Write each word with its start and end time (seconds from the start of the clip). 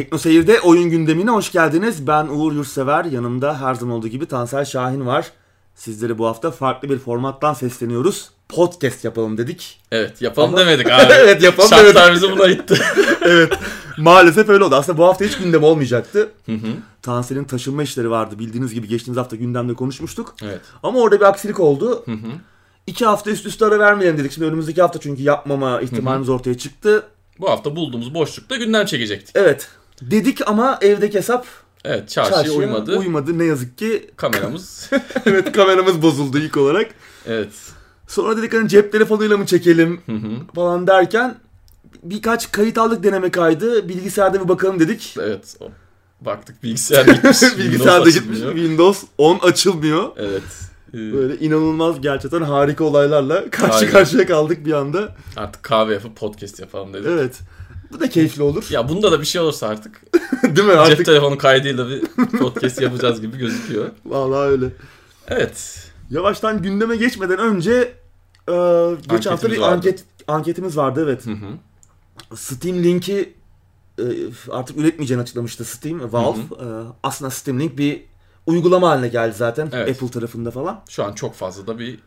Tekno 0.00 0.18
Seyir'de 0.18 0.60
oyun 0.60 0.90
gündemine 0.90 1.30
hoş 1.30 1.52
geldiniz. 1.52 2.06
Ben 2.06 2.26
Uğur 2.26 2.52
Yurtsever. 2.52 3.04
Yanımda 3.04 3.60
her 3.60 3.74
zaman 3.74 3.96
olduğu 3.96 4.08
gibi 4.08 4.26
Tansel 4.26 4.64
Şahin 4.64 5.06
var. 5.06 5.26
Sizlere 5.74 6.18
bu 6.18 6.26
hafta 6.26 6.50
farklı 6.50 6.88
bir 6.88 6.98
formattan 6.98 7.54
sesleniyoruz. 7.54 8.30
Podcast 8.48 9.04
yapalım 9.04 9.38
dedik. 9.38 9.80
Evet 9.92 10.22
yapalım 10.22 10.56
demedik 10.56 10.86
abi. 10.90 11.12
Evet, 11.12 11.42
yapalım 11.42 11.70
Şartlar 11.70 12.14
bizi 12.14 12.30
buna 12.32 12.46
itti. 12.46 12.78
evet. 13.22 13.52
Maalesef 13.98 14.48
öyle 14.48 14.64
oldu. 14.64 14.74
Aslında 14.74 14.98
bu 14.98 15.04
hafta 15.04 15.24
hiç 15.24 15.36
gündem 15.36 15.62
olmayacaktı. 15.64 16.28
Tansel'in 17.02 17.44
taşınma 17.44 17.82
işleri 17.82 18.10
vardı. 18.10 18.38
Bildiğiniz 18.38 18.74
gibi 18.74 18.88
geçtiğimiz 18.88 19.18
hafta 19.18 19.36
gündemde 19.36 19.74
konuşmuştuk. 19.74 20.34
evet. 20.42 20.60
Ama 20.82 20.98
orada 21.00 21.20
bir 21.20 21.24
aksilik 21.24 21.60
oldu. 21.60 22.04
İki 22.86 23.04
hafta 23.06 23.30
üst 23.30 23.46
üste 23.46 23.64
ara 23.64 23.78
vermeyelim 23.78 24.18
dedik. 24.18 24.32
Şimdi 24.32 24.46
önümüzdeki 24.48 24.82
hafta 24.82 25.00
çünkü 25.00 25.22
yapmama 25.22 25.80
ihtimalimiz 25.80 26.28
ortaya 26.28 26.58
çıktı. 26.58 27.02
Bu 27.40 27.50
hafta 27.50 27.76
bulduğumuz 27.76 28.14
boşlukta 28.14 28.56
gündem 28.56 28.86
çekecektik. 28.86 29.36
Evet. 29.36 29.68
Dedik 30.00 30.48
ama 30.48 30.78
evdeki 30.80 31.18
hesap 31.18 31.46
Evet 31.84 32.08
çarşıya, 32.08 32.36
çarşıya 32.36 32.58
uymadı. 32.58 32.98
uymadı. 32.98 33.38
Ne 33.38 33.44
yazık 33.44 33.78
ki 33.78 34.10
Kameramız. 34.16 34.90
evet 35.26 35.52
kameramız 35.52 36.02
bozuldu 36.02 36.38
ilk 36.38 36.56
olarak. 36.56 36.90
evet. 37.26 37.52
Sonra 38.08 38.36
dedik 38.36 38.52
hani 38.54 38.68
cep 38.68 38.92
telefonuyla 38.92 39.36
mı 39.36 39.46
çekelim 39.46 40.00
falan 40.54 40.86
derken 40.86 41.34
birkaç 42.02 42.52
kayıt 42.52 42.78
aldık 42.78 43.02
deneme 43.04 43.30
kaydı. 43.30 43.88
Bilgisayarda 43.88 44.44
bir 44.44 44.48
bakalım 44.48 44.80
dedik. 44.80 45.14
Evet. 45.20 45.56
Baktık 46.20 46.62
bilgisayar 46.62 47.06
gitmiş. 47.06 47.42
Bilgisayarda 47.58 48.10
Windows 48.10 48.14
gitmiş. 48.14 48.38
Windows 48.38 49.04
10 49.18 49.38
açılmıyor. 49.38 50.08
Evet. 50.16 50.42
Böyle 50.92 51.38
inanılmaz 51.38 52.00
gerçekten 52.00 52.42
harika 52.42 52.84
olaylarla 52.84 53.50
karşı 53.50 53.74
Aynen. 53.74 53.90
karşıya 53.90 54.26
kaldık 54.26 54.66
bir 54.66 54.72
anda. 54.72 55.16
Artık 55.36 55.62
kahve 55.62 55.94
yapıp 55.94 56.16
podcast 56.16 56.60
yapalım 56.60 56.92
dedik. 56.92 57.06
Evet. 57.08 57.38
Bu 57.92 58.00
da 58.00 58.08
keyifli 58.08 58.42
olur. 58.42 58.66
Ya 58.70 58.88
bunda 58.88 59.12
da 59.12 59.20
bir 59.20 59.26
şey 59.26 59.40
olursa 59.40 59.68
artık 59.68 60.02
Değil 60.42 60.66
mi 60.66 60.72
cep 60.72 60.78
artık? 60.78 61.06
telefonu 61.06 61.38
kaydıyla 61.38 61.88
bir 61.88 62.02
podcast 62.38 62.80
yapacağız 62.80 63.20
gibi 63.20 63.38
gözüküyor. 63.38 63.90
Vallahi 64.06 64.48
öyle. 64.50 64.66
Evet. 65.28 65.86
Yavaştan 66.10 66.62
gündeme 66.62 66.96
geçmeden 66.96 67.38
önce 67.38 67.72
e, 68.48 68.54
geçen 69.10 69.30
hafta 69.30 69.50
bir 69.50 69.58
vardı. 69.58 69.74
anket 69.74 70.04
anketimiz 70.28 70.76
vardı 70.76 71.02
evet. 71.04 71.26
Hı 71.26 71.30
hı. 71.32 72.36
Steam 72.36 72.82
Link'i 72.82 73.34
e, 73.98 74.04
artık 74.50 74.78
üretmeyeceğini 74.78 75.22
açıklamıştı 75.22 75.64
Steam, 75.64 76.12
Valve. 76.12 76.38
E, 76.40 76.66
aslında 77.02 77.30
Steam 77.30 77.60
Link 77.60 77.78
bir 77.78 78.04
uygulama 78.46 78.88
haline 78.90 79.08
geldi 79.08 79.34
zaten 79.36 79.68
Evet. 79.72 79.88
Apple 79.96 80.10
tarafında 80.10 80.50
falan. 80.50 80.80
Şu 80.88 81.04
an 81.04 81.12
çok 81.12 81.34
fazla 81.34 81.66
da 81.66 81.78
bir 81.78 81.98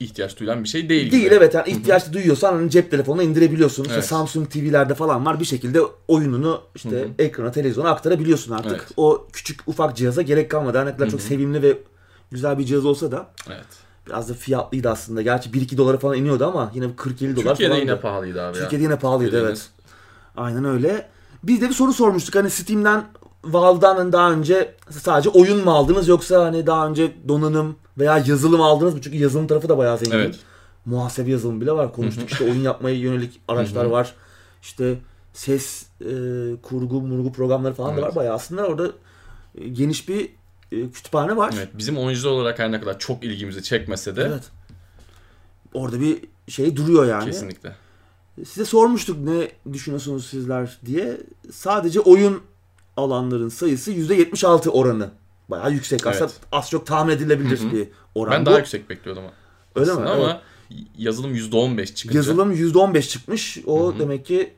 ihtiyaç 0.00 0.38
duyulan 0.40 0.64
bir 0.64 0.68
şey 0.68 0.88
değil. 0.88 1.12
Değil 1.12 1.24
gibi. 1.24 1.34
evet 1.34 1.54
yani 1.54 1.70
ihtiyaç 1.70 2.12
duyuyorsan 2.12 2.52
hani 2.52 2.70
cep 2.70 2.90
telefonuna 2.90 3.22
indirebiliyorsun. 3.22 3.82
İşte 3.82 3.94
Evet. 3.94 4.04
Samsung 4.04 4.50
TV'lerde 4.50 4.94
falan 4.94 5.26
var 5.26 5.40
bir 5.40 5.44
şekilde 5.44 5.80
oyununu 6.08 6.60
işte 6.74 7.08
ekrana 7.18 7.50
televizyona 7.50 7.90
aktarabiliyorsun 7.90 8.52
artık. 8.52 8.72
Evet. 8.72 8.90
O 8.96 9.26
küçük 9.32 9.60
ufak 9.68 9.96
cihaza 9.96 10.22
gerek 10.22 10.50
kalmadı. 10.50 10.78
Her 10.78 10.86
ne 10.86 10.92
kadar 10.96 11.10
çok 11.10 11.20
sevimli 11.20 11.62
ve 11.62 11.78
güzel 12.30 12.58
bir 12.58 12.64
cihaz 12.64 12.84
olsa 12.86 13.12
da 13.12 13.30
Evet. 13.48 13.64
biraz 14.06 14.28
da 14.28 14.34
fiyatlıydı 14.34 14.90
aslında. 14.90 15.22
Gerçi 15.22 15.50
1-2 15.50 15.76
dolara 15.76 15.98
falan 15.98 16.16
iniyordu 16.16 16.46
ama 16.46 16.70
yine 16.74 16.84
40-50 16.84 17.36
dolar 17.36 17.50
Türkiye'de 17.50 17.72
falan. 17.74 17.80
yine 17.80 18.00
pahalıydı 18.00 18.42
abi 18.42 18.56
ya. 18.56 18.62
Türkiye'de 18.62 18.84
yine 18.84 18.98
pahalıydı 18.98 19.30
Türkiye'de 19.30 19.48
evet. 19.48 19.70
Aynen 20.36 20.64
öyle. 20.64 21.08
Biz 21.42 21.60
de 21.60 21.68
bir 21.68 21.74
soru 21.74 21.92
sormuştuk. 21.92 22.34
Hani 22.34 22.50
Steam'den 22.50 23.04
Valve'dan 23.44 23.96
hani 23.96 24.12
daha 24.12 24.32
önce 24.32 24.74
sadece 24.90 25.28
oyun 25.28 25.64
mu 25.64 25.70
aldınız 25.70 26.08
yoksa 26.08 26.44
hani 26.44 26.66
daha 26.66 26.88
önce 26.88 27.12
donanım 27.28 27.76
veya 27.98 28.18
yazılım 28.26 28.60
aldınız 28.60 28.94
mı? 28.94 29.00
Çünkü 29.02 29.16
yazılım 29.16 29.46
tarafı 29.46 29.68
da 29.68 29.78
bayağı 29.78 29.98
zengin. 29.98 30.12
Evet. 30.16 30.38
Muhasebe 30.86 31.30
yazılımı 31.30 31.60
bile 31.60 31.72
var. 31.72 31.92
Konuştuk 31.92 32.30
işte 32.30 32.44
oyun 32.44 32.60
yapmaya 32.62 32.96
yönelik 32.96 33.40
araçlar 33.48 33.84
var. 33.84 34.14
İşte 34.62 34.98
ses 35.32 35.86
e, 36.00 36.06
kurgu, 36.62 37.00
murgu 37.00 37.32
programları 37.32 37.74
falan 37.74 37.90
da 37.90 37.94
Evet. 38.00 38.04
var. 38.04 38.14
Bayağı 38.14 38.34
aslında 38.34 38.66
orada 38.66 38.90
e, 39.58 39.68
geniş 39.68 40.08
bir 40.08 40.30
e, 40.72 40.90
kütüphane 40.90 41.36
var. 41.36 41.54
Evet, 41.56 41.68
bizim 41.78 41.98
oyuncular 41.98 42.32
olarak 42.32 42.58
her 42.58 42.72
ne 42.72 42.80
kadar 42.80 42.98
çok 42.98 43.24
ilgimizi 43.24 43.62
çekmese 43.62 44.16
de 44.16 44.22
Evet. 44.22 44.42
Orada 45.74 46.00
bir 46.00 46.18
şey 46.48 46.76
duruyor 46.76 47.06
yani. 47.06 47.24
kesinlikle. 47.24 47.76
Size 48.44 48.64
sormuştuk 48.64 49.18
ne 49.18 49.48
düşünüyorsunuz 49.72 50.26
sizler 50.26 50.78
diye. 50.86 51.20
Sadece 51.52 52.00
oyun 52.00 52.40
alanların 52.96 53.48
sayısı 53.48 53.92
%76 53.92 54.68
oranı. 54.68 55.10
Bayağı 55.48 55.72
yüksek. 55.72 56.06
Aslında 56.06 56.24
Evet. 56.24 56.40
az 56.52 56.70
çok 56.70 56.86
tahmin 56.86 57.12
edilebilir 57.12 57.60
bir 57.72 57.88
oran 58.14 58.32
Ben 58.32 58.42
bu. 58.42 58.46
daha 58.46 58.58
yüksek 58.58 58.90
bekliyordum 58.90 59.24
Öyle 59.74 59.94
mi? 59.94 60.08
ama 60.08 60.40
yazılım 60.98 61.34
%15 61.34 61.94
çıkınca. 61.94 62.18
Yazılım 62.18 62.52
%15 62.52 63.08
çıkmış. 63.08 63.58
O 63.66 63.94
demek 63.98 64.26
ki 64.26 64.54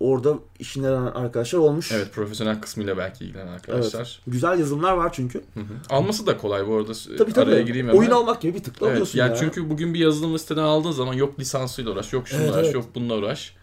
orada 0.00 0.34
işin 0.58 0.82
eren 0.84 1.02
arkadaşlar 1.02 1.58
olmuş. 1.58 1.92
Evet 1.92 2.12
profesyonel 2.12 2.60
kısmıyla 2.60 2.98
belki 2.98 3.24
ilgilenen 3.24 3.52
arkadaşlar. 3.52 4.20
Güzel 4.26 4.58
yazılımlar 4.58 4.92
var 4.92 5.12
çünkü. 5.12 5.38
Hı 5.54 5.60
hı. 5.60 5.64
Alması 5.90 6.26
da 6.26 6.36
kolay 6.36 6.66
bu 6.66 6.76
arada. 6.76 6.92
Tabii 7.18 7.32
tabii. 7.32 7.50
Araya 7.50 7.62
gireyim 7.62 7.88
hemen. 7.88 7.98
Oyun 7.98 8.10
almak 8.10 8.40
gibi 8.40 8.54
bir 8.54 8.62
tıkla 8.64 8.86
Evet, 8.86 8.94
alıyorsun 8.94 9.18
yani 9.18 9.30
ya. 9.30 9.36
çünkü 9.36 9.70
bugün 9.70 9.94
bir 9.94 9.98
yazılım 9.98 10.38
siteden 10.38 10.62
aldığın 10.62 10.90
zaman 10.90 11.14
yok 11.14 11.40
lisansıyla 11.40 11.92
uğraş, 11.92 12.12
yok 12.12 12.28
şununla 12.28 12.44
Evet, 12.44 12.54
uğraş, 12.54 12.64
evet. 12.64 12.74
yok 12.74 12.84
bununla 12.94 13.14
uğraş. 13.16 13.54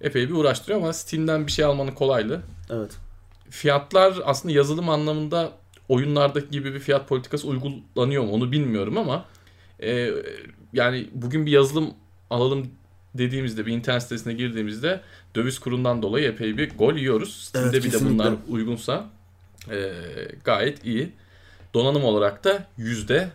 Epey 0.00 0.28
bir 0.28 0.34
uğraştırıyor 0.34 0.80
ama 0.80 0.92
Steam'den 0.92 1.46
bir 1.46 1.52
şey 1.52 1.64
almanın 1.64 1.92
kolaylığı. 1.92 2.40
Evet. 2.70 2.90
Fiyatlar 3.50 4.14
aslında 4.24 4.54
yazılım 4.54 4.88
anlamında 4.88 5.52
oyunlardaki 5.88 6.50
gibi 6.50 6.74
bir 6.74 6.80
fiyat 6.80 7.08
politikası 7.08 7.48
uygulanıyor 7.48 8.22
mu 8.24 8.32
onu 8.32 8.52
bilmiyorum 8.52 8.98
ama 8.98 9.24
e, 9.82 10.10
yani 10.72 11.08
bugün 11.14 11.46
bir 11.46 11.50
yazılım 11.50 11.90
alalım 12.30 12.66
dediğimizde 13.14 13.66
bir 13.66 13.72
internet 13.72 14.02
sitesine 14.02 14.32
girdiğimizde 14.32 15.00
döviz 15.36 15.58
kurundan 15.58 16.02
dolayı 16.02 16.28
epey 16.28 16.56
bir 16.58 16.76
gol 16.78 16.94
yiyoruz. 16.94 17.36
Steam'de 17.44 17.68
Evet, 17.68 17.84
bir 17.84 17.88
de 17.88 17.92
kesinlikle. 17.92 18.18
bunlar 18.18 18.34
uygunsa 18.48 19.04
e, 19.70 19.92
gayet 20.44 20.84
iyi. 20.84 21.12
Donanım 21.74 22.04
olarak 22.04 22.44
da 22.44 22.66
%4 22.78 23.28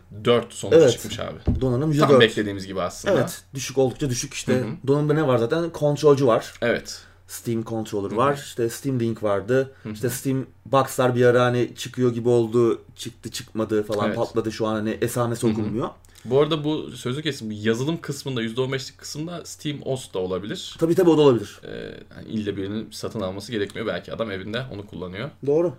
sonuç 0.50 0.74
Evet. 0.78 0.92
çıkmış 0.92 1.20
abi. 1.20 1.62
Donanım 1.62 1.98
Tam 1.98 2.10
%4. 2.12 2.20
beklediğimiz 2.20 2.68
gibi 2.68 2.82
aslında. 2.82 3.14
Evet. 3.20 3.42
Düşük 3.54 3.78
oldukça 3.78 4.10
düşük 4.10 4.34
işte. 4.34 4.64
Donanımda 4.88 5.14
ne 5.14 5.28
var 5.28 5.38
zaten? 5.38 5.70
Kontrolcü 5.70 6.28
var. 6.28 6.54
Evet. 6.62 7.02
Steam 7.34 7.64
Controller 7.64 8.16
var. 8.16 8.34
İşte 8.34 8.70
Steam 8.70 9.00
Link 9.00 9.24
vardı. 9.24 9.72
İşte 9.94 10.10
Steam 10.10 10.46
Box'lar 10.66 11.16
bir 11.16 11.26
ara 11.26 11.46
hani 11.46 11.76
çıkıyor 11.76 12.14
gibi 12.14 12.30
oldu. 12.30 12.82
Çıktı 12.96 13.32
çıkmadı 13.32 13.84
falan 13.84 14.08
Evet. 14.08 14.16
patladı 14.16 14.52
şu 14.52 14.68
an 14.68 14.74
hani 14.74 14.98
esamesi 15.02 15.48
okunmuyor. 15.48 15.90
Bu 16.26 16.40
arada 16.42 16.64
bu 16.64 16.92
sözü 16.92 17.22
kesin 17.22 17.50
bu 17.50 17.54
yazılım 17.54 18.02
kısmında 18.02 18.44
%15'lik 18.44 18.98
kısımda 18.98 19.46
Steam 19.46 19.78
OS 19.86 20.14
da 20.14 20.20
olabilir. 20.20 20.76
Tabii 20.80 20.96
tabii 20.96 21.10
o 21.10 21.18
da 21.18 21.22
olabilir. 21.22 21.62
Ee, 21.64 21.70
yani 22.16 22.28
ille 22.28 22.58
birinin 22.58 22.88
satın 22.92 23.22
alması 23.22 23.52
gerekmiyor. 23.52 23.88
Belki 23.88 24.14
adam 24.14 24.32
evinde 24.32 24.66
onu 24.74 24.88
kullanıyor. 24.88 25.30
Doğru. 25.46 25.74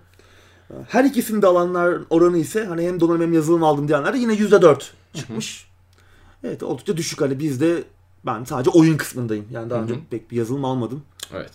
Her 0.89 1.05
ikisini 1.05 1.43
de 1.43 1.47
alanlar 1.47 1.99
oranı 2.11 2.39
ise 2.39 2.65
hani 2.65 2.87
hem 2.87 3.01
donanım 3.01 3.23
hem 3.23 3.33
yazılım 3.33 3.63
aldım 3.65 3.89
diyenler 3.89 4.15
de 4.15 4.19
yine 4.19 4.35
%4 4.35 4.83
çıkmış. 5.15 5.67
Evet 6.45 6.63
oldukça 6.63 6.97
düşük 6.97 7.21
hani 7.21 7.39
bizde 7.39 7.85
ben 8.27 8.45
sadece 8.45 8.71
oyun 8.71 8.97
kısmındayım. 8.97 9.47
Yani 9.51 9.71
daha 9.71 9.83
önce 9.83 9.95
pek 10.11 10.31
bir 10.31 10.37
yazılım 10.37 10.65
almadım. 10.65 11.03
Evet. 11.37 11.53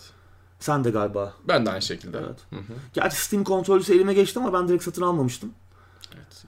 Sen 0.60 0.84
de 0.84 0.90
galiba. 0.90 1.34
Ben 1.48 1.66
de 1.66 1.70
aynı 1.70 1.82
şekilde. 1.82 2.18
Evet. 2.18 2.38
Hı 2.50 2.56
hı. 2.56 2.78
Gerçi 2.94 3.16
Steam 3.16 3.44
kontrolcüsü 3.44 3.94
elime 3.94 4.14
geçti 4.14 4.38
ama 4.38 4.52
ben 4.52 4.68
direkt 4.68 4.84
satın 4.84 5.02
almamıştım. 5.02 5.52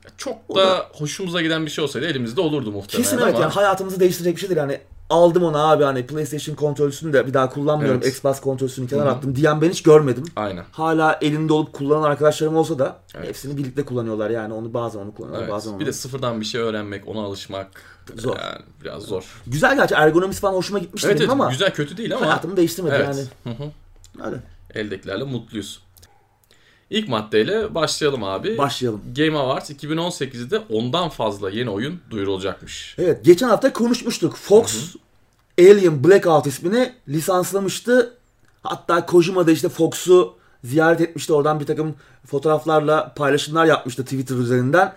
Ya 0.05 0.11
Çok 0.17 0.39
O 0.49 0.57
da, 0.57 0.67
da- 0.67 0.89
hoşumuza 0.93 1.43
giden 1.43 1.67
bir 1.67 1.71
şey 1.71 1.85
olsaydı 1.85 2.07
elimizde 2.07 2.41
olurdu 2.41 2.73
muhtemelen 2.73 3.05
Kesin 3.05 3.17
ama 3.17 3.29
evet 3.29 3.41
yani 3.41 3.53
hayatımızı 3.53 4.01
değiştirecek 4.01 4.37
bir 4.37 4.41
şeydir 4.41 4.57
yani. 4.57 4.81
Aldım 5.13 5.43
onu 5.43 5.59
abi 5.59 5.85
hani 5.85 6.07
PlayStation 6.07 6.55
kontrolcüsünü 6.55 7.13
de 7.13 7.27
bir 7.27 7.35
daha 7.35 7.51
kullanmıyorum. 7.51 8.01
Evet. 8.05 8.13
Xbox 8.13 8.41
kontrolcüsünü 8.41 8.89
kenara 8.89 9.11
attım 9.11 9.37
diyen 9.37 9.61
ben 9.61 9.71
hiç 9.71 9.83
görmedim. 9.83 10.25
aynen. 10.37 10.65
Hala 10.73 11.19
elinde 11.23 11.53
olup 11.53 11.73
kullanan 11.73 12.03
arkadaşlarım 12.03 12.57
olsa 12.57 12.79
da 12.79 12.97
Evet. 13.15 13.29
hepsini 13.29 13.57
birlikte 13.57 13.85
kullanıyorlar 13.85 14.31
yani. 14.31 14.55
Onu 14.55 14.75
bazen 14.75 15.01
onu 15.01 15.15
kullanıyorlar 15.15 15.43
Evet. 15.45 15.53
bazen 15.53 15.71
onu. 15.71 15.81
Bir 15.81 15.87
de 15.87 15.93
sıfırdan 15.93 16.41
bir 16.41 16.47
şey 16.47 16.61
öğrenmek, 16.61 17.09
ona 17.09 17.21
alışmak 17.21 17.67
Zor. 18.17 18.37
yani 18.37 18.61
biraz 18.85 19.03
zor. 19.03 19.43
Güzel 19.47 19.77
gerçi 19.77 19.95
ergonomisi 19.95 20.41
falan 20.41 20.55
hoşuma 20.55 20.79
gitmişti 20.79 21.09
Evet, 21.09 21.21
evet 21.21 21.31
ama 21.31 21.51
güzel 21.51 21.75
kötü 21.75 21.97
değil 21.97 22.15
ama 22.15 22.27
hayatımı 22.27 22.57
değiştirmedi 22.57 22.95
evet. 22.97 23.07
yani. 23.45 23.57
Hı 23.57 23.63
hı. 23.65 23.69
Öyle. 24.27 24.37
Eldekilerle 24.75 25.25
mutluyuz. 25.25 25.83
İlk 26.91 27.09
maddeyle 27.09 27.75
başlayalım 27.75 28.25
abi. 28.25 28.59
Başlayalım. 28.59 29.01
Game 29.17 29.39
Awards 29.39 29.71
2018'de 29.71 30.59
ondan 30.59 31.09
fazla 31.09 31.51
yeni 31.51 31.71
oyun 31.71 32.01
duyurulacakmış. 32.11 32.95
Evet 32.99 33.25
geçen 33.25 33.49
hafta 33.49 33.73
konuşmuştuk. 33.73 34.37
Fox 34.37 34.95
Alien 35.59 36.05
Blackout 36.05 36.47
ismini 36.47 36.93
lisanslamıştı. 37.09 38.17
Hatta 38.63 39.07
Kojima 39.07 39.47
da 39.47 39.51
işte 39.51 39.69
Fox'u 39.69 40.35
ziyaret 40.65 41.01
etmişti. 41.01 41.33
Oradan 41.33 41.61
bir 41.61 41.67
takım 41.67 41.95
fotoğraflarla 42.27 43.15
paylaşımlar 43.17 43.67
yapmıştı 43.67 44.05
Twitter 44.05 44.37
üzerinden. 44.37 44.95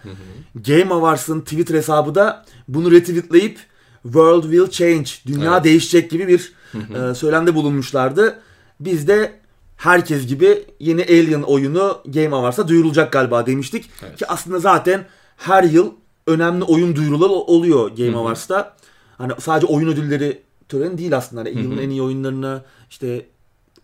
Game 0.56 0.94
Awards'ın 0.94 1.42
Twitter 1.42 1.76
hesabı 1.76 2.16
da 2.16 2.46
bunu 2.68 2.92
retweetleyip 2.92 3.60
World 4.04 4.44
will 4.44 4.70
change, 4.70 5.10
dünya 5.28 5.54
Evet. 5.54 5.64
değişecek 5.64 6.12
gibi 6.12 6.28
bir 6.28 6.54
e, 6.76 7.16
söylemde 7.16 7.56
bulunmuşlardı. 7.56 8.40
Biz 8.80 9.08
de 9.08 9.40
herkes 9.78 10.28
gibi 10.28 10.66
yeni 10.80 11.02
Alien 11.04 11.42
oyunu 11.42 12.02
Game 12.06 12.36
Awards'a 12.36 12.68
duyurulacak 12.68 13.12
galiba 13.12 13.46
demiştik. 13.46 13.90
Evet. 14.04 14.18
Ki 14.18 14.28
aslında 14.28 14.60
zaten 14.60 15.06
her 15.38 15.64
yıl 15.64 15.92
önemli 16.28 16.64
oyun 16.64 16.96
duyuruları 16.96 17.32
oluyor 17.32 17.92
Game 17.98 18.18
Awards'ta. 18.18 18.76
Hani 19.18 19.32
sadece 19.40 19.68
oyun 19.68 19.88
ödülleri 19.88 20.45
töreni 20.70 20.98
değil 20.98 21.18
aslında. 21.18 21.42
Hani 21.42 21.50
yılın 21.62 21.78
en 21.78 21.90
iyi 21.90 22.02
oyunlarına 22.02 22.64
işte 22.90 23.26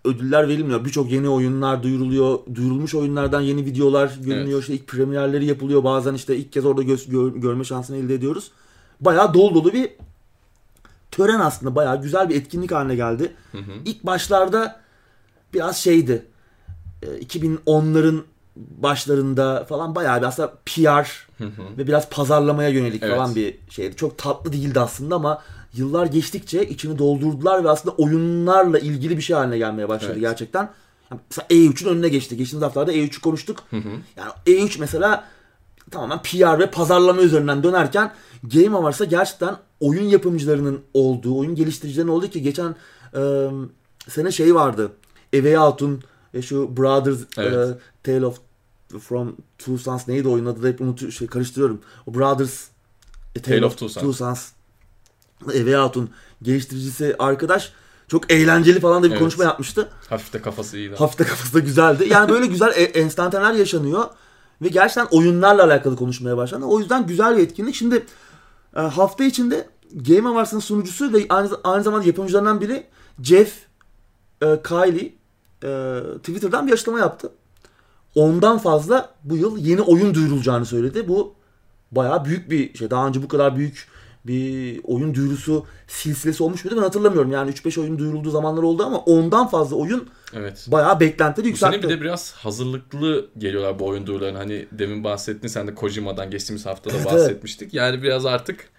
ödüller 0.06 0.48
verilmiyor. 0.48 0.86
Birçok 0.86 1.12
yeni 1.12 1.30
oyunlar 1.30 1.84
duyuruluyor. 1.84 2.40
Duyurulmuş 2.56 2.96
oyunlardan 2.96 3.42
yeni 3.42 3.66
videolar 3.66 4.12
görünüyor. 4.22 4.48
Evet. 4.52 4.62
İşte 4.62 4.74
ilk 4.74 4.88
premierleri 4.88 5.46
yapılıyor. 5.46 5.84
Bazen 5.84 6.14
işte 6.14 6.38
ilk 6.38 6.54
kez 6.54 6.66
orada 6.66 6.84
gö- 6.84 7.10
gör- 7.12 7.42
görme 7.42 7.64
şansını 7.64 7.98
elde 7.98 8.14
ediyoruz. 8.14 8.52
Bayağı 9.02 9.34
dolu 9.34 9.56
dolu 9.56 9.74
bir 9.74 9.90
tören 11.12 11.40
aslında. 11.40 11.76
Bayağı 11.76 12.02
güzel 12.02 12.30
bir 12.30 12.36
etkinlik 12.36 12.72
haline 12.72 12.96
geldi. 12.96 13.32
Hı 13.52 13.58
hı. 13.58 13.72
İlk 13.86 14.04
başlarda 14.06 14.80
biraz 15.54 15.78
şeydi. 15.78 16.26
e, 17.04 17.08
2010'ların 17.08 18.22
başlarında 18.56 19.66
falan 19.70 19.96
bayağı 19.96 20.22
bir 20.22 20.26
aslında 20.26 20.54
PR 20.66 21.28
Hı 21.38 21.44
hı. 21.44 21.78
ve 21.78 21.88
biraz 21.88 22.10
pazarlamaya 22.10 22.70
yönelik 22.70 23.04
Evet. 23.04 23.16
falan 23.16 23.36
bir 23.36 23.56
şeydi. 23.70 23.96
Çok 23.96 24.18
tatlı 24.18 24.54
değildi 24.54 24.80
aslında 24.80 25.16
ama 25.16 25.42
yıllar 25.74 26.06
geçtikçe 26.06 26.66
içini 26.66 26.98
doldurdular 26.98 27.64
ve 27.64 27.70
aslında 27.70 27.96
oyunlarla 27.96 28.80
ilgili 28.80 29.18
bir 29.18 29.22
şey 29.22 29.36
haline 29.36 29.58
gelmeye 29.58 29.90
başladı 29.90 30.12
Evet. 30.14 30.22
gerçekten. 30.22 30.70
Yani 31.12 31.22
mesela 31.30 31.48
E3'ün 31.48 31.90
önüne 31.90 32.10
geçti. 32.10 32.38
Geçtiğimiz 32.38 32.66
haftalarda 32.66 32.94
E3'ü 32.94 33.22
konuştuk. 33.22 33.64
Hı 33.70 33.78
hı. 33.78 33.90
Yani 34.18 34.32
E3 34.48 34.80
mesela 34.80 35.28
tamamen 35.92 36.22
PR 36.22 36.60
ve 36.60 36.72
pazarlama 36.72 37.22
üzerinden 37.22 37.64
dönerken 37.64 38.12
Game 38.44 38.78
Awards'a 38.78 39.06
gerçekten 39.06 39.56
oyun 39.80 40.04
yapımcılarının 40.04 40.82
olduğu, 40.94 41.38
oyun 41.38 41.56
geliştiricilerinin 41.56 42.12
olduğu 42.12 42.28
ki 42.28 42.42
geçen 42.42 42.76
e, 43.16 43.48
sene 44.08 44.32
şey 44.32 44.56
vardı. 44.56 44.92
A 45.34 45.38
Way 45.38 45.58
Out'un 45.58 46.04
e, 46.34 46.42
şu 46.42 46.78
Brothers 46.78 47.20
Evet. 47.38 47.54
e, 47.54 47.78
Tale 48.04 48.26
of 48.26 48.40
From 49.00 49.36
Two 49.58 49.78
Sons 49.78 50.08
neydi 50.08 50.28
oyunun 50.28 50.50
adı 50.50 50.64
da 50.64 50.68
hep 50.68 50.82
unutuyorum, 50.82 51.14
şey, 51.14 51.28
karıştırıyorum. 51.28 51.82
O 52.08 52.14
Brothers 52.14 52.68
A 53.40 53.42
Tale 53.42 53.66
of 53.66 53.74
Two 53.74 53.90
Sons. 53.90 54.18
Sons. 54.18 54.52
A 55.48 55.52
Way 55.52 55.76
Out'un 55.76 56.10
geliştiricisi 56.42 57.16
arkadaş 57.20 57.74
çok 58.08 58.32
eğlenceli 58.32 58.80
falan 58.80 59.04
da 59.04 59.06
bir 59.06 59.12
Evet. 59.12 59.20
konuşma 59.20 59.44
yapmıştı. 59.44 59.90
Hafif 60.10 60.34
de 60.34 60.42
kafası 60.42 60.78
iyiydi. 60.78 60.96
Hafif 60.96 61.20
de 61.20 61.24
kafası 61.24 61.54
da 61.54 61.60
güzeldi. 61.60 62.08
Yani 62.10 62.30
böyle 62.30 62.46
güzel 62.46 62.72
e- 62.76 62.84
enstantaneler 62.84 63.54
yaşanıyor. 63.54 64.06
Ve 64.62 64.68
gerçekten 64.68 65.08
oyunlarla 65.18 65.64
alakalı 65.64 65.96
konuşmaya 65.96 66.38
başlandı. 66.38 66.66
O 66.66 66.80
yüzden 66.80 67.08
güzel 67.08 67.38
bir 67.38 67.44
etkinlik. 67.44 67.76
Şimdi 67.76 68.06
e, 68.76 68.80
hafta 68.80 69.24
içinde 69.24 69.70
Game 69.94 70.30
Awards'ın 70.30 70.60
sunucusu 70.60 71.14
ve 71.14 71.26
aynı, 71.30 71.50
aynı 71.64 71.84
zamanda 71.84 72.06
yapımcılarından 72.08 72.62
biri 72.62 72.84
Jeff 73.24 73.54
e, 74.42 74.62
Kylie 74.68 75.14
e, 75.64 76.00
Twitter'dan 76.18 76.68
bir 76.68 76.74
açıklama 76.74 77.00
yaptı. 77.00 77.32
Ondan 78.16 78.58
fazla 78.58 79.10
bu 79.24 79.38
yıl 79.38 79.58
yeni 79.58 79.82
oyun 79.82 80.14
duyurulacağını 80.14 80.66
söyledi. 80.66 81.08
Bu 81.08 81.36
bayağı 81.92 82.26
büyük 82.26 82.52
bir 82.52 82.78
şey. 82.78 82.90
Daha 82.90 83.08
önce 83.08 83.24
bu 83.24 83.28
kadar 83.28 83.56
büyük 83.56 83.88
bir 84.26 84.80
oyun 84.84 85.16
duyurusu 85.16 85.66
silsilesi 85.88 86.44
olmuş 86.44 86.66
muydu 86.66 86.78
ben 86.78 86.82
hatırlamıyorum. 86.82 87.32
Yani 87.32 87.52
3-5 87.52 87.80
oyun 87.82 88.00
duyurulduğu 88.00 88.30
zamanlar 88.32 88.64
oldu 88.64 88.84
ama 88.84 88.98
ondan 88.98 89.48
fazla 89.48 89.76
oyun 89.76 90.10
Evet. 90.34 90.66
bayağı 90.68 91.00
beklentileri 91.00 91.54
Bu 91.54 91.58
sene 91.58 91.76
yükseltti. 91.76 91.94
bir 91.94 92.00
de 92.00 92.02
biraz 92.02 92.32
hazırlıklı 92.34 93.28
geliyorlar 93.38 93.80
bu 93.80 93.88
oyun 93.88 94.08
duyurularına. 94.08 94.40
Hani 94.40 94.66
demin 94.72 95.04
bahsettin 95.04 95.48
sen 95.48 95.68
de 95.68 95.76
Kojima'dan 95.76 96.32
geçtiğimiz 96.32 96.66
haftada 96.66 96.94
Evet, 96.96 97.06
bahsetmiştik. 97.06 97.74
Yani 97.74 98.04
biraz 98.04 98.26
artık 98.26 98.70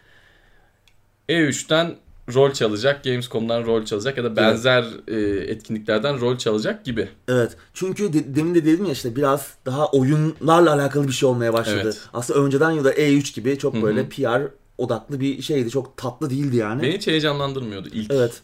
E3'ten 1.28 1.96
rol 2.34 2.52
çalacak, 2.52 3.04
Gamescom'dan 3.04 3.66
rol 3.66 3.84
çalacak 3.84 4.16
ya 4.18 4.24
da 4.24 4.36
benzer 4.36 4.84
e, 5.08 5.20
etkinliklerden 5.52 6.20
rol 6.20 6.38
çalacak 6.38 6.84
gibi. 6.84 7.08
Evet. 7.28 7.56
Çünkü 7.74 8.12
de- 8.12 8.36
demin 8.36 8.54
de 8.54 8.64
dedim 8.64 8.84
ya 8.84 8.92
işte 8.92 9.16
biraz 9.16 9.54
daha 9.66 9.86
oyunlarla 9.86 10.72
alakalı 10.72 11.08
bir 11.08 11.12
şey 11.12 11.28
olmaya 11.28 11.52
başladı. 11.52 11.80
Evet. 11.84 12.00
Aslında 12.12 12.40
önceden 12.40 12.70
ya 12.70 12.84
da 12.84 12.92
E3 12.94 13.34
gibi 13.34 13.58
çok 13.58 13.74
Hı 13.74 13.78
hı. 13.78 13.82
böyle 13.82 14.08
PR 14.08 14.42
odaklı 14.78 15.20
bir 15.20 15.42
şeydi. 15.42 15.70
Çok 15.70 15.96
tatlı 15.96 16.30
değildi 16.30 16.56
yani. 16.56 16.82
Beni 16.82 16.94
hiç 16.96 17.06
heyecanlandırmıyordu 17.06 17.88
ilk. 17.92 18.10
Evet. 18.12 18.40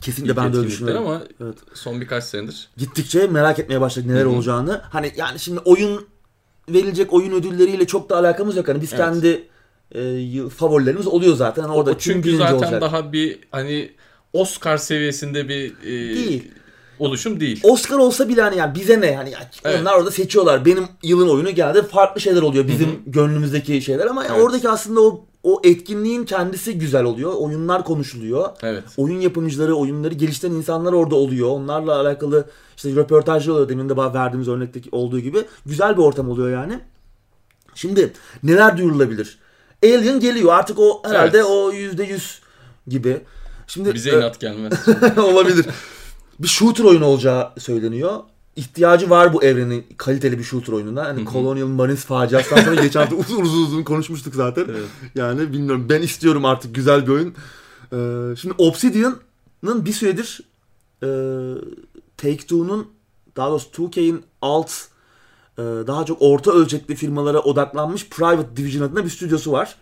Kesinlikle 0.00 0.32
ilk 0.32 0.36
ben 0.38 0.52
de 0.52 0.56
öyle 0.56 0.68
düşünüyorum. 0.68 1.06
ama 1.06 1.22
Evet. 1.40 1.54
son 1.74 2.00
birkaç 2.00 2.24
senedir. 2.24 2.68
Gittikçe 2.76 3.26
merak 3.26 3.58
etmeye 3.58 3.80
başladık 3.80 4.10
neler 4.10 4.20
Hı 4.20 4.24
hı. 4.24 4.30
olacağını. 4.30 4.80
Hani 4.90 5.12
yani 5.16 5.38
şimdi 5.38 5.60
oyun 5.64 6.06
verilecek 6.68 7.12
oyun 7.12 7.32
ödülleriyle 7.32 7.86
çok 7.86 8.10
da 8.10 8.16
alakamız 8.16 8.56
yok. 8.56 8.68
Hani 8.68 8.80
biz 8.82 8.92
Evet. 8.92 9.04
kendi 9.04 9.48
e, 9.92 10.48
favorilerimiz 10.48 11.06
oluyor 11.06 11.36
zaten. 11.36 11.62
Hani 11.62 11.72
orada 11.72 11.90
O 11.90 11.98
çünkü 11.98 12.36
zaten 12.36 12.54
olacak. 12.54 12.80
daha 12.82 13.12
bir 13.12 13.38
hani 13.50 13.92
Oscar 14.32 14.76
seviyesinde 14.76 15.48
bir 15.48 15.72
e, 15.82 16.14
Değil. 16.14 16.50
Oluşum 16.98 17.40
değil. 17.40 17.60
Oscar 17.64 17.98
olsa 17.98 18.28
bile 18.28 18.42
hani 18.42 18.56
yani 18.56 18.74
bize 18.74 19.00
ne 19.00 19.16
hani 19.16 19.32
Evet. 19.64 19.78
onlar 19.80 19.94
orada 19.94 20.10
seçiyorlar. 20.10 20.64
Benim 20.64 20.84
yılın 21.02 21.28
oyunu 21.28 21.50
geldi. 21.50 21.82
Farklı 21.82 22.20
şeyler 22.20 22.42
oluyor 22.42 22.68
bizim 22.68 22.88
gönlümüzdeki 23.06 23.82
şeyler 23.82 24.06
ama 24.06 24.24
yani 24.24 24.32
Evet. 24.34 24.44
oradaki 24.44 24.68
aslında 24.68 25.00
o 25.00 25.24
o 25.42 25.60
etkinliğin 25.64 26.24
kendisi 26.24 26.78
güzel 26.78 27.04
oluyor. 27.04 27.32
Oyunlar 27.34 27.84
konuşuluyor. 27.84 28.48
Evet. 28.62 28.84
Oyun 28.96 29.20
yapımcıları, 29.20 29.74
oyunları 29.74 30.14
geliştiren 30.14 30.52
insanlar 30.52 30.92
orada 30.92 31.14
oluyor. 31.14 31.48
Onlarla 31.48 32.00
alakalı 32.00 32.46
işte 32.76 32.90
röportajlar 32.90 33.52
oluyor. 33.52 33.68
Demin 33.68 33.88
de 33.88 33.96
verdiğimiz 33.96 34.48
örnekteki 34.48 34.88
olduğu 34.92 35.20
gibi. 35.20 35.38
Güzel 35.66 35.96
bir 35.96 36.02
ortam 36.02 36.28
oluyor 36.30 36.50
yani. 36.50 36.80
Şimdi 37.74 38.12
neler 38.42 38.78
duyurulabilir? 38.78 39.38
Alien 39.84 40.20
geliyor. 40.20 40.52
Artık 40.52 40.78
o 40.78 41.02
herhalde 41.04 41.36
Evet. 41.38 41.46
o 41.50 41.72
%100 41.72 42.38
gibi. 42.88 43.20
Şimdi 43.66 43.94
Bize 43.94 44.10
e, 44.10 44.14
inat 44.18 44.40
gelmez. 44.40 44.72
olabilir. 45.18 45.66
Bir 46.38 46.48
shooter 46.48 46.84
oyunu 46.84 47.04
olacağı 47.04 47.52
söyleniyor. 47.58 48.20
İhtiyacı 48.56 49.10
var 49.10 49.32
bu 49.32 49.44
evrenin 49.44 49.86
kaliteli 49.96 50.38
bir 50.38 50.44
shooter 50.44 50.72
oyununa. 50.72 51.04
Hani 51.04 51.24
Colonial 51.24 51.66
Marines 51.66 52.04
faciasından 52.04 52.62
sonra 52.62 52.82
geçen 52.82 53.00
hafta 53.00 53.16
uzun 53.30 53.42
uzun 53.42 53.66
uzun 53.66 53.82
konuşmuştuk 53.82 54.34
zaten. 54.34 54.64
Evet. 54.70 54.88
Yani 55.14 55.52
bilmiyorum 55.52 55.86
ben 55.88 56.02
istiyorum 56.02 56.44
artık 56.44 56.74
güzel 56.74 57.06
bir 57.06 57.12
oyun. 57.12 57.34
Ee, 57.92 58.36
şimdi 58.36 58.54
Obsidian'ın 58.58 59.84
bir 59.84 59.92
süredir 59.92 60.40
e, 61.02 61.06
Take-Two'nun 62.16 62.88
daha 63.36 63.50
doğrusu 63.50 63.68
2K'in 63.68 64.24
alt 64.42 64.70
e, 65.58 65.62
daha 65.62 66.04
çok 66.04 66.22
orta 66.22 66.52
ölçekli 66.52 66.94
firmalara 66.94 67.40
odaklanmış 67.40 68.08
Private 68.08 68.56
Division 68.56 68.82
adında 68.82 69.04
bir 69.04 69.10
stüdyosu 69.10 69.52
var. 69.52 69.76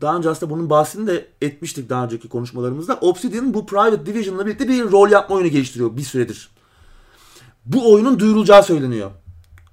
Daha 0.00 0.16
önce 0.16 0.30
aslında 0.30 0.52
bunun 0.52 0.70
bahsini 0.70 1.06
de 1.06 1.28
etmiştik 1.42 1.88
daha 1.88 2.04
önceki 2.04 2.28
konuşmalarımızda. 2.28 2.98
Obsidian 3.00 3.54
bu 3.54 3.66
Private 3.66 4.06
Division'la 4.06 4.46
birlikte 4.46 4.68
bir 4.68 4.90
rol 4.90 5.10
yapma 5.10 5.36
oyunu 5.36 5.48
geliştiriyor 5.48 5.96
bir 5.96 6.02
süredir. 6.02 6.50
Bu 7.66 7.92
oyunun 7.92 8.18
duyurulacağı 8.18 8.62
söyleniyor. 8.62 9.10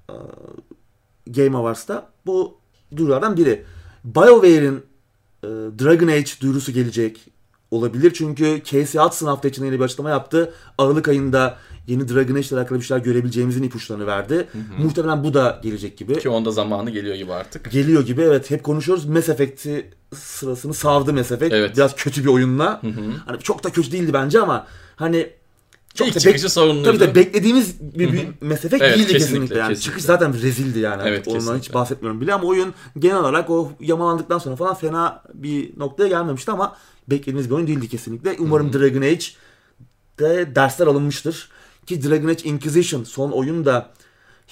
Ee, 0.10 0.14
Game 1.28 1.58
Awards'ta. 1.58 2.10
Bu 2.26 2.58
duyurulardan 2.96 3.38
biri. 3.38 3.66
BioWare'in 4.04 4.84
e, 5.44 5.48
Dragon 5.80 6.08
Age 6.08 6.32
duyurusu 6.42 6.72
gelecek 6.72 7.26
olabilir. 7.72 8.14
Çünkü 8.14 8.62
Casey 8.66 9.02
Hudson 9.02 9.28
hafta 9.28 9.48
içinde 9.48 9.66
yeni 9.66 9.80
bir 9.80 9.84
açıklama 9.84 10.10
yaptı. 10.10 10.54
Aralık 10.78 11.08
ayında 11.08 11.58
yeni 11.88 12.10
Dragon 12.10 12.36
Age 12.36 12.48
ile 12.48 12.56
alakalı 12.58 12.80
bir 12.80 12.86
şeyler 12.86 13.04
görebileceğimizin 13.04 13.64
ipuçlarını 13.64 14.08
verdi. 14.08 14.48
Muhtemelen 14.78 15.24
bu 15.24 15.34
da 15.34 15.60
gelecek 15.64 15.98
gibi. 15.98 16.20
Ki 16.20 16.30
onda 16.30 16.52
zamanı 16.52 16.90
geliyor 16.90 17.16
gibi 17.16 17.34
artık. 17.34 17.72
Geliyor 17.72 18.06
gibi 18.06 18.22
evet 18.22 18.52
hep 18.52 18.64
konuşuyoruz. 18.64 19.06
Mass 19.06 19.30
Effect'i 19.30 19.92
sırasını 20.16 20.74
savdı 20.74 21.14
Mass 21.14 21.32
Effect. 21.32 21.54
Evet. 21.54 21.76
Biraz 21.78 21.96
kötü 21.96 22.24
bir 22.24 22.30
oyunla. 22.30 22.84
Hı 22.84 22.88
hı. 22.88 23.02
Hani 23.26 23.40
çok 23.40 23.64
da 23.64 23.70
kötü 23.70 23.92
değildi 23.92 24.14
bence 24.14 24.40
ama 24.40 24.68
hani 24.96 25.30
çok 25.96 26.08
İlk 26.08 26.16
da 26.16 26.20
çıkışı 26.20 26.50
savunulurdu. 26.50 26.84
Tabii 26.84 26.98
tabii 26.98 27.16
beklediğimiz 27.16 27.82
bir, 27.82 28.14
bir 28.14 28.52
Effect 28.52 28.74
Evet, 28.82 28.98
değildi 28.98 29.12
kesinlikle. 29.14 29.18
kesinlikle, 29.18 29.58
Yani 29.58 29.70
kesinlikle. 29.70 29.82
çıkış 29.82 30.04
zaten 30.04 30.42
rezildi 30.42 30.80
yani. 30.80 31.02
Evet, 31.06 31.28
Ondan 31.28 31.40
kesinlikle. 31.40 31.60
hiç 31.68 31.74
bahsetmiyorum 31.74 32.22
bile 32.22 32.34
ama 32.34 32.44
oyun 32.48 32.74
genel 33.00 33.18
olarak 33.18 33.50
o 33.50 33.72
yamalandıktan 33.80 34.38
sonra 34.38 34.56
falan 34.56 34.76
fena 34.76 35.24
bir 35.34 35.80
noktaya 35.80 36.08
gelmemişti 36.10 36.52
ama 36.52 36.76
beklediğimiz 37.08 37.50
bir 37.50 37.56
oyun 37.56 37.68
değildi 37.68 37.88
kesinlikle. 37.90 38.36
Umarım 38.40 38.74
Dragon 38.74 39.02
Age 39.02 39.26
de 40.20 40.56
dersler 40.56 40.88
alınmıştır. 40.88 41.50
Ki 41.86 42.04
Dragon 42.04 42.28
Age 42.28 42.44
Inquisition 42.44 43.04
son 43.04 43.32
oyun 43.32 43.66
da 43.66 43.90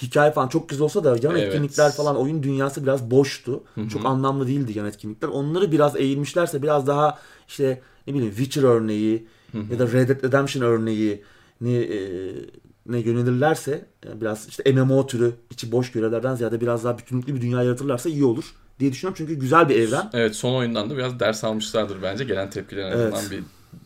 hikaye 0.02 0.30
falan 0.32 0.48
çok 0.48 0.68
güzel 0.68 0.84
olsa 0.84 1.04
da 1.04 1.08
yan 1.22 1.36
Evet. 1.36 1.46
etkinlikler 1.46 1.92
falan 1.92 2.16
oyun 2.16 2.42
dünyası 2.42 2.82
biraz 2.82 3.10
boştu. 3.10 3.64
Çok 3.92 4.06
anlamlı 4.06 4.46
değildi 4.46 4.78
yan 4.78 4.86
etkinlikler. 4.86 5.28
Onları 5.28 5.72
biraz 5.72 5.96
eğilmişlerse 5.96 6.62
biraz 6.62 6.86
daha 6.86 7.18
işte 7.48 7.80
ne 8.06 8.14
bileyim 8.14 8.34
Witcher 8.34 8.62
örneği 8.62 9.26
ya 9.70 9.78
da 9.78 9.92
Red 9.92 10.08
Dead 10.08 10.22
Redemption 10.24 10.62
örneği 10.62 11.22
ne 11.60 11.72
e, 11.74 11.98
ne 12.86 12.98
yönelirlerse 12.98 13.86
yani 14.06 14.20
biraz 14.20 14.48
işte 14.48 14.72
MMO 14.72 15.06
türü 15.06 15.32
içi 15.50 15.72
boş 15.72 15.92
görevlerden 15.92 16.34
ziyade 16.34 16.60
biraz 16.60 16.84
daha 16.84 16.98
bütünlüklü 16.98 17.34
bir 17.34 17.40
dünya 17.40 17.62
yaratırlarsa 17.62 18.08
iyi 18.08 18.24
olur 18.24 18.44
diye 18.80 18.92
düşünüyorum. 18.92 19.14
Çünkü 19.18 19.34
güzel 19.34 19.68
bir 19.68 19.76
evren. 19.78 20.10
Evet 20.12 20.36
son 20.36 20.54
oyundan 20.54 20.90
da 20.90 20.96
biraz 20.96 21.20
ders 21.20 21.44
almışlardır 21.44 22.02
bence. 22.02 22.24
Gelen 22.24 22.50
tepkilerin 22.50 22.86
en 22.92 22.98
Evet. 22.98 23.28
bir 23.30 23.42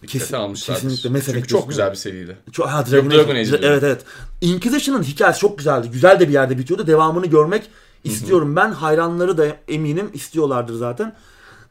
Kesin- 0.07 0.37
almışlardır. 0.37 0.83
kesinlikle. 0.83 1.11
Mass 1.11 1.25
Çünkü 1.25 1.49
çok 1.49 1.68
güzel 1.68 1.90
bir 1.90 1.97
seriydi. 1.97 2.37
Çok, 2.52 2.68
ha, 2.68 2.87
Dragon, 2.90 3.11
Dragon 3.11 3.35
Age. 3.35 3.50
Evet 3.62 3.83
evet. 3.83 4.04
Inquisition'ın 4.40 5.02
hikayesi 5.02 5.40
çok 5.40 5.59
güzeldi. 5.59 5.88
Güzel 5.92 6.21
de 6.21 6.28
bir 6.28 6.33
yerde 6.33 6.59
bitiyordu. 6.59 6.87
Devamını 6.87 7.26
görmek 7.26 7.71
istiyorum 8.04 8.57
ben. 8.57 8.71
Hayranları 8.71 9.38
da 9.38 9.47
eminim 9.68 10.11
istiyorlardır 10.14 10.75
zaten. 10.75 11.16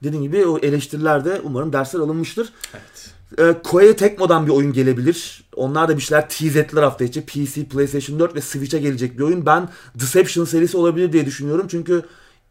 Dediğim 0.04 0.24
gibi 0.24 0.46
o 0.46 0.58
eleştiriler 0.58 1.26
de 1.26 1.42
umarım 1.44 1.74
dersler 1.74 2.00
alınmıştır. 2.00 2.50
Evet. 2.74 3.12
Ee, 3.40 3.62
Koei 3.64 3.96
Tecmo'dan 3.96 4.48
bir 4.48 4.52
oyun 4.52 4.74
gelebilir. 4.74 5.44
Onlar 5.56 5.88
da 5.88 5.98
bir 5.98 6.02
şeyler 6.02 6.30
tease 6.30 6.60
ettiler 6.60 6.84
hafta 6.84 7.04
içi. 7.04 7.26
PC, 7.26 7.66
PlayStation 7.66 8.20
4 8.20 8.36
ve 8.36 8.42
Switch'e 8.42 8.80
gelecek 8.80 9.18
bir 9.18 9.24
oyun. 9.24 9.46
Ben 9.46 9.70
Deception 9.96 10.46
serisi 10.46 10.78
olabilir 10.78 11.14
diye 11.14 11.26
düşünüyorum. 11.26 11.68
Çünkü 11.70 12.04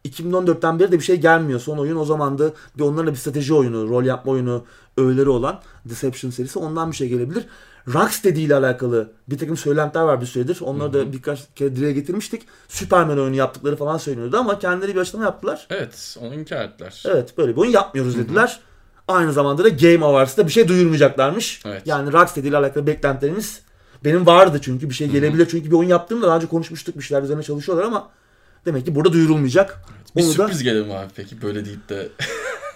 2014'ten 0.09 0.79
beri 0.79 0.91
de 0.91 0.99
bir 0.99 1.03
şey 1.03 1.15
gelmiyor. 1.15 1.59
Son 1.59 1.77
oyun 1.77 1.95
o 1.95 2.05
zamandı 2.05 2.53
bir 2.77 2.83
onların 2.83 3.07
da 3.07 3.11
bir 3.11 3.17
strateji 3.17 3.53
oyunu, 3.53 3.89
rol 3.89 4.03
yapma 4.03 4.31
oyunu 4.31 4.63
öğeleri 4.97 5.29
olan 5.29 5.59
Deception 5.85 6.31
serisi. 6.31 6.59
Ondan 6.59 6.91
bir 6.91 6.95
şey 6.95 7.09
gelebilir. 7.09 7.45
Rocksteady 7.93 8.43
ile 8.43 8.55
alakalı 8.55 9.11
bir 9.29 9.37
takım 9.37 9.57
söylentiler 9.57 10.03
var 10.03 10.21
bir 10.21 10.25
süredir. 10.25 10.57
Onları 10.61 10.93
da 10.93 11.13
birkaç 11.13 11.39
kere 11.55 11.75
dile 11.75 11.91
getirmiştik. 11.91 12.43
Superman 12.67 13.19
oyunu 13.19 13.35
yaptıkları 13.35 13.75
falan 13.75 13.97
söyleniyordu 13.97 14.37
ama 14.37 14.59
kendileri 14.59 14.95
bir 14.95 14.99
açıklama 14.99 15.25
yaptılar. 15.25 15.67
Evet 15.69 16.17
onu 16.21 16.33
inkar 16.33 16.65
ettiler. 16.65 17.03
Evet 17.07 17.37
böyle 17.37 17.51
bir 17.51 17.61
oyun 17.61 17.71
yapmıyoruz 17.71 18.17
dediler. 18.17 18.59
Aynı 19.07 19.33
zamanda 19.33 19.63
da 19.63 19.69
Game 19.69 20.05
Awards'ta 20.05 20.47
bir 20.47 20.51
şey 20.51 20.67
duyurmayacaklarmış. 20.67 21.61
Evet. 21.65 21.81
Yani 21.85 22.13
Rocksteady 22.13 22.47
ile 22.47 22.57
alakalı 22.57 22.87
beklentilerimiz 22.87 23.61
benim 24.03 24.25
vardı 24.25 24.59
çünkü 24.61 24.89
bir 24.89 24.95
şey 24.95 25.07
gelebilir. 25.07 25.47
Çünkü 25.51 25.71
bir 25.71 25.75
oyun 25.75 25.89
yaptığımda 25.89 26.27
daha 26.27 26.35
önce 26.35 26.47
konuşmuştuk 26.47 26.97
bir 26.97 27.01
şeyler 27.01 27.23
üzerine 27.23 27.43
çalışıyorlar 27.43 27.85
ama 27.85 28.09
demek 28.67 28.85
ki 28.85 28.95
burada 28.95 29.13
duyurulmayacak. 29.13 29.81
Bir 30.15 30.21
Onu 30.21 30.29
da 30.29 30.33
sürpriz 30.33 30.63
gelir 30.63 30.85
mi 30.85 30.93
abi 30.93 31.07
peki 31.15 31.41
böyle 31.41 31.65
deyip 31.65 31.89
de 31.89 32.09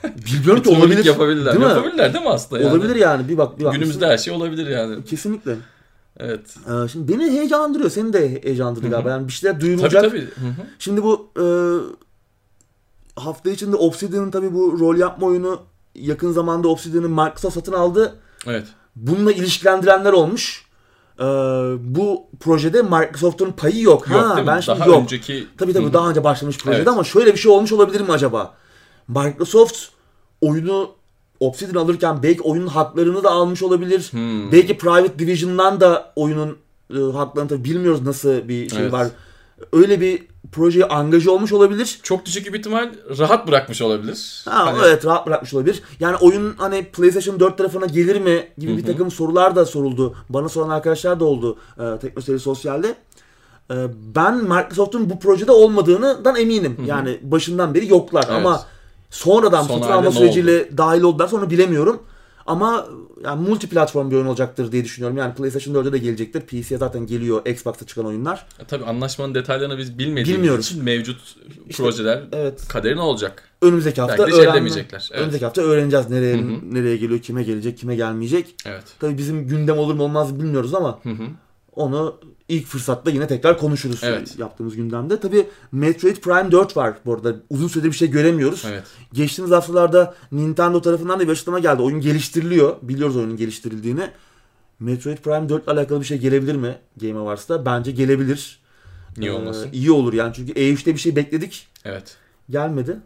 bilmiyorum 0.25 0.63
ki 0.63 0.69
olabilir. 0.69 1.05
yapabilirler. 1.05 1.53
Değil 1.53 1.65
mi? 1.65 1.71
Yapabilirler 1.71 2.13
değil 2.13 2.24
mi 2.25 2.29
aslında 2.29 2.62
yani? 2.62 2.71
Olabilir 2.71 2.95
yani 2.95 3.29
bir 3.29 3.38
bak 3.38 3.60
bir 3.60 3.63
bak. 3.65 3.74
Günümüzde 3.74 4.07
her 4.07 4.17
şey 4.17 4.33
olabilir 4.33 4.67
yani. 4.67 5.05
Kesinlikle. 5.05 5.55
Evet. 6.19 6.55
Ee, 6.67 6.88
şimdi 6.88 7.13
beni 7.13 7.31
heyecanlandırıyor. 7.31 7.89
Seni 7.89 8.13
de 8.13 8.43
heyecanlandırdı 8.43 8.89
galiba. 8.89 9.10
Yani 9.10 9.27
bir 9.27 9.33
şeyler 9.33 9.53
Tabii 9.53 9.62
duyurulacak. 9.65 10.03
tabii. 10.03 10.21
Hı 10.21 10.25
hı. 10.48 10.65
Şimdi 10.79 11.03
bu 11.03 11.29
e, 11.39 11.45
hafta 13.19 13.50
içinde 13.50 13.75
Obsidian'ın 13.75 14.31
tabii 14.31 14.53
bu 14.53 14.79
rol 14.79 14.98
yapma 14.98 15.27
oyunu 15.27 15.62
yakın 15.95 16.31
zamanda 16.31 16.67
Obsidian'ın 16.67 17.12
Microsoft 17.12 17.53
satın 17.53 17.74
aldı. 17.74 18.15
Evet. 18.48 18.65
Bununla 18.95 19.31
ilişkilendirenler 19.31 20.13
olmuş. 20.13 20.65
Ee, 21.21 21.23
bu 21.95 22.23
projede 22.39 22.81
Microsoft'un 22.81 23.51
payı 23.51 23.81
yok. 23.81 24.07
Yok 24.09 24.21
ha, 24.21 24.35
değil 24.35 24.45
mi? 24.45 24.47
ben 24.51 24.59
şimdi 24.59 24.79
Daha 24.79 24.89
yok. 24.89 25.01
önceki 25.01 25.47
Tabii 25.57 25.73
tabii 25.73 25.83
Hı 25.85 25.89
hı. 25.89 25.93
daha 25.93 26.09
önce 26.09 26.23
başlamış 26.23 26.57
projede 26.57 26.77
Evet. 26.77 26.87
ama 26.87 27.03
şöyle 27.03 27.33
bir 27.33 27.39
şey 27.39 27.51
olmuş 27.51 27.71
olabilir 27.71 28.01
mi 28.01 28.11
acaba? 28.11 28.53
Microsoft 29.07 29.77
oyunu 30.41 30.89
Obsidian 31.39 31.83
alırken 31.83 32.23
belki 32.23 32.41
oyunun 32.41 32.67
haklarını 32.67 33.23
da 33.23 33.31
almış 33.31 33.63
olabilir. 33.63 34.07
Hmm. 34.11 34.51
Belki 34.51 34.77
Private 34.77 35.19
Division'dan 35.19 35.79
da 35.81 36.13
oyunun 36.15 36.57
e, 36.93 36.97
haklarını 36.99 37.49
tabii 37.49 37.63
bilmiyoruz 37.63 38.01
nasıl 38.01 38.47
bir 38.47 38.69
şey 38.69 38.79
Evet. 38.81 38.91
var. 38.93 39.07
Öyle 39.73 40.01
bir 40.01 40.23
projeye 40.51 40.85
angaje 40.85 41.29
olmuş 41.29 41.53
olabilir. 41.53 41.99
çok 42.03 42.25
düşük 42.25 42.53
bir 42.53 42.59
ihtimal 42.59 42.89
rahat 43.19 43.47
bırakmış 43.47 43.81
olabilir. 43.81 44.41
Ha, 44.49 44.65
Hani- 44.65 44.79
evet 44.85 45.05
rahat 45.05 45.27
bırakmış 45.27 45.53
olabilir. 45.53 45.81
Yani 45.99 46.15
oyun 46.15 46.53
hani 46.57 46.83
PlayStation 46.83 47.39
4 47.39 47.57
tarafına 47.57 47.85
gelir 47.85 48.21
mi 48.21 48.47
gibi 48.57 48.77
bir 48.77 48.85
takım 48.85 49.11
sorular 49.11 49.55
da 49.55 49.65
soruldu. 49.65 50.15
Bana 50.29 50.49
soran 50.49 50.69
arkadaşlar 50.69 51.19
da 51.19 51.25
oldu 51.25 51.57
e, 51.79 51.99
Teknoseyir 51.99 52.39
Sosyal'de. 52.39 52.95
E, 53.71 53.75
ben 54.15 54.37
Microsoft'un 54.37 55.09
bu 55.09 55.19
projede 55.19 55.51
olmadığından 55.51 56.35
eminim. 56.35 56.77
Yani 56.85 57.19
başından 57.21 57.73
beri 57.73 57.87
yoklar 57.87 58.25
Evet. 58.27 58.37
ama 58.37 58.63
sonradan 59.09 59.63
Son 59.63 60.03
ne 60.03 60.11
süreciyle 60.11 60.77
dahil 60.77 61.01
oldular 61.01 61.27
sonra 61.27 61.49
bilemiyorum. 61.49 62.01
Ama 62.45 62.86
yani 63.24 63.50
multi 63.50 63.69
platform 63.69 64.12
bir 64.12 64.15
oyun 64.15 64.25
olacaktır 64.25 64.71
diye 64.71 64.83
düşünüyorum. 64.83 65.17
Yani 65.17 65.33
PlayStation 65.33 65.74
4'e 65.75 65.91
de 65.93 65.98
gelecektir. 65.98 66.41
PC'ye 66.41 66.77
zaten 66.77 67.05
geliyor 67.07 67.45
Xbox'ta 67.45 67.86
çıkan 67.86 68.05
oyunlar. 68.05 68.45
E, 68.60 68.65
Tabii 68.65 68.86
anlaşmanın 68.86 69.36
detaylarını 69.36 69.77
biz 69.77 69.98
bilmediğimiz 70.00 70.33
Bilmiyoruz. 70.38 70.65
için 70.65 70.83
mevcut 70.83 71.36
projeler 71.74 72.24
Evet. 72.31 72.67
kaderi 72.67 72.95
ne 72.95 73.01
olacak? 73.01 73.43
Önümüzdeki 73.62 74.01
hafta 74.01 74.17
Belki 74.17 74.31
de 74.31 74.36
öğrenme- 74.36 74.51
ellemeyecekler. 74.51 75.07
Evet. 75.12 75.19
Önümüzdeki 75.19 75.45
hafta 75.45 75.62
öğreneceğiz 75.62 76.10
nereye 76.10 76.43
nereye 76.71 76.98
geliyor, 76.98 77.19
kime 77.21 77.43
gelecek, 77.43 77.77
kime 77.77 77.95
gelmeyecek. 77.95 78.55
Evet. 78.65 78.83
Tabii 79.00 79.17
bizim 79.17 79.48
gündem 79.48 79.77
olur 79.77 79.93
mu 79.95 80.03
olmaz 80.03 80.39
bilmiyoruz 80.39 80.74
ama 80.75 81.00
Hı 81.03 81.10
hı. 81.10 81.24
onu 81.75 82.15
ilk 82.51 82.65
fırsatta 82.67 83.10
yine 83.12 83.27
tekrar 83.27 83.58
konuşuruz 83.58 84.00
Evet. 84.03 84.39
yaptığımız 84.39 84.75
gündemde. 84.75 85.20
Tabii 85.20 85.48
Metroid 85.72 86.17
Prime 86.17 86.51
4 86.51 86.77
var 86.77 86.93
bu 87.05 87.13
arada. 87.13 87.36
Uzun 87.50 87.67
süredir 87.67 87.88
bir 87.89 87.96
şey 87.96 88.10
göremiyoruz. 88.12 88.63
Evet. 88.67 88.84
Geçtiğimiz 89.13 89.51
haftalarda 89.51 90.15
Nintendo 90.31 90.81
tarafından 90.81 91.20
da 91.20 91.24
bir 91.27 91.31
açıklama 91.31 91.60
geldi. 91.60 91.81
Oyun 91.81 92.01
geliştiriliyor. 92.01 92.75
Biliyoruz 92.81 93.17
oyunun 93.17 93.38
geliştirildiğini. 93.38 94.10
Metroid 94.79 95.17
Prime 95.17 95.50
4 95.50 95.63
ile 95.63 95.72
alakalı 95.72 96.00
bir 96.00 96.05
şey 96.05 96.17
gelebilir 96.17 96.55
mi 96.55 96.77
Game 97.01 97.20
Awards'ta? 97.20 97.65
Bence 97.65 97.91
gelebilir. 97.91 98.60
Niye 99.17 99.31
Ee, 99.31 99.34
olmasın? 99.34 99.70
iyi 99.74 99.91
olur 99.91 100.13
yani 100.13 100.34
çünkü 100.36 100.51
E3'te 100.53 100.93
bir 100.93 101.00
şey 101.00 101.15
bekledik. 101.15 101.67
Evet. 101.86 102.17
Gelmedi. 102.50 102.98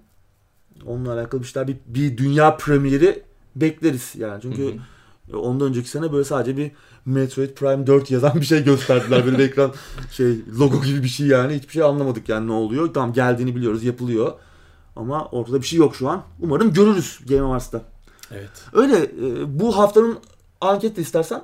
Onunla 0.85 1.13
alakalı 1.13 1.41
bir 1.41 1.47
şeyler 1.47 1.67
bir, 1.67 1.77
bir 1.85 2.17
dünya 2.17 2.57
premieri 2.57 3.23
bekleriz 3.55 4.13
yani. 4.17 4.41
Çünkü 4.41 4.73
ondan 5.33 5.67
önceki 5.67 5.89
sene 5.89 6.11
böyle 6.11 6.23
sadece 6.23 6.57
bir 6.57 6.71
Metroid 7.05 7.49
Prime 7.49 7.87
4 7.87 8.11
yazan 8.11 8.35
bir 8.35 8.45
şey 8.45 8.63
gösterdiler. 8.63 9.25
Böyle 9.25 9.37
bir 9.37 9.43
ekran 9.49 9.71
şey 10.11 10.39
logo 10.59 10.81
gibi 10.81 11.03
bir 11.03 11.07
şey 11.07 11.27
yani. 11.27 11.53
Hiçbir 11.55 11.73
şey 11.73 11.83
anlamadık 11.83 12.29
yani 12.29 12.47
ne 12.47 12.51
oluyor. 12.51 12.93
Tamam 12.93 13.13
geldiğini 13.13 13.55
biliyoruz 13.55 13.83
yapılıyor. 13.83 14.33
Ama 14.95 15.25
ortada 15.25 15.61
bir 15.61 15.65
şey 15.67 15.79
yok 15.79 15.95
şu 15.95 16.09
an. 16.09 16.23
Umarım 16.39 16.73
görürüz 16.73 17.19
Game 17.29 17.41
Awards'ta. 17.41 17.81
Evet. 18.31 18.49
Öyle 18.73 18.97
e, 18.97 19.59
bu 19.59 19.77
haftanın 19.77 20.17
anket 20.61 20.97
de 20.97 21.01
istersen 21.01 21.43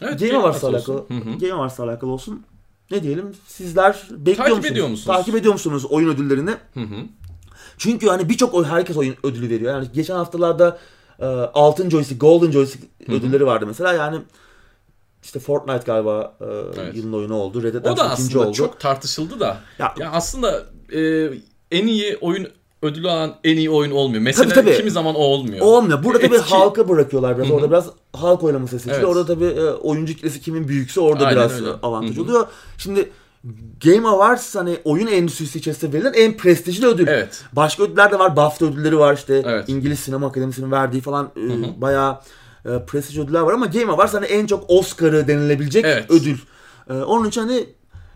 Evet. 0.00 0.20
Game 0.20 0.36
Awards'la 0.36 0.68
Awards 0.68 0.88
alakalı. 0.88 1.08
Hı 1.08 1.30
hı. 1.30 1.38
Game 1.38 1.52
Awards'la 1.52 1.84
alakalı 1.84 2.10
olsun. 2.10 2.42
Ne 2.90 3.02
diyelim? 3.02 3.34
Sizler 3.46 4.08
bekliyor 4.10 4.36
Takip 4.36 4.56
musunuz? 4.56 4.72
ediyor 4.72 4.88
musunuz? 4.88 5.16
Takip 5.16 5.34
ediyor 5.34 5.52
musunuz 5.52 5.86
oyun 5.86 6.08
ödüllerini? 6.08 6.50
Hı 6.74 6.80
hı. 6.80 7.04
Çünkü 7.78 8.08
hani 8.08 8.28
birçok 8.28 8.66
herkes 8.66 8.96
oyun 8.96 9.14
ödülü 9.22 9.48
veriyor. 9.50 9.72
Yani 9.72 9.88
geçen 9.94 10.14
haftalarda 10.14 10.78
e, 11.20 11.24
altın 11.54 11.90
joystick, 11.90 12.20
golden 12.20 12.50
joystick 12.50 12.84
ödülleri 13.08 13.46
vardı 13.46 13.66
mesela. 13.66 13.92
Yani 13.92 14.18
işte 15.22 15.40
Fortnite 15.40 15.82
galiba 15.86 16.34
e, 16.40 16.44
Evet. 16.80 16.96
yılın 16.96 17.12
oyunu 17.12 17.34
oldu. 17.34 17.62
Red 17.62 17.74
Dead 17.74 17.80
O 17.80 17.84
da 17.84 17.90
Redemption 17.90 18.14
ikinci 18.14 18.28
aslında 18.28 18.46
oldu. 18.48 18.56
çok 18.56 18.80
tartışıldı 18.80 19.40
da. 19.40 19.58
Ya- 19.78 19.94
Ya, 19.98 20.10
aslında 20.12 20.62
e, 20.94 21.30
en 21.70 21.86
iyi 21.86 22.16
oyun 22.20 22.48
ödülü 22.82 23.10
alan 23.10 23.34
en 23.44 23.56
iyi 23.56 23.70
oyun 23.70 23.90
olmuyor. 23.90 24.22
Mesela 24.22 24.54
Tabii, 24.54 24.64
tabii. 24.66 24.76
kimi 24.76 24.90
zaman 24.90 25.14
o 25.14 25.18
olmuyor. 25.18 25.60
Olmuyor. 25.66 26.04
Burada 26.04 26.18
tabii 26.18 26.36
Etki- 26.36 26.50
halka 26.50 26.88
bırakıyorlar 26.88 27.36
biraz. 27.38 27.48
Hı 27.48 27.52
hı. 27.52 27.56
Orada 27.56 27.70
biraz 27.70 27.86
halk 28.12 28.42
oylaması 28.44 28.78
seçiliyor. 28.78 28.98
Evet. 28.98 29.08
Orada 29.08 29.26
tabii 29.26 29.44
e, 29.44 29.64
oyuncu 29.70 30.14
kitlesi 30.14 30.40
kimin 30.40 30.68
büyükse 30.68 31.00
orada 31.00 31.26
Aynen 31.26 31.40
biraz 31.40 31.60
öyle. 31.60 31.70
avantaj 31.82 32.16
Hı 32.16 32.20
hı. 32.20 32.24
oluyor. 32.24 32.46
Şimdi 32.78 33.10
Game 33.84 34.08
Awards 34.08 34.54
hani 34.54 34.78
oyun 34.84 35.06
endüstrisi 35.06 35.58
içerisinde 35.58 35.92
verilen 35.92 36.12
en 36.12 36.36
prestijli 36.36 36.86
ödül. 36.86 37.06
Evet. 37.06 37.44
Başka 37.52 37.82
ödüller 37.82 38.12
de 38.12 38.18
var. 38.18 38.36
BAFTA 38.36 38.66
ödülleri 38.66 38.98
var 38.98 39.14
işte. 39.14 39.42
Evet. 39.46 39.68
İngiliz 39.68 39.98
Sinema 39.98 40.26
Akademisi'nin 40.26 40.70
verdiği 40.70 41.00
falan 41.00 41.30
e, 41.36 41.40
hı. 41.40 41.80
bayağı 41.80 42.20
e, 42.64 42.68
prestij 42.86 43.18
ödüller 43.18 43.40
var 43.40 43.52
ama 43.52 43.66
Game 43.66 43.92
Awards 43.92 44.14
hani 44.14 44.26
en 44.26 44.46
çok 44.46 44.64
Oscar'ı 44.68 45.28
denilebilecek 45.28 45.84
Evet. 45.84 46.10
ödül. 46.10 46.38
E, 46.90 46.92
onun 46.92 47.28
için 47.28 47.40
hani 47.40 47.66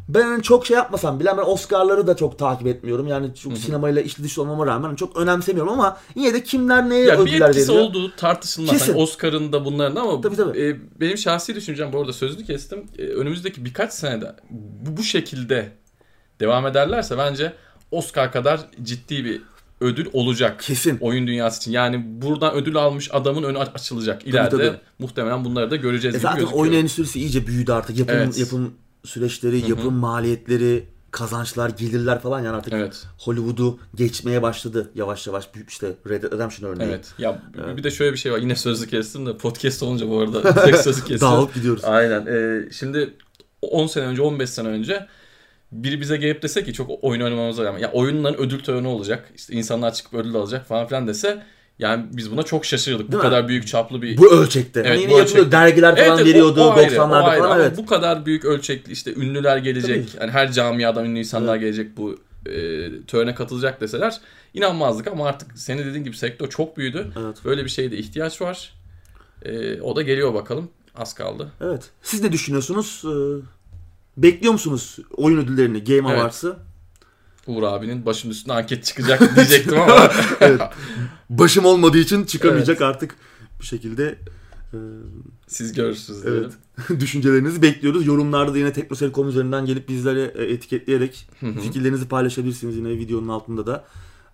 ben 0.08 0.23
hani 0.23 0.42
çok 0.42 0.66
şey 0.66 0.76
yapmasam 0.76 1.20
bile 1.20 1.37
ben 1.37 1.42
Oscar'ları 1.42 2.06
da 2.06 2.16
çok 2.16 2.38
takip 2.38 2.66
etmiyorum. 2.66 3.06
Yani 3.06 3.34
çok 3.34 3.58
sinemayla 3.58 4.02
içli 4.02 4.25
dışlı 4.25 4.42
olmama 4.42 4.66
rağmen 4.66 4.88
hani 4.88 4.96
çok 4.96 5.16
önemsemiyorum 5.16 5.73
ama 5.73 5.96
yine 6.14 6.34
de 6.34 6.42
kimler 6.42 6.88
neye 6.90 7.04
Ya 7.04 7.18
bir 7.18 7.23
ödüller 7.23 7.49
etkisi 7.49 7.68
veriyor. 7.73 7.84
olduğu 7.84 8.16
tartışılmaz. 8.16 8.70
Kesin. 8.70 8.92
Hani 8.92 9.02
Oscar'ın 9.02 9.52
da 9.52 9.64
bunların 9.64 9.96
ama 9.96 10.20
Tabii, 10.20 10.37
tabii. 10.37 10.61
e, 10.62 10.76
benim 11.00 11.18
şahsi 11.18 11.54
düşüncem 11.54 11.92
bu 11.92 12.00
arada 12.00 12.12
sözünü 12.12 12.44
kestim. 12.46 12.84
E, 12.99 13.02
önümüzdeki 13.02 13.64
birkaç 13.64 13.92
senede 13.92 14.37
bu, 14.50 14.96
bu 14.96 15.02
şekilde 15.02 15.68
devam 16.40 16.66
ederlerse 16.66 17.18
bence 17.18 17.52
Oscar 17.90 18.32
kadar 18.32 18.61
ciddi 18.82 19.25
bir 19.25 19.42
ödül 19.80 20.06
olacak. 20.12 20.61
Kesin. 20.62 20.99
Oyun 21.00 21.26
dünyası 21.26 21.58
için. 21.61 21.73
Yani 21.73 22.02
buradan 22.23 22.54
ödül 22.54 22.76
almış 22.76 23.08
adamın 23.12 23.42
önü 23.42 23.58
açılacak. 23.58 24.26
İleride 24.26 24.50
tabii. 24.50 24.73
muhtemelen 24.99 25.44
bunları 25.44 25.70
da 25.70 25.76
göreceğiz 25.76 26.14
E 26.14 26.18
gibi 26.18 26.23
zaten 26.23 26.38
gözüküyor. 26.40 26.62
oyun 26.62 26.73
endüstrisi 26.73 27.20
iyice 27.20 27.46
büyüdü 27.46 27.73
artık. 27.73 27.99
Yapım, 27.99 28.16
Evet. 28.16 28.38
yapım 28.38 28.75
süreçleri, 29.04 29.70
yapım 29.70 29.94
maliyetleri, 29.94 30.84
kazançlar, 31.11 31.70
gelirler 31.70 32.20
falan 32.20 32.42
yani 32.42 32.56
artık 32.56 32.73
Evet. 32.73 33.06
Hollywood'u 33.18 33.78
geçmeye 33.94 34.42
başladı 34.42 34.90
yavaş 34.94 35.26
yavaş. 35.26 35.54
Büyük 35.54 35.70
işte 35.70 35.92
Red 36.08 36.23
Dead 36.23 36.32
Redemption 36.32 36.70
örneği. 36.70 36.88
Evet. 36.88 37.14
Ya 37.18 37.42
bir 37.76 37.84
de 37.84 37.90
şöyle 37.90 38.12
bir 38.12 38.18
şey 38.18 38.32
var. 38.32 38.38
Yine 38.38 38.56
sözlü 38.56 38.87
kestim 38.87 39.26
de 39.26 39.37
podcast 39.37 39.82
olunca 39.82 40.08
bu 40.08 40.20
arada 40.20 40.54
tek 40.64 40.76
sözü 40.76 41.00
kesiyorum. 41.00 41.37
Dağılıp 41.37 41.54
gidiyoruz. 41.54 41.84
Aynen. 41.84 42.26
Ee, 42.26 42.68
şimdi 42.73 43.14
10 43.62 43.87
sene 43.87 44.04
önce 44.04 44.23
15 44.23 44.50
sene 44.50 44.68
önce 44.68 45.06
biri 45.73 46.00
bize 46.00 46.16
gelip 46.16 46.42
dese 46.42 46.64
ki 46.64 46.73
çok 46.73 46.90
oyun 47.04 47.20
oynamamıza 47.20 47.64
rağmen 47.64 47.78
ya 47.78 47.92
oyunların 47.92 48.38
ödül 48.38 48.61
töreni 48.61 48.88
olacak. 48.88 49.32
İşte 49.37 49.54
insanlar 49.54 49.94
çıkıp 49.94 50.14
ödül 50.14 50.34
alacak 50.34 50.66
falan 50.66 50.87
filan 50.87 51.06
dese 51.06 51.42
yani 51.78 52.04
biz 52.12 52.30
buna 52.30 52.42
çok 52.42 52.64
şaşırdık. 52.64 53.08
Bu 53.08 53.12
Değil 53.12 53.22
mi? 53.24 53.28
kadar 53.28 53.48
büyük 53.48 53.66
çaplı 53.66 54.02
bir 54.02 54.16
Bu 54.18 54.32
ölçekte. 54.32 54.80
Evet, 54.80 54.90
hani 54.90 55.00
yine 55.02 55.12
bu 55.12 55.18
yapılıyor. 55.18 55.50
Dergiler 55.50 55.96
falan 55.96 56.08
Evet, 56.08 56.18
evet, 56.20 56.26
veriyordu 56.34 56.60
o- 56.62 56.66
o 56.66 56.72
ayrı, 56.72 56.94
90'larda 56.94 57.22
o 57.22 57.26
ayrı. 57.26 57.40
falan 57.42 57.50
Ama 57.54 57.62
evet. 57.62 57.76
bu 57.78 57.86
kadar 57.86 58.26
büyük 58.26 58.44
ölçekli 58.44 58.92
işte 58.92 59.14
ünlüler 59.14 59.56
gelecek. 59.56 60.12
Tabii. 60.12 60.20
Yani 60.22 60.30
her 60.32 60.52
camiadan 60.52 61.04
ünlü 61.04 61.18
insanlar 61.18 61.56
gelecek 61.56 61.96
bu 61.96 62.18
e, 62.46 62.52
törene 63.06 63.34
katılacak 63.34 63.80
deseler 63.80 64.20
inanmazdık 64.54 65.06
ama 65.06 65.26
artık 65.28 65.58
senin 65.58 65.84
dediğin 65.86 66.04
gibi 66.04 66.16
sektör 66.16 66.48
çok 66.50 66.76
büyüdü. 66.76 67.06
Evet. 67.24 67.36
Böyle 67.44 67.64
bir 67.64 67.70
şeye 67.70 67.90
de 67.90 67.96
ihtiyaç 67.96 68.40
var. 68.42 68.72
E, 69.44 69.80
o 69.80 69.96
da 69.96 70.02
geliyor 70.02 70.34
bakalım. 70.34 70.70
Az 70.96 71.14
kaldı. 71.14 71.48
Evet. 71.60 71.82
Siz 72.02 72.22
ne 72.22 72.32
düşünüyorsunuz? 72.32 73.02
Ee, 73.04 73.42
bekliyor 74.22 74.52
musunuz 74.52 74.96
oyun 75.16 75.38
ödüllerini, 75.38 75.84
Game 75.84 75.96
Evet. 76.08 76.10
Awards'ı? 76.18 76.56
Uğur 77.46 77.62
abinin 77.62 78.06
başının 78.06 78.32
üstüne 78.32 78.54
anket 78.54 78.84
çıkacak 78.84 79.36
diyecektim 79.36 79.80
ama 79.80 80.10
evet. 80.40 80.60
Başım 81.38 81.64
olmadığı 81.64 81.98
için 81.98 82.24
çıkamayacak 82.24 82.82
artık 82.82 83.16
bir 83.60 83.66
şekilde. 83.66 84.18
e, 84.72 84.78
siz 85.46 85.72
görürsünüz 85.72 86.20
Evet. 86.26 86.52
Düşüncelerinizi 87.00 87.62
bekliyoruz. 87.62 88.06
Yorumlarda 88.06 88.54
da 88.54 88.58
yine 88.58 88.72
teknoseri.com 88.72 89.28
üzerinden 89.28 89.66
gelip 89.66 89.88
bizlere 89.88 90.32
e, 90.36 90.44
etiketleyerek 90.44 91.28
fikirlerinizi 91.62 92.08
paylaşabilirsiniz 92.08 92.76
yine 92.76 92.88
videonun 92.88 93.28
altında 93.28 93.66
da. 93.66 93.84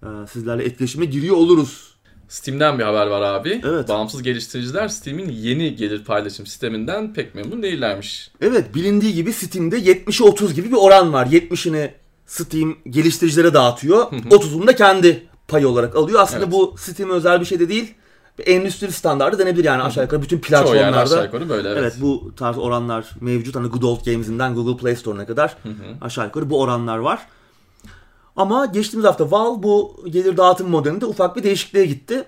E, 0.03 0.07
Sizlerle 0.33 0.65
etkileşime 0.65 1.05
giriyor 1.05 1.37
oluruz. 1.37 1.91
Steam'den 2.29 2.79
bir 2.79 2.85
haber 2.85 3.07
var 3.07 3.23
abi. 3.23 3.61
Evet. 3.65 3.89
Bağımsız 3.89 4.23
geliştiriciler 4.23 4.89
Steam'in 4.89 5.29
yeni 5.29 5.77
gelir 5.77 6.05
paylaşım 6.05 6.47
sisteminden 6.47 7.15
pek 7.15 7.35
memnun 7.35 7.63
değillermiş. 7.63 8.31
Evet 8.41 8.75
bilindiği 8.75 9.15
gibi 9.15 9.33
Steam'de 9.33 9.79
70'e 9.79 10.25
30 10.27 10.55
gibi 10.55 10.69
bir 10.69 10.77
oran 10.77 11.13
var. 11.13 11.27
70'ini 11.27 11.91
Steam 12.27 12.77
geliştiricilere 12.91 13.55
dağıtıyor. 13.55 13.99
30'unu 14.13 14.67
da 14.67 14.77
kendi 14.77 15.30
payı 15.51 15.69
olarak 15.69 15.97
alıyor. 15.97 16.21
Aslında 16.21 16.43
Evet. 16.45 16.53
bu 16.53 16.75
Steam 16.79 17.11
özel 17.11 17.41
bir 17.41 17.45
şey 17.47 17.61
de 17.61 17.69
değil. 17.69 17.95
Endüstri 18.47 18.93
standardı 18.93 19.39
denebilir 19.39 19.65
yani 19.65 19.83
aşağı 19.83 20.05
yukarı 20.05 20.23
bütün 20.23 20.41
Çoğu 20.41 20.75
yerde 20.75 20.87
aşağı 20.87 20.93
platformlarda. 20.93 21.25
yukarı 21.25 21.49
böyle 21.49 21.69
evet. 21.69 21.79
Evet 21.83 21.95
bu 22.01 22.33
tarz 22.37 22.59
oranlar 22.59 23.11
mevcut. 23.21 23.57
Hani 23.57 23.69
Good 23.69 23.83
Old 23.83 24.05
Games'inden 24.05 24.55
Google 24.55 24.77
Play 24.77 24.97
Store'una 24.97 25.27
kadar 25.27 25.57
aşağı 26.01 26.25
yukarı 26.27 26.51
bu 26.51 26.61
oranlar 26.61 26.99
var. 26.99 27.27
Ama 28.37 28.67
geçtiğimiz 28.67 29.07
hafta 29.09 29.31
Valve 29.31 29.63
bu 29.63 30.05
gelir 30.11 30.37
dağıtım 30.37 30.69
modelinde 30.71 31.07
ufak 31.07 31.37
bir 31.37 31.43
değişikliğe 31.43 31.87
gitti. 31.87 32.25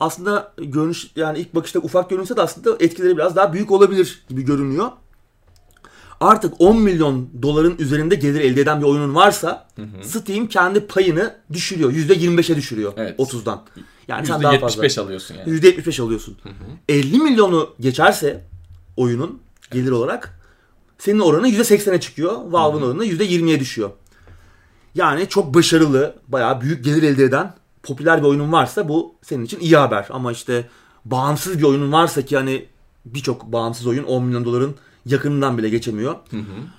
Aslında 0.00 0.52
görünüş 0.58 1.10
yani 1.16 1.38
ilk 1.38 1.54
bakışta 1.54 1.78
ufak 1.78 2.10
görünse 2.10 2.36
de 2.36 2.42
aslında 2.42 2.76
etkileri 2.80 3.16
biraz 3.16 3.36
daha 3.36 3.52
büyük 3.52 3.70
olabilir 3.70 4.24
gibi 4.28 4.42
görünüyor. 4.42 4.90
Artık 6.22 6.54
10 6.58 6.76
milyon 6.76 7.28
doların 7.42 7.76
üzerinde 7.78 8.14
gelir 8.14 8.40
elde 8.40 8.60
eden 8.60 8.80
bir 8.80 8.86
oyunun 8.86 9.14
varsa 9.14 9.68
Steam 10.02 10.46
kendi 10.46 10.86
payını 10.86 11.34
düşürüyor. 11.52 11.92
%25'e 11.92 12.56
düşürüyor 12.56 12.92
Evet. 12.96 13.18
30'dan. 13.18 13.62
Yani 14.08 14.26
sen 14.26 14.42
daha 14.42 14.58
fazla. 14.58 14.86
%75 14.86 15.00
alıyorsun 15.00 15.34
yani. 15.34 15.60
%75 15.60 16.02
alıyorsun. 16.02 16.38
50 16.88 17.18
milyonu 17.18 17.70
geçerse 17.80 18.44
oyunun 18.96 19.42
gelir 19.72 19.90
olarak 19.90 20.40
senin 20.98 21.18
oranı 21.18 21.48
%80'e 21.48 22.00
çıkıyor. 22.00 22.38
Valve'ın 22.46 22.82
oranı 22.82 23.06
%20'ye 23.06 23.60
düşüyor. 23.60 23.90
Yani 24.94 25.28
çok 25.28 25.54
başarılı, 25.54 26.14
bayağı 26.28 26.60
büyük 26.60 26.84
gelir 26.84 27.02
elde 27.02 27.24
eden 27.24 27.54
popüler 27.82 28.22
bir 28.22 28.28
oyunun 28.28 28.52
varsa 28.52 28.88
bu 28.88 29.14
senin 29.22 29.44
için 29.44 29.60
iyi 29.60 29.76
haber. 29.76 30.06
Ama 30.10 30.32
işte 30.32 30.68
bağımsız 31.04 31.58
bir 31.58 31.62
oyunun 31.62 31.92
varsa 31.92 32.22
ki 32.22 32.36
hani 32.36 32.66
birçok 33.04 33.52
bağımsız 33.52 33.86
oyun 33.86 34.04
10 34.04 34.24
milyon 34.24 34.44
doların 34.44 34.74
yakınından 35.06 35.58
bile 35.58 35.68
geçemiyor. 35.68 36.14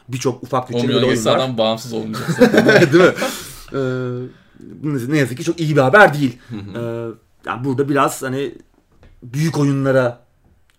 Birçok 0.08 0.44
ufak 0.44 0.63
10 0.63 0.70
bütçeli 0.70 0.88
milyon 0.88 1.01
böyle 1.03 1.15
oyunlar. 1.15 1.36
adam 1.36 1.58
bağımsız 1.58 1.94
olmayacak. 1.94 2.30
Değil 2.94 3.03
mi? 3.03 3.13
Ee, 3.74 5.12
ne 5.12 5.18
yazık 5.18 5.38
ki 5.38 5.44
çok 5.44 5.60
iyi 5.60 5.75
bir 5.75 5.82
haber 5.82 6.13
değil. 6.13 6.38
Ee, 6.51 6.80
yani 7.46 7.63
burada 7.65 7.89
biraz 7.89 8.24
hani 8.24 8.56
büyük 9.24 9.58
oyunlara 9.60 10.20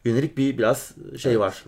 yönelik 0.05 0.39
bir 0.39 0.59
biraz 0.59 0.93
şey 1.19 1.41
var. 1.41 1.65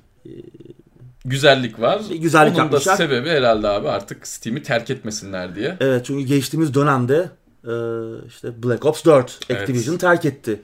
Güzellik 1.25 1.80
var. 1.80 2.02
Bir 2.11 2.16
güzellik 2.16 2.54
Onun 2.54 2.62
yapmışlar. 2.62 2.92
da 2.92 2.97
sebebi 2.97 3.28
herhalde 3.28 3.68
abi 3.68 3.88
artık 3.88 4.26
Steam'i 4.26 4.62
terk 4.62 4.90
etmesinler 4.90 5.54
diye. 5.54 5.76
Evet 5.80 6.06
çünkü 6.06 6.25
geçtiğimiz 6.25 6.75
dönemde 6.75 7.30
e, 7.64 7.73
işte 8.26 8.62
Black 8.62 8.85
Ops 8.85 9.04
4 9.04 9.38
Evet. 9.49 9.61
Activision 9.62 9.97
terk 9.97 10.25
etti. 10.25 10.61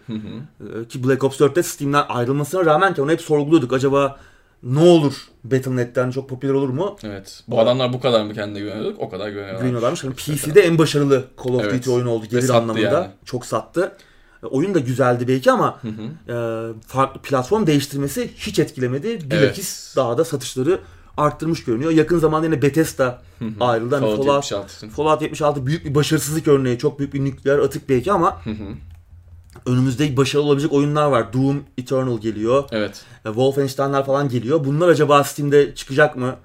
E, 0.82 0.88
Ki 0.88 1.04
Black 1.04 1.24
Ops 1.24 1.40
4'te 1.40 1.62
Steam'den 1.62 2.04
ayrılmasına 2.08 2.64
rağmen 2.64 2.94
ki 2.94 3.02
onu 3.02 3.10
hep 3.10 3.20
sorguluyorduk. 3.20 3.72
Acaba 3.72 4.18
ne 4.62 4.78
olur 4.80 5.12
Battle.net'ten 5.44 6.10
çok 6.10 6.28
popüler 6.28 6.52
olur 6.52 6.68
mu? 6.68 6.96
Evet. 7.04 7.42
Bu 7.48 7.60
adamlar 7.60 7.92
bu 7.92 8.00
kadar 8.00 8.24
mı 8.24 8.34
kendine 8.34 8.58
güveniyorduk? 8.60 9.00
O 9.00 9.10
kadar 9.10 9.28
güveniyorlar. 9.28 9.60
Güveniyorlarmış. 9.60 10.04
Hani 10.04 10.14
PC'de 10.14 10.60
en 10.60 10.78
başarılı 10.78 11.24
Call 11.44 11.54
of 11.54 11.62
Evet. 11.64 11.74
Duty 11.74 11.90
oyunu 11.90 12.10
oldu 12.10 12.26
gelir 12.30 12.48
anlamında. 12.50 12.80
yani. 12.80 13.06
Çok 13.24 13.46
sattı. 13.46 13.92
E, 14.42 14.46
Oyun 14.46 14.74
da 14.74 14.78
güzeldi 14.78 15.28
belki 15.28 15.50
ama 15.52 15.80
e, 16.28 16.34
farklı 16.86 17.20
platform 17.22 17.66
değiştirmesi 17.66 18.30
hiç 18.36 18.58
etkilemedi. 18.58 19.30
Bilakis 19.30 19.86
Evet. 19.86 19.96
daha 19.96 20.18
da 20.18 20.24
satışları 20.24 20.78
arttırmış 21.16 21.64
görünüyor. 21.64 21.90
Yakın 21.90 22.18
zamanda 22.18 22.46
yine 22.46 22.62
Bethesda 22.62 23.22
ayrıldı. 23.60 23.94
Hani 23.94 24.04
Fallout 24.04 24.24
Fallout, 24.26 24.44
76 24.50 24.76
için. 24.76 24.88
Fallout 24.88 25.22
76 25.22 25.66
büyük 25.66 25.84
bir 25.84 25.94
başarısızlık 25.94 26.48
örneği. 26.48 26.78
Çok 26.78 26.98
büyük 26.98 27.14
bir 27.14 27.24
nükleer 27.24 27.58
atık 27.58 27.88
belki 27.88 28.12
ama 28.12 28.40
önümüzde 29.66 30.16
başarılı 30.16 30.46
olabilecek 30.46 30.72
oyunlar 30.72 31.06
var. 31.06 31.32
Doom 31.32 31.64
Eternal 31.78 32.18
geliyor. 32.20 32.64
Evet. 32.72 33.02
E, 33.24 33.28
Wolfenstein'ler 33.28 34.06
falan 34.06 34.28
geliyor. 34.28 34.64
Bunlar 34.64 34.88
acaba 34.88 35.24
Steam'de 35.24 35.74
çıkacak 35.74 36.16
mı? 36.16 36.36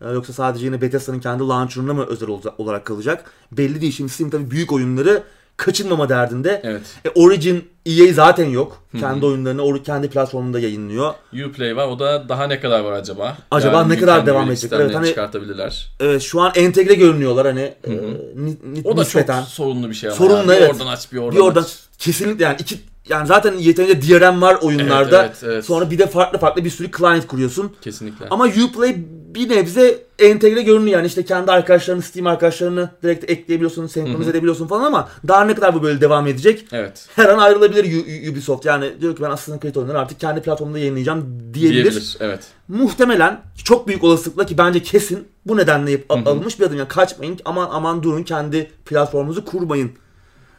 E, 0.00 0.10
Yoksa 0.12 0.32
sadece 0.32 0.64
yine 0.66 0.80
Bethesda'nın 0.80 1.20
kendi 1.20 1.42
launcher'ına 1.42 1.94
mı 1.94 2.04
özel 2.08 2.28
olarak 2.58 2.84
kalacak? 2.84 3.30
Belli 3.52 3.80
değil. 3.80 3.92
Şimdi 3.92 4.12
Steam 4.12 4.30
tabii 4.30 4.50
büyük 4.50 4.72
oyunları 4.72 5.22
kaçınmama 5.56 6.08
derdinde. 6.08 6.60
Evet. 6.64 6.82
E, 7.04 7.08
Origin 7.10 7.68
EA 7.86 8.12
zaten 8.12 8.48
yok. 8.48 8.82
Kendi 9.00 9.26
oyunlarını 9.26 9.62
or- 9.62 9.82
kendi 9.82 10.08
platformunda 10.10 10.60
yayınlıyor. 10.60 11.14
Uplay 11.48 11.76
var. 11.76 11.86
O 11.86 11.98
da 11.98 12.28
daha 12.28 12.46
ne 12.46 12.60
kadar 12.60 12.80
var 12.80 12.92
acaba? 12.92 13.36
Acaba 13.50 13.76
Yani 13.76 13.92
ne 13.92 13.98
kadar 13.98 14.26
devam 14.26 14.48
edecek? 14.50 14.72
Evet, 14.74 14.94
hani- 14.94 15.08
çıkartabilirler. 15.08 15.88
Evet 16.00 16.22
şu 16.22 16.40
an 16.40 16.52
entegre 16.54 16.94
görünüyorlar 16.94 17.46
hani. 17.46 17.74
e, 17.84 17.90
ni- 18.36 18.56
ni- 18.74 18.80
O 18.84 18.96
da 18.96 19.00
nispeten. 19.00 19.40
çok 19.40 19.48
sorunlu 19.48 19.90
bir 19.90 19.94
şey 19.94 20.10
ama. 20.10 20.16
Sorunlu, 20.16 20.52
ya. 20.52 20.58
Bir 20.58 20.62
evet. 20.62 20.70
oradan 20.72 20.86
aç 20.86 21.12
bir 21.12 21.18
oradan, 21.18 21.36
bir 21.36 21.40
oradan 21.40 21.62
aç. 21.62 21.76
kesinlikle 21.98 22.44
yani 22.44 22.56
iki 22.60 22.78
yani 23.08 23.26
zaten 23.26 23.54
yeterince 23.58 24.02
DRM 24.02 24.40
var 24.40 24.54
oyunlarda. 24.62 25.20
Evet, 25.24 25.36
evet, 25.42 25.52
evet. 25.54 25.64
Sonra 25.64 25.90
bir 25.90 25.98
de 25.98 26.06
farklı 26.06 26.38
farklı 26.38 26.64
bir 26.64 26.70
sürü 26.70 26.90
client 26.98 27.26
kuruyorsun. 27.26 27.72
Kesinlikle. 27.82 28.26
Ama 28.30 28.46
Uplay 28.68 28.96
bir 29.34 29.48
nebze 29.48 29.98
entegre 30.18 30.62
görünüyor 30.62 30.96
yani 30.98 31.06
işte 31.06 31.24
kendi 31.24 31.52
arkadaşlarını, 31.52 32.02
Steam 32.02 32.26
arkadaşlarını 32.26 32.90
direkt 33.02 33.30
ekleyebiliyorsun, 33.30 33.86
senkronize 33.86 34.30
edebiliyorsun 34.30 34.66
falan 34.66 34.84
ama 34.84 35.08
daha 35.28 35.44
ne 35.44 35.54
kadar 35.54 35.74
bu 35.74 35.82
böyle 35.82 36.00
devam 36.00 36.26
edecek? 36.26 36.66
Evet. 36.72 37.08
Her 37.16 37.28
an 37.28 37.38
ayrılabilir 37.38 37.84
U- 37.84 38.28
U- 38.28 38.32
Ubisoft 38.32 38.64
yani 38.66 38.92
diyor 39.00 39.16
ki 39.16 39.22
ben 39.22 39.30
aslında 39.30 39.60
Creed 39.60 39.74
oyunları 39.74 39.98
artık 39.98 40.20
kendi 40.20 40.42
platformumda 40.42 40.78
yayınlayacağım 40.78 41.24
diyebilir. 41.54 41.82
Diyebilir. 41.82 42.16
Evet. 42.20 42.40
Muhtemelen 42.68 43.40
çok 43.64 43.88
büyük 43.88 44.04
olasılıkla 44.04 44.46
ki 44.46 44.58
bence 44.58 44.82
kesin 44.82 45.28
bu 45.46 45.56
nedenle 45.56 45.90
yap- 45.90 46.10
alınmış 46.10 46.60
bir 46.60 46.64
adım. 46.66 46.78
Yani 46.78 46.88
kaçmayın 46.88 47.38
aman 47.44 47.68
aman 47.72 48.02
durun 48.02 48.22
kendi 48.22 48.70
platformunuzu 48.84 49.44
kurmayın 49.44 49.90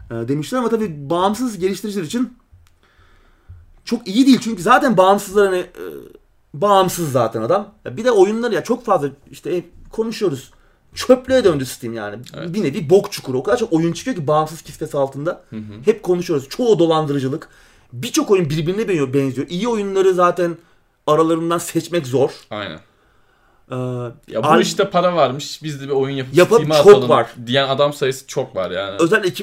demişler 0.09 0.59
ama 0.59 0.69
tabii 0.69 1.09
bağımsız 1.09 1.59
geliştiriciler 1.59 2.03
için 2.03 2.37
çok 3.85 4.07
iyi 4.07 4.25
değil. 4.25 4.39
Çünkü 4.41 4.61
zaten 4.61 4.97
bağımsızlar 4.97 5.47
hani 5.47 5.59
e, 5.59 5.83
bağımsız 6.53 7.11
zaten 7.11 7.41
adam. 7.41 7.73
Bir 7.85 8.05
de 8.05 8.11
oyunları 8.11 8.55
ya 8.55 8.63
çok 8.63 8.85
fazla 8.85 9.09
işte 9.31 9.65
konuşuyoruz. 9.91 10.51
Çöplüğe 10.95 11.43
döndü 11.43 11.65
Steam 11.65 11.93
yani. 11.93 12.17
Evet. 12.37 12.53
Bir 12.53 12.63
nevi 12.63 12.89
bok 12.89 13.11
çukuru. 13.11 13.37
O 13.37 13.43
kadar 13.43 13.57
çok 13.57 13.73
oyun 13.73 13.93
çıkıyor 13.93 14.15
ki 14.17 14.27
bağımsız 14.27 14.61
kisvesi 14.61 14.97
altında. 14.97 15.43
Hep 15.85 16.03
konuşuyoruz. 16.03 16.49
Çoğu 16.49 16.79
dolandırıcılık. 16.79 17.49
Birçok 17.93 18.31
oyun 18.31 18.49
birbirine 18.49 18.87
benziyor-. 19.13 19.47
İyi 19.49 19.67
oyunları 19.67 20.13
zaten 20.13 20.57
aralarından 21.07 21.57
seçmek 21.57 22.07
zor. 22.07 22.29
Aynen. 22.49 22.79
Ee, 23.71 23.75
Ya 24.27 24.43
bu 24.43 24.61
işte 24.61 24.89
para 24.89 25.15
varmış. 25.15 25.63
Biz 25.63 25.81
de 25.81 25.85
bir 25.85 25.93
oyun 25.93 26.15
yapıp 26.15 26.35
Yapıp 26.37 26.55
Steam'e 26.57 26.75
atalım 26.75 27.09
var. 27.09 27.27
diyen 27.47 27.67
adam 27.67 27.93
sayısı 27.93 28.27
çok 28.27 28.55
var 28.55 28.71
yani. 28.71 28.95
özellikle 28.99 29.33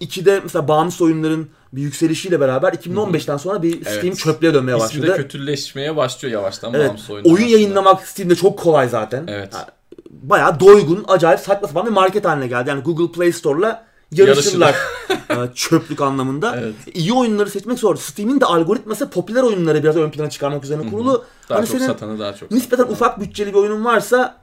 2012'de 0.00 0.40
mesela 0.42 0.68
bağımsız 0.68 1.02
oyunların 1.02 1.48
bir 1.72 1.82
yükselişiyle 1.82 2.40
beraber 2.40 2.72
2015'ten 2.72 3.36
sonra 3.36 3.62
bir 3.62 3.80
Steam 3.84 3.98
Evet. 4.06 4.18
çöplüğe 4.18 4.54
dönmeye 4.54 4.76
İsmi 4.76 5.02
de 5.02 5.02
başladı. 5.02 5.16
kötüleşmeye 5.16 5.96
başlıyor 5.96 6.32
yavaştan 6.32 6.74
Evet. 6.74 6.88
bağımsız 6.88 7.10
oyunlar 7.10 7.30
Oyun 7.30 7.36
aslında. 7.44 7.50
yayınlamak 7.58 8.06
Steam'de 8.08 8.34
çok 8.34 8.58
kolay 8.58 8.88
zaten. 8.88 9.24
Evet. 9.28 9.50
Yani 9.54 9.64
bayağı 10.10 10.60
doygun, 10.60 11.04
acayip 11.08 11.40
saçma 11.40 11.68
sapan 11.68 11.86
bir 11.86 11.90
market 11.90 12.24
haline 12.24 12.46
geldi. 12.46 12.68
Yani 12.68 12.82
Google 12.82 13.12
Play 13.12 13.32
Store'la 13.32 13.84
yarışırlar 14.12 14.76
çöplük 15.54 16.00
anlamında. 16.00 16.56
Evet. 16.60 16.74
İyi 16.94 17.12
oyunları 17.12 17.50
seçmek 17.50 17.78
zor. 17.78 17.96
Steam'in 17.96 18.40
de 18.40 18.44
algoritması 18.44 19.10
popüler 19.10 19.42
oyunları 19.42 19.82
biraz 19.82 19.96
ön 19.96 20.10
plana 20.10 20.30
çıkarmak 20.30 20.64
üzerine 20.64 20.90
kurulu. 20.90 21.24
Daha 21.48 21.58
hani 21.58 21.66
çok 21.66 21.76
senin 21.76 21.86
satanı 21.86 22.18
daha 22.18 22.32
çok. 22.34 22.50
nispeten 22.50 22.84
ufak 22.84 23.20
bütçeli 23.20 23.48
bir 23.54 23.58
oyunun 23.58 23.84
varsa 23.84 24.36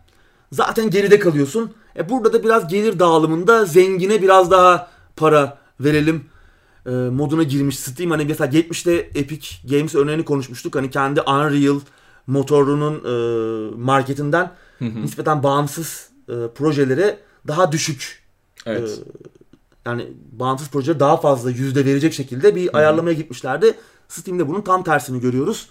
zaten 0.52 0.90
geride 0.90 1.20
kalıyorsun. 1.20 1.72
E 1.98 2.10
burada 2.10 2.34
da 2.34 2.44
biraz 2.44 2.68
gelir 2.68 3.00
dağılımında 3.00 3.66
zengine 3.66 4.22
biraz 4.22 4.52
daha 4.52 4.90
para 5.15 5.58
verelim 5.80 6.26
e, 6.86 6.89
moduna 6.89 7.43
girmiş 7.43 7.80
Steam. 7.80 8.12
Hani 8.12 8.26
mesela 8.26 8.52
70'te 8.52 8.93
Epic 8.95 9.47
Games 9.69 9.95
örneğini 9.95 10.26
konuşmuştuk. 10.26 10.76
Hani 10.76 10.89
kendi 10.89 11.21
Unreal 11.21 11.80
motorunun 12.28 12.95
e, 12.95 13.76
marketinden 13.76 14.52
nispeten 14.82 15.43
bağımsız 15.43 16.10
e, 16.30 16.34
projelere 16.56 17.19
daha 17.47 17.71
düşük 17.71 18.21
Evet. 18.65 18.89
e, 18.89 19.89
yani 19.89 20.08
bağımsız 20.32 20.69
projelere 20.69 21.00
daha 21.00 21.17
fazla 21.17 21.52
yüzde 21.52 21.86
verecek 21.86 22.13
şekilde 22.13 22.56
bir 22.56 22.78
ayarlamaya 22.78 23.13
gitmişlerdi. 23.13 23.74
Steam'de 24.08 24.47
bunun 24.47 24.62
tam 24.62 24.84
tersini 24.84 25.21
görüyoruz. 25.21 25.69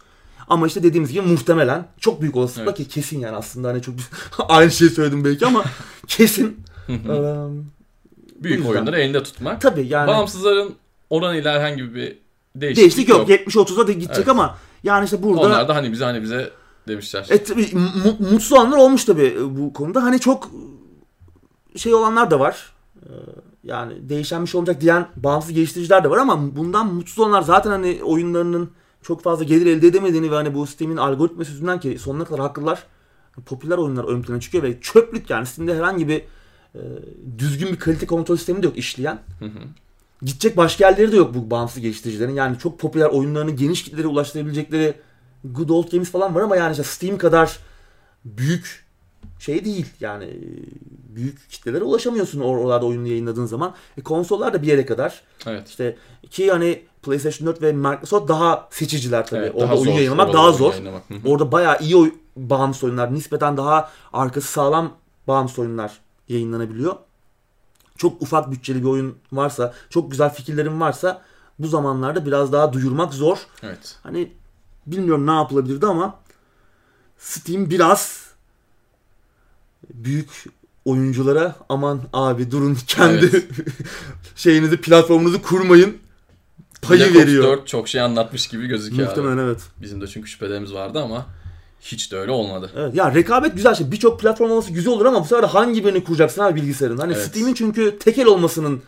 Ama 0.48 0.66
işte 0.66 0.82
dediğimiz 0.82 1.12
gibi 1.12 1.26
muhtemelen 1.26 1.86
çok 2.00 2.20
büyük 2.20 2.36
olasılıkla 2.36 2.70
Evet. 2.70 2.76
ki 2.76 2.88
kesin 2.88 3.20
yani 3.20 3.36
aslında 3.36 3.68
hani 3.68 3.82
çok 3.82 3.94
aynı 4.48 4.70
şeyi 4.70 4.90
söyledim 4.90 5.24
belki 5.24 5.46
ama 5.46 5.64
kesin 6.06 6.60
e, 6.88 6.94
Büyük 8.40 8.66
oyunları 8.68 9.00
elinde 9.00 9.22
tutmak. 9.22 9.60
tabii 9.60 9.86
yani 9.86 10.08
Bağımsızların 10.08 10.74
oranıyla 11.10 11.52
herhangi 11.60 11.94
bir 11.94 12.18
değişiklik, 12.54 12.76
değişiklik 12.76 13.08
yok. 13.08 13.28
yok. 13.30 13.40
70-30'a 13.40 13.86
da 13.88 13.92
gidecek 13.92 14.16
Evet. 14.16 14.28
ama 14.28 14.56
yani 14.84 15.04
işte 15.04 15.22
burada 15.22 15.40
Onlar 15.46 15.68
da 15.68 15.74
hani 15.74 15.92
bize 15.92 16.04
hani 16.04 16.22
bize 16.22 16.50
demişler. 16.88 17.26
E 17.30 17.44
tabii 17.44 17.68
mu- 17.74 18.16
mutsuz 18.32 18.52
olanlar 18.52 18.76
olmuş 18.76 19.04
tabii 19.04 19.36
bu 19.50 19.72
konuda. 19.72 20.02
Hani 20.02 20.20
çok 20.20 20.50
şey 21.76 21.94
olanlar 21.94 22.30
da 22.30 22.40
var. 22.40 22.72
Ee, 23.02 23.08
Yani 23.64 24.08
değişen 24.08 24.42
bir 24.42 24.48
şey 24.48 24.58
olacak 24.58 24.80
diyen 24.80 25.08
bağımsız 25.16 25.52
geliştiriciler 25.52 26.04
de 26.04 26.10
var 26.10 26.16
ama 26.18 26.56
bundan 26.56 26.94
mutsuz 26.94 27.18
olanlar 27.18 27.42
zaten 27.42 27.70
hani 27.70 28.00
oyunlarının 28.04 28.70
çok 29.02 29.22
fazla 29.22 29.44
gelir 29.44 29.66
elde 29.66 29.86
edemediğini 29.86 30.30
ve 30.30 30.34
hani 30.34 30.54
bu 30.54 30.66
Steam'in 30.66 30.96
algoritması 30.96 31.50
yüzünden 31.50 31.80
ki 31.80 31.98
sonuna 31.98 32.24
kadar 32.24 32.40
haklılar. 32.40 32.82
Popüler 33.46 33.78
oyunlar 33.78 34.04
ön 34.04 34.22
plana 34.22 34.40
çıkıyor 34.40 34.64
ve 34.64 34.80
çöplük 34.80 35.30
yani 35.30 35.46
Steam'de 35.46 35.74
herhangi 35.76 36.08
bir 36.08 36.22
e, 36.74 36.80
düzgün 37.38 37.68
bir 37.68 37.78
kalite 37.78 38.06
kontrol 38.06 38.36
sistemi 38.36 38.62
de 38.62 38.66
yok 38.66 38.76
işleyen. 38.78 39.18
gidecek 40.22 40.56
başka 40.56 40.88
yerleri 40.88 41.12
de 41.12 41.16
yok 41.16 41.34
bu 41.34 41.50
bağımsız 41.50 41.82
geliştiricilerin. 41.82 42.34
Yani 42.34 42.58
çok 42.58 42.78
popüler 42.80 43.06
oyunlarını 43.06 43.50
geniş 43.50 43.82
kitlere 43.84 44.06
ulaştırabilecekleri 44.06 44.94
Good 45.44 45.68
Old 45.68 45.90
Games 45.92 46.10
falan 46.10 46.34
var 46.34 46.40
ama 46.42 46.56
yani 46.56 46.70
işte 46.72 46.82
Steam 46.84 47.18
kadar 47.18 47.58
büyük 48.24 48.86
şey 49.38 49.64
değil. 49.64 49.86
Yani 50.00 50.24
e, 50.24 50.38
büyük 51.16 51.50
kitlelere 51.50 51.84
ulaşamıyorsun 51.84 52.40
or- 52.40 52.44
oralarda 52.44 52.86
oyunu 52.86 53.08
yayınladığın 53.08 53.46
zaman. 53.46 53.74
E, 53.98 54.02
konsollar 54.02 54.52
da 54.54 54.62
bir 54.62 54.66
yere 54.66 54.86
kadar. 54.86 55.20
Evet. 55.46 55.68
İşte 55.68 55.96
ki 56.30 56.50
hani 56.50 56.82
PlayStation 57.02 57.46
4 57.48 57.62
ve 57.62 57.72
Microsoft 57.72 58.28
daha 58.28 58.68
seçiciler 58.70 59.26
tabii. 59.26 59.40
Evet, 59.40 59.52
Orada 59.54 59.64
daha 59.66 59.74
oyun 59.74 59.84
zor 59.84 59.92
yayınlamak 59.94 60.32
daha 60.34 60.52
zor. 60.52 60.70
yayınlamak. 60.72 61.02
Hı 61.10 61.14
hı. 61.14 61.28
Orada 61.28 61.52
bayağı 61.52 61.78
iyi 61.80 61.96
oy- 61.96 62.14
bağımsız 62.36 62.84
oyunlar, 62.84 63.14
nispeten 63.14 63.56
daha 63.56 63.90
arkası 64.12 64.48
sağlam 64.48 64.92
bağımsız 65.28 65.58
oyunlar 65.58 65.98
yayınlanabiliyor. 66.30 66.96
Çok 67.96 68.22
ufak 68.22 68.50
bütçeli 68.50 68.82
bir 68.82 68.88
oyun 68.88 69.16
varsa, 69.32 69.74
çok 69.90 70.10
güzel 70.10 70.34
fikirlerin 70.34 70.80
varsa 70.80 71.22
bu 71.58 71.66
zamanlarda 71.66 72.26
biraz 72.26 72.52
daha 72.52 72.72
duyurmak 72.72 73.14
zor. 73.14 73.38
Evet. 73.62 73.96
Hani 74.02 74.32
bilmiyorum 74.86 75.26
ne 75.26 75.32
yapılabilirdi 75.32 75.86
ama 75.86 76.18
Steam 77.18 77.70
biraz 77.70 78.30
büyük 79.94 80.44
oyunculara 80.84 81.56
aman 81.68 82.00
abi 82.12 82.50
durun 82.50 82.74
kendi 82.86 83.26
Evet. 83.26 83.44
şeyinizi 84.36 84.76
platformunuzu 84.80 85.42
kurmayın 85.42 85.98
payı 86.82 87.00
Black 87.00 87.16
Ops 87.16 87.22
veriyor. 87.22 87.44
4 87.44 87.68
çok 87.68 87.88
şey 87.88 88.00
anlatmış 88.00 88.46
gibi 88.46 88.66
gözüküyor 88.66 89.08
abi. 89.08 89.20
Muhtemelen 89.20 89.44
evet. 89.46 89.60
Bizim 89.82 90.00
de 90.00 90.06
çünkü 90.06 90.28
şüphelerimiz 90.28 90.74
vardı 90.74 91.00
ama 91.02 91.26
hiç 91.80 92.12
de 92.12 92.16
öyle 92.16 92.30
olmadı. 92.30 92.70
Evet. 92.76 92.94
Ya 92.94 93.14
rekabet 93.14 93.56
güzel 93.56 93.74
şey. 93.74 93.92
Birçok 93.92 94.20
platform 94.20 94.50
olması 94.50 94.72
güzel 94.72 94.92
olur 94.92 95.06
ama 95.06 95.20
bu 95.20 95.24
sefer 95.24 95.42
de 95.42 95.46
hangi 95.46 95.84
birini 95.84 96.04
kuracaksın 96.04 96.42
abi 96.42 96.60
bilgisayarın? 96.60 96.98
Hani 96.98 97.12
Evet. 97.12 97.26
Steam'in 97.26 97.54
çünkü 97.54 97.98
tekel 97.98 98.26
olmasının 98.26 98.82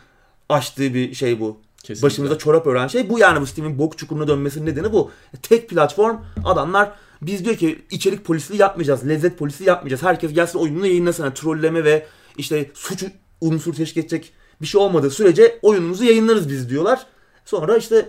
açtığı 0.49 0.95
bir 0.95 1.15
şey 1.15 1.41
bu. 1.41 1.57
Kesinlikle. 1.83 2.07
Başımıza 2.07 2.39
çorap 2.39 2.67
ören 2.67 2.87
şey 2.87 3.09
bu 3.09 3.19
yani 3.19 3.41
bu 3.41 3.47
Steam'in 3.47 3.79
bok 3.79 3.99
çukuruna 3.99 4.29
dönmesinin 4.29 4.67
nedeni 4.67 4.93
bu. 4.93 5.11
Tek 5.43 5.69
platform 5.69 6.17
adamlar 6.45 6.93
biz 7.23 7.45
diyor 7.45 7.57
ki 7.57 7.83
içerik 7.91 8.25
polisi 8.25 8.57
yapmayacağız, 8.57 9.09
lezzet 9.09 9.39
polisi 9.39 9.65
yapmayacağız. 9.65 10.03
Herkes 10.03 10.33
gelsin 10.33 10.59
oyununu 10.59 10.87
yayınlasın. 10.87 11.25
Yani 11.25 11.35
trolleme 11.35 11.85
ve 11.85 12.07
işte 12.39 12.71
suç 12.75 13.05
unsur 13.41 13.75
teşkil 13.75 14.01
edecek 14.01 14.33
bir 14.61 14.67
şey 14.67 14.81
olmadığı 14.81 15.11
sürece 15.11 15.59
oyunumuzu 15.63 16.05
yayınlarız 16.05 16.49
biz 16.49 16.71
diyorlar. 16.71 17.07
Sonra 17.45 17.77
işte 17.77 18.09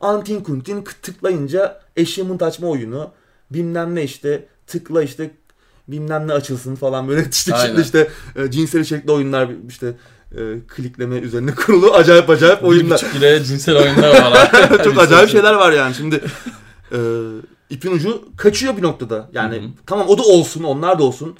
Antin 0.00 0.40
Kuntin 0.40 0.84
tıklayınca 1.02 1.80
eşyamun 1.96 2.38
açma 2.38 2.68
oyunu 2.68 3.10
bilmem 3.50 3.94
ne 3.94 4.02
işte 4.04 4.46
tıkla 4.66 5.02
işte 5.02 5.30
bilmem 5.88 6.28
ne 6.28 6.32
açılsın 6.32 6.74
falan 6.74 7.08
böyle 7.08 7.28
işte 7.30 7.54
Aynen. 7.54 7.66
şimdi 7.66 7.80
işte 7.80 8.08
e, 8.36 8.50
cinsel 8.50 8.80
içerikli 8.80 9.12
oyunlar 9.12 9.48
işte 9.68 9.96
e, 10.32 10.40
klikleme 10.68 11.16
üzerine 11.16 11.54
kurulu 11.66 11.94
acayip 11.94 12.30
acayip 12.30 12.62
Bir 12.62 12.66
oyunlar. 12.66 12.98
buçuk 12.98 13.14
liraya 13.14 13.44
cinsel 13.44 13.76
oyunlar 13.76 14.30
var. 14.30 14.50
Çok 14.84 14.98
acayip 14.98 15.30
şeyler 15.30 15.54
var 15.54 15.72
yani 15.72 15.94
şimdi 15.94 16.20
e, 16.92 16.98
ipin 17.70 17.92
ucu 17.92 18.28
kaçıyor 18.36 18.76
bir 18.76 18.82
noktada. 18.82 19.30
Yani 19.32 19.56
Hı 19.56 19.60
hı. 19.60 19.68
tamam 19.86 20.08
o 20.08 20.18
da 20.18 20.22
olsun 20.22 20.64
onlar 20.64 20.98
da 20.98 21.04
olsun. 21.04 21.36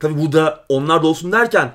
Tabi 0.00 0.18
burada 0.18 0.64
onlar 0.68 1.02
da 1.02 1.06
olsun 1.06 1.32
derken 1.32 1.72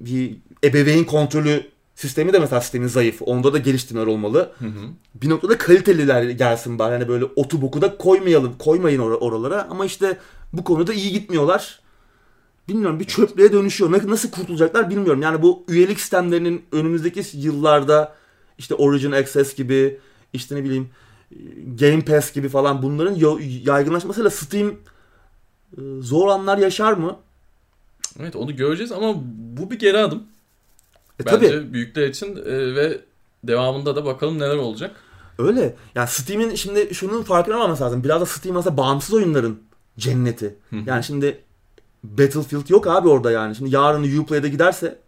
bir 0.00 0.36
ebeveyn 0.64 1.04
kontrolü 1.04 1.62
sistemi 1.94 2.32
de 2.32 2.38
mesela 2.38 2.60
sistemin 2.60 2.86
zayıf. 2.86 3.22
Onda 3.22 3.52
da 3.52 3.58
geliştirmeler 3.58 4.06
olmalı. 4.06 4.52
Hı 4.58 4.64
hı. 4.66 4.80
Bir 5.14 5.28
noktada 5.28 5.58
kaliteliler 5.58 6.22
gelsin 6.30 6.78
bari. 6.78 6.92
Hani 6.92 7.08
böyle 7.08 7.24
otu 7.24 7.62
boku 7.62 7.82
da 7.82 7.96
koymayalım. 7.96 8.58
Koymayın 8.58 9.00
or- 9.00 9.14
oralara. 9.18 9.66
Ama 9.70 9.84
işte 9.84 10.18
bu 10.52 10.64
konuda 10.64 10.92
iyi 10.92 11.12
gitmiyorlar. 11.12 11.80
Bilmiyorum 12.68 13.00
bir 13.00 13.04
çöplüğe 13.04 13.52
dönüşüyor. 13.52 13.92
Na- 13.92 14.10
Nasıl 14.10 14.30
kurtulacaklar 14.30 14.90
bilmiyorum. 14.90 15.22
Yani 15.22 15.42
bu 15.42 15.64
üyelik 15.68 16.00
sistemlerinin 16.00 16.62
önümüzdeki 16.72 17.22
yıllarda 17.34 18.14
işte 18.58 18.74
Origin 18.74 19.12
Access 19.12 19.54
gibi 19.54 20.00
işte 20.32 20.56
ne 20.56 20.64
bileyim 20.64 20.88
Game 21.80 22.00
Pass 22.00 22.32
gibi 22.32 22.48
falan 22.48 22.82
bunların 22.82 23.14
yaygınlaşmasıyla 23.64 24.30
Steam 24.30 24.68
e, 24.68 24.74
zor 26.00 26.28
anlar 26.28 26.58
yaşar 26.58 26.92
mı? 26.92 27.16
Evet 28.20 28.36
onu 28.36 28.56
göreceğiz 28.56 28.92
ama 28.92 29.14
bu 29.56 29.70
bir 29.70 29.78
geri 29.78 29.98
adım. 29.98 30.22
E 31.22 31.26
Bence 31.26 31.48
tabii 31.48 31.72
büyükler 31.72 32.08
için 32.08 32.36
e, 32.36 32.74
ve 32.74 33.00
devamında 33.44 33.96
da 33.96 34.04
bakalım 34.04 34.38
neler 34.38 34.56
olacak. 34.56 34.96
öyle. 35.38 35.76
Yani 35.94 36.08
Steam'in 36.08 36.54
şimdi 36.54 36.94
şunun 36.94 37.22
farkına 37.22 37.58
varması 37.58 37.84
lazım. 37.84 38.04
Biraz 38.04 38.20
da 38.20 38.26
Steam 38.26 38.56
aslında 38.56 38.76
bağımsız 38.76 39.14
oyunların 39.14 39.58
cenneti. 39.98 40.56
Yani 40.86 41.04
şimdi 41.04 41.40
Battlefield 42.04 42.68
yok 42.68 42.86
abi 42.86 43.08
orada 43.08 43.30
yani. 43.30 43.54
Şimdi 43.56 43.74
yarın 43.74 44.18
Uplay'de 44.18 44.48
giderse, 44.48 44.98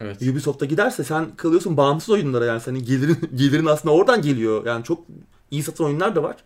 Evet. 0.00 0.22
Ubisoft'ta 0.22 0.66
giderse 0.66 1.04
sen 1.04 1.36
kalıyorsun 1.36 1.76
bağımsız 1.76 2.10
oyunlara 2.10 2.44
yani. 2.44 2.60
Senin 2.60 2.84
gelirin, 2.84 3.18
gelirin 3.34 3.66
aslında 3.66 3.94
oradan 3.94 4.22
geliyor. 4.22 4.66
Yani 4.66 4.84
çok 4.84 5.04
iyi 5.50 5.62
satan 5.62 5.86
oyunlar 5.86 6.16
da 6.16 6.22
var. 6.22 6.36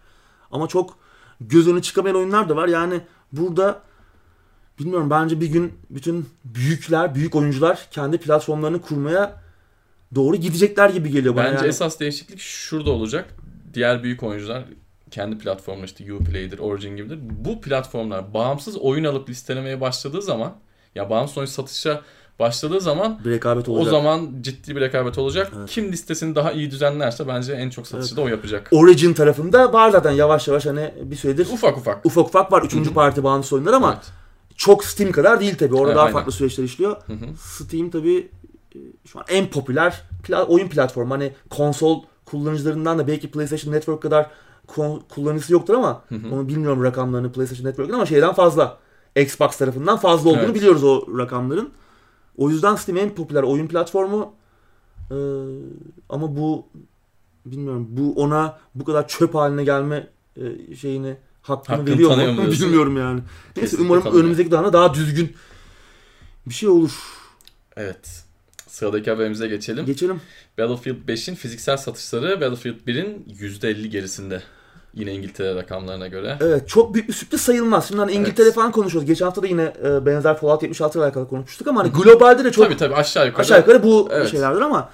Ama 0.51 0.67
çok 0.69 0.97
göz 1.41 1.69
önü 1.69 1.83
çıkamayan 1.83 2.17
oyunlar 2.17 2.49
da 2.49 2.57
var. 2.57 2.69
Yani 2.69 3.01
burada 3.33 3.83
bilmiyorum 4.79 5.11
bence 5.11 5.41
bir 5.41 5.47
gün 5.47 5.73
bütün 5.91 6.29
büyükler, 6.45 7.15
büyük 7.15 7.35
oyuncular 7.35 7.87
kendi 7.91 8.19
platformlarını 8.19 8.81
kurmaya 8.81 9.37
doğru 10.15 10.37
gidecekler 10.37 10.91
gibi 10.91 11.11
geliyor 11.11 11.37
bana. 11.37 11.45
Bence 11.45 11.57
yani. 11.57 11.69
esas 11.69 12.01
değişiklik 12.01 12.39
şurada 12.41 12.91
olacak. 12.91 13.35
Diğer 13.75 14.03
büyük 14.03 14.23
oyuncular 14.23 14.65
kendi 15.11 15.39
platformları 15.39 15.87
işte 15.87 16.13
Uplay'dir, 16.15 16.59
Origin 16.59 16.97
gibidir. 16.97 17.19
Bu 17.23 17.61
platformlar 17.61 18.35
bağımsız 18.35 18.77
oyun 18.77 19.05
alıp 19.05 19.29
listelemeye 19.29 19.81
başladığı 19.81 20.23
zaman 20.23 20.53
ya 20.95 21.11
bağımsız 21.11 21.39
oyun 21.39 21.47
satışa 21.47 22.03
başladığı 22.39 22.81
zaman 22.81 23.21
bir 23.25 23.31
rekabet 23.31 23.69
o 23.69 23.73
olacak. 23.73 23.91
zaman 23.91 24.31
ciddi 24.41 24.77
bir 24.77 24.81
rekabet 24.81 25.19
olacak. 25.19 25.53
Evet. 25.59 25.71
Kim 25.71 25.93
listesini 25.93 26.35
daha 26.35 26.53
iyi 26.53 26.71
düzenlerse 26.71 27.29
bence 27.29 27.53
en 27.53 27.71
çok 27.71 27.87
satışı 27.87 28.17
da 28.17 28.21
o 28.21 28.29
yapacak. 28.29 28.69
Origin 28.73 29.13
tarafında 29.15 29.73
var 29.73 29.91
zaten 29.91 30.11
yavaş 30.11 30.49
yavaş 30.49 30.67
hani 30.67 30.95
bir 31.03 31.17
süredir 31.17 31.47
Ufak 31.53 31.79
ufak. 31.79 32.07
ufak 32.07 32.27
ufak 32.27 32.53
var. 32.53 32.63
Üçüncü 32.63 32.87
Hı 32.87 32.91
hı. 32.91 32.95
parti 32.95 33.25
bağımsız 33.25 33.53
oyunlar 33.53 33.73
ama 33.73 33.93
Evet. 33.93 34.13
Çok 34.57 34.85
Steam 34.85 35.13
kadar 35.13 35.41
değil 35.41 35.57
tabii. 35.59 35.75
Orada 35.75 35.87
Evet, 35.87 35.97
daha 35.97 36.05
aynen. 36.05 36.13
farklı 36.13 36.33
süreçler 36.33 36.65
işliyor. 36.65 36.97
Hı 37.07 37.13
hı. 37.13 37.27
Steam 37.41 37.91
tabii 37.91 38.29
e, 38.75 38.79
şu 39.05 39.19
an 39.19 39.25
en 39.29 39.51
popüler 39.51 40.03
pla- 40.23 40.45
oyun 40.47 40.69
platformu. 40.69 41.15
Hani 41.15 41.33
konsol 41.51 42.03
kullanıcılarından 42.25 42.99
da 42.99 43.07
belki 43.07 43.31
PlayStation 43.31 43.75
Network 43.75 44.03
kadar 44.03 44.31
kullanıcısı 45.09 45.53
yoktur 45.53 45.75
ama 45.75 46.03
Hı 46.09 46.15
hı. 46.15 46.35
onu 46.35 46.49
bilmiyorum 46.49 46.85
rakamlarını 46.85 47.33
PlayStation 47.33 47.67
Network'ın 47.67 47.93
ama 47.93 48.07
şeyden 48.07 48.33
fazla. 48.35 48.79
Xbox 49.17 49.57
tarafından 49.59 49.97
fazla 49.97 50.31
olduğunu 50.31 50.43
Evet. 50.43 50.55
biliyoruz 50.55 50.85
o 50.85 51.19
rakamların. 51.19 51.71
O 52.37 52.51
yüzden 52.51 52.75
Steam 52.75 52.99
en 52.99 53.15
popüler 53.15 53.43
oyun 53.43 53.67
platformu. 53.67 54.33
Ee, 55.11 55.15
ama 56.09 56.37
bu 56.37 56.67
bilmiyorum 57.47 57.87
bu 57.91 58.15
ona 58.23 58.59
bu 58.75 58.85
kadar 58.85 59.09
çöp 59.09 59.35
haline 59.35 59.65
gelme 59.65 60.07
e, 60.37 60.75
şeyini 60.77 61.17
hakkını, 61.45 61.77
Hakkını 61.77 61.95
veriyor 61.95 62.17
mu 62.33 62.43
bilmiyorum 62.53 62.97
yani. 62.97 63.21
Neyse 63.21 63.61
Kesinlikle 63.61 63.85
umarım 63.87 64.03
tanıyor. 64.03 64.21
önümüzdeki 64.21 64.51
dönemde 64.51 64.73
daha 64.73 64.95
düzgün 64.95 65.37
bir 66.47 66.55
şey 66.55 66.69
olur. 66.69 66.91
Evet. 67.77 68.25
Sıradaki 68.69 69.11
haberimize 69.11 69.49
geçelim. 69.49 69.87
Geçelim. 69.87 70.21
Battlefield 70.59 71.09
5'in 71.09 71.35
fiziksel 71.35 71.77
satışları 71.77 72.41
Battlefield 72.41 72.75
1'in 72.89 73.25
%50 73.41 73.87
gerisinde. 73.87 74.43
Yine 74.95 75.13
İngiltere 75.15 75.55
rakamlarına 75.55 76.07
göre. 76.09 76.39
Evet 76.41 76.69
çok 76.69 76.95
büyük 76.95 77.09
bir 77.09 77.13
sürpriz 77.13 77.41
sayılmaz. 77.41 77.89
Şimdi 77.89 78.01
hani 78.01 78.13
İngiltere 78.13 78.47
Evet. 78.47 78.55
falan 78.55 78.73
konuşuyoruz. 78.73 79.09
Geçen 79.09 79.25
hafta 79.25 79.43
da 79.43 79.47
yine 79.47 79.73
e, 79.85 80.07
benzer 80.07 80.37
Fallout 80.37 80.63
76 80.63 80.99
ile 80.99 81.05
alakalı 81.05 81.29
konuşmuştuk 81.29 81.67
ama 81.69 81.81
hani 81.81 81.93
globalde 81.93 82.45
de 82.45 82.53
çok 82.53 82.65
Tabii 82.65 82.77
tabii 82.77 82.95
aşağı 82.95 83.27
yukarı. 83.27 83.43
aşağı 83.43 83.59
yukarı 83.59 83.83
bu 83.83 84.09
Evet. 84.13 84.31
şeylerdir 84.31 84.61
ama 84.61 84.91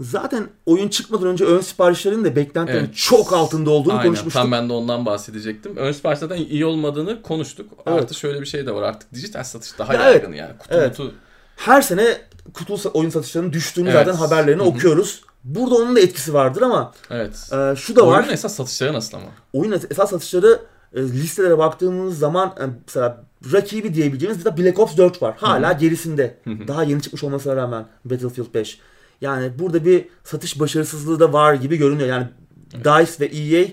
zaten 0.00 0.46
oyun 0.66 0.88
çıkmadan 0.88 1.26
önce 1.28 1.44
ön 1.44 1.60
siparişlerin 1.60 2.24
de 2.24 2.36
beklentilerin 2.36 2.84
Evet. 2.84 2.96
çok 2.96 3.32
altında 3.32 3.70
olduğunu 3.70 3.92
Aynen 3.92 4.04
konuşmuştuk. 4.06 4.42
tam 4.42 4.52
ben 4.52 4.68
de 4.68 4.72
ondan 4.72 5.06
bahsedecektim. 5.06 5.76
Ön 5.76 5.92
sipariş 5.92 6.18
zaten 6.18 6.36
iyi 6.36 6.64
olmadığını 6.66 7.22
konuştuk. 7.22 7.70
Evet. 7.86 8.02
Artı 8.02 8.14
şöyle 8.14 8.40
bir 8.40 8.46
şey 8.46 8.66
de 8.66 8.74
var 8.74 8.82
artık 8.82 9.12
dijital 9.14 9.44
satış 9.44 9.78
daha 9.78 9.94
Ya 9.94 10.00
yaygın 10.02 10.32
yani. 10.32 10.58
Kutu 10.58 10.74
Evet. 10.74 10.98
mutu- 10.98 11.12
Her 11.56 11.82
sene 11.82 12.06
kutu 12.54 12.72
sa- 12.74 12.88
oyun 12.92 13.10
satışlarının 13.10 13.52
düştüğünü 13.52 13.88
Evet. 13.90 14.06
zaten 14.06 14.18
haberlerini 14.18 14.60
Hı 14.62 14.64
hı. 14.64 14.68
okuyoruz. 14.68 15.22
Burada 15.44 15.74
onun 15.74 15.96
da 15.96 16.00
etkisi 16.00 16.34
vardır 16.34 16.62
ama 16.62 16.92
Evet. 17.10 17.50
e, 17.52 17.76
şu 17.76 17.96
da 17.96 18.06
var. 18.06 18.18
Oyunun 18.18 18.32
esas 18.32 18.54
satışları 18.54 18.92
nasıl 18.92 19.16
ama? 19.16 19.26
oyun 19.52 19.72
esas 19.90 20.10
satışları 20.10 20.60
e, 20.94 21.02
listelere 21.02 21.58
baktığımız 21.58 22.18
zaman 22.18 22.48
e, 22.48 22.62
mesela 22.86 23.24
rakibi 23.52 23.94
diyebileceğimiz 23.94 24.40
bir 24.40 24.44
de 24.44 24.56
Black 24.56 24.78
Ops 24.78 24.96
4 24.96 25.22
var. 25.22 25.34
Hala 25.38 25.72
gerisinde. 25.72 26.36
Hı 26.44 26.50
hı. 26.50 26.68
Daha 26.68 26.82
yeni 26.84 27.02
çıkmış 27.02 27.24
olmasına 27.24 27.56
rağmen 27.56 27.86
Battlefield 28.04 28.54
5. 28.54 28.78
Yani 29.20 29.58
burada 29.58 29.84
bir 29.84 30.04
satış 30.24 30.60
başarısızlığı 30.60 31.20
da 31.20 31.32
var 31.32 31.54
gibi 31.54 31.76
görünüyor. 31.76 32.08
Yani 32.08 32.26
DICE 32.74 33.20
ve 33.20 33.26
EA 33.26 33.66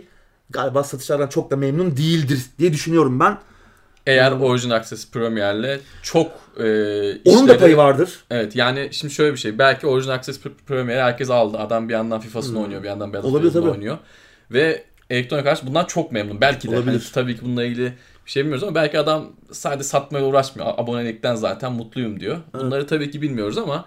galiba 0.49 0.83
satışlardan 0.83 1.27
çok 1.27 1.51
da 1.51 1.55
memnun 1.55 1.97
değildir 1.97 2.39
diye 2.59 2.73
düşünüyorum 2.73 3.19
ben. 3.19 3.37
Eğer 4.07 4.31
Origin 4.31 4.69
Access 4.69 5.11
Premier'le 5.11 5.79
çok 6.01 6.27
e, 6.57 6.63
Onun 6.63 7.47
da 7.47 7.53
işleri- 7.53 7.59
payı 7.59 7.77
vardır. 7.77 8.23
Evet 8.31 8.55
yani 8.55 8.89
şimdi 8.91 9.13
şöyle 9.13 9.33
bir 9.33 9.37
şey. 9.37 9.59
Belki 9.59 9.87
Origin 9.87 10.09
Access 10.09 10.39
Pre- 10.39 10.51
Premier'i 10.67 11.01
herkes 11.01 11.29
aldı. 11.29 11.57
Adam 11.57 11.89
bir 11.89 11.93
yandan 11.93 12.19
FIFA'sını 12.21 12.61
oynuyor, 12.61 12.83
bir 12.83 12.87
yandan 12.87 13.07
Hmm. 13.07 13.13
Olabilir 13.15 13.33
Battlefield'ını 13.33 13.71
oynuyor. 13.71 13.97
Ve 14.51 14.83
Electronic 15.09 15.49
Arts 15.49 15.63
bundan 15.63 15.85
çok 15.85 16.11
memnun. 16.11 16.41
Belki 16.41 16.71
de. 16.71 16.75
Olabilir. 16.75 16.91
Hani 16.91 17.11
tabii 17.13 17.35
ki 17.35 17.41
bununla 17.45 17.63
ilgili 17.63 17.93
bir 18.25 18.31
şey 18.31 18.43
bilmiyoruz 18.43 18.63
ama 18.63 18.75
belki 18.75 18.99
adam 18.99 19.31
sadece 19.51 19.83
satmaya 19.83 20.25
uğraşmıyor. 20.25 20.67
Abonelikten 20.77 21.35
zaten 21.35 21.71
mutluyum 21.71 22.19
diyor. 22.19 22.37
Bunları 22.53 22.87
tabii 22.87 23.11
ki 23.11 23.21
bilmiyoruz 23.21 23.57
ama 23.57 23.85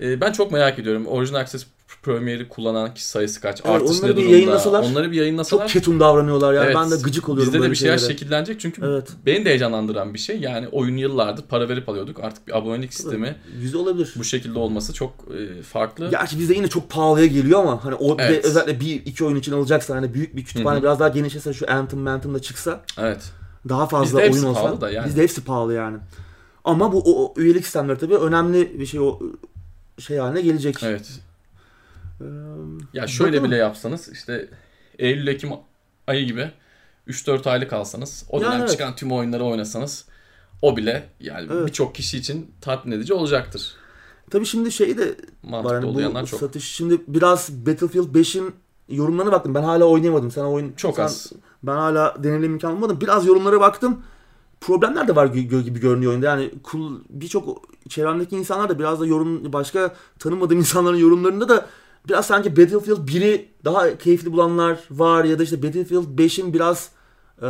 e, 0.00 0.20
ben 0.20 0.32
çok 0.32 0.52
merak 0.52 0.78
ediyorum. 0.78 1.06
Origin 1.06 1.34
Access 1.34 1.66
Premiere'i 2.02 2.48
kullanan 2.48 2.94
kişi 2.94 3.06
sayısı 3.06 3.40
kaç? 3.40 3.60
Evet, 3.64 3.74
Artış 3.76 3.90
onları 3.98 4.06
ne 4.12 4.16
bir 4.16 4.16
durumda? 4.16 4.32
yayınlasalar 4.36 4.82
Onları 4.82 5.04
bir 5.10 5.16
Çok 5.16 5.20
yayınlasalar. 5.20 5.68
ketum 5.68 6.00
davranıyorlar 6.00 6.54
yani. 6.54 6.64
Evet, 6.66 6.76
Ben 6.76 6.90
de 6.90 6.94
gıcık 7.02 7.28
oluyorum 7.28 7.46
Bizde 7.46 7.58
de 7.58 7.60
böyle 7.62 7.72
bir 7.72 7.76
şeyler 7.76 7.98
şeylere. 7.98 8.12
şekillenecek 8.18 8.60
çünkü 8.60 8.82
Evet. 8.84 9.08
beni 9.26 9.44
de 9.44 9.48
heyecanlandıran 9.48 10.14
bir 10.14 10.18
şey. 10.18 10.40
Yani 10.40 10.68
oyun 10.68 10.96
yıllardır 10.96 11.42
para 11.42 11.68
verip 11.68 11.88
alıyorduk. 11.88 12.20
Artık 12.24 12.46
bir 12.48 12.58
abonelik 12.58 12.94
sistemi 12.94 13.36
Yüzde 13.60 13.76
olabilir. 13.78 14.14
bu 14.16 14.24
şekilde 14.24 14.58
olması 14.58 14.92
çok 14.92 15.12
e, 15.58 15.62
farklı. 15.62 16.10
Gerçi 16.10 16.38
bizde 16.38 16.54
yine 16.54 16.68
çok 16.68 16.90
pahalıya 16.90 17.26
geliyor 17.26 17.60
ama 17.60 17.84
hani 17.84 17.94
o 17.94 18.18
de 18.18 18.22
Evet. 18.22 18.44
özellikle 18.44 18.80
bir 18.80 18.94
iki 19.06 19.24
oyun 19.24 19.36
için 19.36 19.52
alacaksa 19.52 19.94
hani 19.96 20.14
büyük 20.14 20.36
bir 20.36 20.44
kütüphane 20.44 20.74
Hı 20.74 20.78
hı. 20.78 20.82
biraz 20.82 21.00
daha 21.00 21.08
genişlese 21.08 21.52
şu 21.52 21.66
Anthem 21.72 22.06
Anthem 22.06 22.34
da 22.34 22.42
çıksa 22.42 22.80
Evet. 22.98 23.32
daha 23.68 23.86
fazla 23.86 24.18
Bizde 24.18 24.26
hepsi 24.28 24.38
oyun 24.40 24.50
olsa. 24.50 24.62
pahalı 24.62 24.80
da 24.80 24.90
yani. 24.90 25.06
Bizde 25.06 25.22
hepsi 25.22 25.44
pahalı 25.44 25.74
yani. 25.74 25.96
Ama 26.64 26.92
bu 26.92 26.98
o, 27.00 27.24
o 27.24 27.34
üyelik 27.40 27.64
sistemleri 27.64 27.98
tabii 27.98 28.16
önemli 28.16 28.80
bir 28.80 28.86
şey 28.86 29.00
o 29.00 29.18
şey 29.98 30.18
haline 30.18 30.40
gelecek. 30.40 30.82
Evet. 30.82 31.20
Ee, 32.20 32.24
Ya 32.92 33.06
şöyle 33.06 33.32
bakalım. 33.32 33.50
bile 33.50 33.56
yapsanız 33.56 34.08
işte 34.08 34.48
Eylül 34.98 35.26
Ekim 35.26 35.50
ayı 36.06 36.26
gibi 36.26 36.50
3-4 37.08 37.46
aylık 37.50 37.72
alsanız 37.72 38.24
o 38.28 38.36
Yani 38.36 38.46
dönem 38.46 38.60
evet. 38.60 38.70
çıkan 38.70 38.96
tüm 38.96 39.12
oyunları 39.12 39.44
oynasanız 39.44 40.04
o 40.62 40.76
bile 40.76 41.08
yani 41.20 41.48
Evet. 41.52 41.66
birçok 41.66 41.94
kişi 41.94 42.18
için 42.18 42.50
tatmin 42.60 42.92
edici 42.92 43.14
olacaktır. 43.14 43.74
Tabii 44.30 44.46
şimdi 44.46 44.72
şey 44.72 44.98
de 44.98 45.14
Mantıklı 45.42 45.94
var 45.94 46.00
yani 46.02 46.22
bu 46.22 46.26
çok. 46.26 46.40
satış. 46.40 46.64
Şimdi 46.70 47.00
biraz 47.08 47.50
Battlefield 47.66 48.14
5'in 48.14 48.54
yorumlarına 48.88 49.32
baktım. 49.32 49.54
Ben 49.54 49.62
hala 49.62 49.84
oynayamadım. 49.84 50.30
Sen 50.30 50.42
oyun 50.42 50.72
Çok 50.72 50.96
sen- 50.96 51.02
az. 51.04 51.32
Ben 51.62 51.72
hala 51.74 52.24
deneyimleme 52.24 52.52
imkanı 52.52 52.72
bulmadım. 52.76 53.00
Biraz 53.00 53.26
yorumlara 53.26 53.60
baktım. 53.60 54.02
Problemler 54.66 55.08
de 55.08 55.16
var 55.16 55.26
gibi 55.26 55.80
görünüyor 55.80 56.12
oyunda. 56.12 56.26
Yani 56.26 56.50
birçok 57.10 57.62
çevremdeki 57.88 58.36
insanlar 58.36 58.68
da 58.68 58.78
biraz 58.78 59.00
da 59.00 59.06
yorum 59.06 59.52
başka 59.52 59.94
tanımadığım 60.18 60.58
insanların 60.58 60.96
yorumlarında 60.96 61.48
da 61.48 61.66
biraz 62.08 62.26
sanki 62.26 62.56
Battlefield 62.56 63.08
1'i 63.08 63.48
daha 63.64 63.98
keyifli 63.98 64.32
bulanlar 64.32 64.78
var 64.90 65.24
ya 65.24 65.38
da 65.38 65.42
işte 65.42 65.62
Battlefield 65.62 66.18
5'in 66.18 66.54
biraz 66.54 66.90
e, 67.38 67.48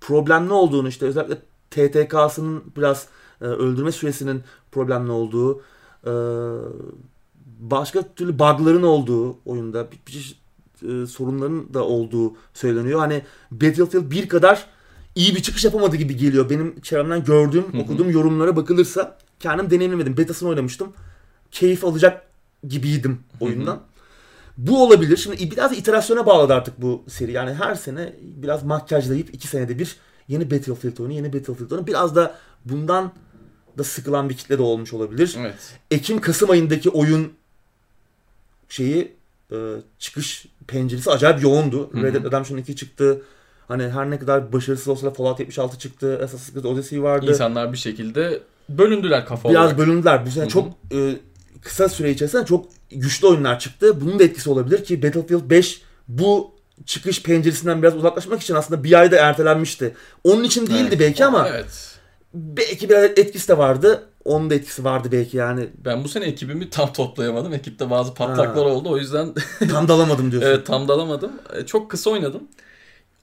problemli 0.00 0.52
olduğunu 0.52 0.88
işte 0.88 1.06
özellikle 1.06 1.38
TTK'sının 1.70 2.62
biraz 2.76 3.06
e, 3.40 3.44
öldürme 3.44 3.92
süresinin 3.92 4.42
problemli 4.72 5.10
olduğu 5.10 5.62
e, 6.06 6.12
başka 7.60 8.14
türlü 8.14 8.38
bug'ların 8.38 8.82
olduğu 8.82 9.36
oyunda 9.44 9.90
bir, 9.90 10.00
bir 10.06 10.12
çeşit, 10.12 10.38
e, 10.82 11.06
sorunların 11.06 11.74
da 11.74 11.84
olduğu 11.84 12.32
söyleniyor. 12.54 13.00
Hani 13.00 13.22
Battlefield 13.50 14.10
1 14.10 14.28
kadar 14.28 14.66
iyi 15.14 15.34
bir 15.34 15.42
çıkış 15.42 15.64
yapamadı 15.64 15.96
gibi 15.96 16.16
geliyor. 16.16 16.50
Benim 16.50 16.80
çevremden 16.80 17.24
gördüğüm, 17.24 17.72
Hı 17.72 17.76
hı. 17.76 17.80
okuduğum 17.80 18.10
yorumlara 18.10 18.56
bakılırsa 18.56 19.18
kendim 19.40 19.70
deneyimlemedim. 19.70 20.16
Betasını 20.16 20.48
oynamıştım. 20.48 20.92
Keyif 21.50 21.84
alacak 21.84 22.26
gibiydim 22.68 23.20
oyundan. 23.40 23.82
Bu 24.58 24.86
olabilir. 24.86 25.16
Şimdi 25.16 25.50
biraz 25.50 25.78
iterasyona 25.78 26.26
bağladı 26.26 26.54
artık 26.54 26.82
bu 26.82 27.04
seri. 27.08 27.32
Yani 27.32 27.54
her 27.54 27.74
sene 27.74 28.16
biraz 28.20 28.62
makyajlayıp 28.62 29.34
iki 29.34 29.48
senede 29.48 29.78
bir 29.78 29.96
yeni 30.28 30.50
Battlefield 30.50 30.98
oyunu, 30.98 31.12
yeni 31.12 31.32
Battlefield 31.32 31.70
oyunu. 31.70 31.86
Biraz 31.86 32.16
da 32.16 32.38
bundan 32.64 33.12
da 33.78 33.84
sıkılan 33.84 34.28
bir 34.28 34.36
kitle 34.36 34.58
de 34.58 34.62
olmuş 34.62 34.92
olabilir. 34.92 35.36
Evet. 35.38 35.78
Ekim-Kasım 35.90 36.50
ayındaki 36.50 36.90
oyun 36.90 37.32
şeyi 38.68 39.12
e, 39.52 39.56
çıkış 39.98 40.46
penceresi 40.66 41.10
acayip 41.10 41.42
yoğundu. 41.42 41.92
Hı 41.92 41.98
hı. 41.98 42.02
Red 42.02 42.14
Dead 42.14 42.24
Redemption 42.24 42.58
2 42.58 42.76
çıktı. 42.76 43.22
Hani 43.68 43.88
her 43.88 44.10
ne 44.10 44.18
kadar 44.18 44.52
başarısız 44.52 44.88
olsa 44.88 45.06
da 45.06 45.10
Fallout 45.10 45.40
76 45.40 45.78
çıktı. 45.78 46.20
Assassin's 46.24 46.52
Creed 46.54 46.64
Odyssey 46.64 47.02
vardı. 47.02 47.26
İnsanlar 47.30 47.72
bir 47.72 47.78
şekilde 47.78 48.40
bölündüler 48.68 49.26
kafa 49.26 49.50
Biraz 49.50 49.62
olarak. 49.64 49.78
bölündüler. 49.78 50.26
Bu 50.26 50.30
sene 50.30 50.48
çok 50.48 50.68
e, 50.94 51.16
kısa 51.62 51.88
süre 51.88 52.10
içerisinde 52.10 52.44
çok 52.44 52.66
güçlü 52.90 53.26
oyunlar 53.26 53.58
çıktı. 53.58 54.00
Bunun 54.00 54.18
da 54.18 54.24
etkisi 54.24 54.50
olabilir 54.50 54.84
ki 54.84 55.02
Battlefield 55.02 55.50
5 55.50 55.82
bu 56.08 56.50
çıkış 56.86 57.22
penceresinden 57.22 57.82
biraz 57.82 57.96
uzaklaşmak 57.96 58.42
için 58.42 58.54
aslında 58.54 58.84
bir 58.84 58.92
ayda 59.00 59.16
ertelenmişti. 59.16 59.94
Onun 60.24 60.44
için 60.44 60.66
değildi 60.66 60.84
Evet. 60.88 61.00
belki 61.00 61.24
ama 61.24 61.48
Evet. 61.48 61.96
belki 62.34 62.88
biraz 62.88 63.04
etkisi 63.04 63.48
de 63.48 63.58
vardı. 63.58 64.08
Onun 64.24 64.50
da 64.50 64.54
etkisi 64.54 64.84
vardı 64.84 65.08
belki 65.12 65.36
yani. 65.36 65.68
Ben 65.84 66.04
bu 66.04 66.08
sene 66.08 66.24
ekibimi 66.24 66.70
tam 66.70 66.92
toplayamadım. 66.92 67.52
Ekipte 67.54 67.90
bazı 67.90 68.14
patlaklar 68.14 68.64
Ha. 68.66 68.70
oldu. 68.72 68.90
O 68.90 68.98
yüzden 68.98 69.34
Tam 69.70 69.88
dalamadım 69.88 70.30
diyorsun. 70.30 70.48
evet, 70.50 70.66
tam 70.66 70.88
dalamadım. 70.88 71.32
E, 71.56 71.66
Çok 71.66 71.90
kısa 71.90 72.10
oynadım. 72.10 72.42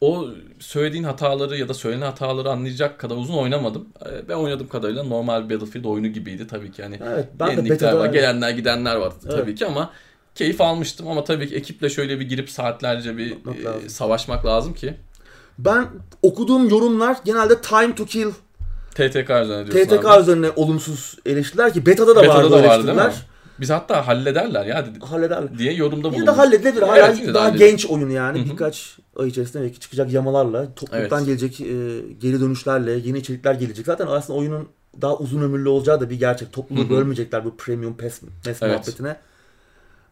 O 0.01 0.27
söylediğin 0.59 1.03
hataları 1.03 1.57
ya 1.57 1.69
da 1.69 1.73
söylenen 1.73 2.05
hataları 2.05 2.49
anlayacak 2.49 2.99
kadar 2.99 3.15
uzun 3.15 3.33
oynamadım. 3.33 3.87
Ben 4.29 4.33
oynadığım 4.35 4.67
kadarıyla 4.67 5.03
normal 5.03 5.49
Battlefield 5.49 5.85
oyunu 5.85 6.07
gibiydi 6.07 6.47
tabii 6.47 6.71
ki. 6.71 6.83
Hani 6.83 6.99
Evet, 7.13 7.27
ben 7.39 7.47
de 7.47 7.51
yenilikler 7.51 7.93
var, 7.93 8.05
gelenler 8.05 8.49
gidenler 8.49 8.95
var 8.95 9.13
Evet. 9.25 9.35
tabii 9.37 9.55
ki 9.55 9.65
ama 9.65 9.89
keyif 10.35 10.61
almıştım 10.61 11.07
ama 11.07 11.23
tabii 11.23 11.49
ki 11.49 11.55
ekiple 11.55 11.89
şöyle 11.89 12.19
bir 12.19 12.29
girip 12.29 12.49
saatlerce 12.49 13.17
bir 13.17 13.31
e, 13.31 13.63
lazım. 13.63 13.89
savaşmak 13.89 14.45
lazım 14.45 14.73
ki. 14.73 14.93
Ben 15.59 15.87
okuduğum 16.21 16.69
yorumlar 16.69 17.17
genelde 17.25 17.61
Time 17.61 17.95
to 17.95 18.05
Kill, 18.05 18.31
TTK 18.91 19.29
üzerine 19.29 19.71
diyorsun 19.71 19.97
TTK 19.97 20.05
abi. 20.05 20.21
üzerine 20.21 20.49
olumsuz 20.55 21.15
eleştiriler 21.25 21.73
ki 21.73 21.85
beta'da 21.85 22.15
da 22.15 22.21
Beta'da 22.23 22.37
vardı 22.37 22.51
da 22.51 22.63
vardı 22.63 22.87
değil 22.87 22.97
mi? 22.97 23.01
eleştiriler. 23.03 23.28
Biz 23.61 23.69
hatta 23.69 24.07
hallederler 24.07 24.65
ya 24.65 24.85
dedi- 24.85 24.99
Hallederler. 25.05 25.57
diye 25.57 25.73
yorumda 25.73 26.03
bulunduk. 26.11 26.27
de 26.27 26.31
halledilebilir. 26.31 26.81
Hala 26.81 26.97
Evet, 27.07 27.33
daha 27.33 27.43
halledilir. 27.45 27.67
genç 27.69 27.85
oyun 27.85 28.09
yani. 28.09 28.39
Hı 28.39 28.43
hı. 28.45 28.49
Birkaç 28.51 28.97
ay 29.17 29.27
içerisinde 29.27 29.63
belki 29.63 29.79
çıkacak 29.79 30.11
yamalarla, 30.13 30.73
topluluktan 30.75 31.17
Evet. 31.17 31.27
gelecek 31.27 31.61
e, 31.61 31.65
geri 32.19 32.41
dönüşlerle, 32.41 32.91
yeni 32.91 33.17
içerikler 33.17 33.53
gelecek. 33.53 33.85
Zaten 33.85 34.07
aslında 34.07 34.39
oyunun 34.39 34.67
daha 35.01 35.17
uzun 35.17 35.41
ömürlü 35.41 35.69
olacağı 35.69 36.01
da 36.01 36.09
bir 36.09 36.19
gerçek. 36.19 36.53
Topluluğu 36.53 36.79
Hı 36.81 36.85
hı. 36.85 36.89
bölmeyecekler 36.89 37.45
bu 37.45 37.57
premium 37.57 37.97
pes, 37.97 38.21
pes 38.43 38.63
Evet. 38.63 38.73
muhabbetine. 38.73 39.15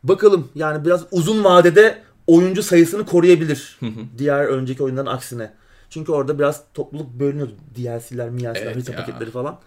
Bakalım 0.03 0.49
yani 0.55 0.85
biraz 0.85 1.05
uzun 1.11 1.43
vadede 1.43 1.97
oyuncu 2.27 2.63
sayısını 2.63 3.05
koruyabilir. 3.05 3.77
Hı 3.79 3.85
hı. 3.85 3.99
diğer 4.17 4.45
önceki 4.45 4.83
oyunların 4.83 5.05
aksine. 5.11 5.51
Çünkü 5.89 6.11
orada 6.11 6.39
biraz 6.39 6.63
topluluk 6.73 7.13
bölünüyordu. 7.19 7.51
DLC'ler, 7.77 8.29
MLC'ler, 8.29 8.55
Evet 8.55 8.75
harita 8.75 8.91
ya. 8.91 8.97
paketleri 8.97 9.31
falan. 9.31 9.59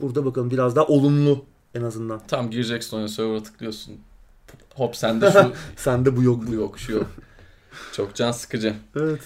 Burada 0.00 0.24
bakalım 0.24 0.50
biraz 0.50 0.76
daha 0.76 0.86
olumlu 0.86 1.44
en 1.74 1.82
azından. 1.82 2.20
Tam 2.28 2.50
gireceksin 2.50 2.96
oyuna 2.96 3.08
server'a 3.08 3.42
tıklıyorsun. 3.42 3.94
Hop 4.74 4.96
sende 4.96 5.30
şu 5.32 5.52
Sende 5.76 6.16
bu 6.16 6.22
yok. 6.22 6.46
bu 6.46 6.54
yok 6.54 6.78
şu 6.78 6.92
yok. 6.92 7.06
Çok 7.92 8.14
can 8.14 8.32
sıkıcı. 8.32 8.74
Evet. 8.96 9.20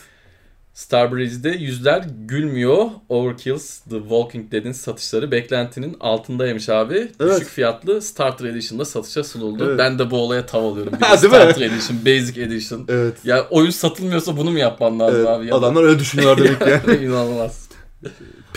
Starbreeze'de 0.75 1.49
yüzler 1.49 2.05
gülmüyor. 2.29 2.87
Overkill's 3.09 3.79
The 3.81 3.99
Walking 3.99 4.53
Dead'in 4.53 4.73
satışları 4.73 5.31
beklentinin 5.31 5.97
altındaymış 6.01 6.69
abi. 6.69 7.13
Evet. 7.21 7.41
Düşük 7.41 7.49
fiyatlı 7.49 8.03
Starter 8.03 8.45
Edition'da 8.45 8.85
satışa 8.85 9.25
sunuldu. 9.25 9.65
Evet. 9.69 9.79
ben 9.79 9.99
de 9.99 10.11
bu 10.11 10.17
olaya 10.19 10.47
tav 10.47 10.65
alıyorum. 10.65 10.93
Bir 10.97 11.01
de? 11.01 11.17
Starter 11.17 11.61
Edition, 11.63 11.99
Basic 12.07 12.43
Edition. 12.43 12.85
Evet. 12.89 13.15
Ya 13.25 13.47
oyun 13.51 13.71
satılmıyorsa 13.71 14.37
bunu 14.37 14.51
mu 14.51 14.59
yapman 14.59 15.01
lazım 15.01 15.17
Evet, 15.21 15.29
abi? 15.29 15.47
Ya 15.47 15.53
da- 15.53 15.57
adamlar 15.57 15.83
öyle 15.85 15.99
düşünüyorlar 15.99 16.45
demek 16.45 16.61
ki. 16.61 16.91
yani. 16.91 17.05
İnanılmaz. 17.05 17.69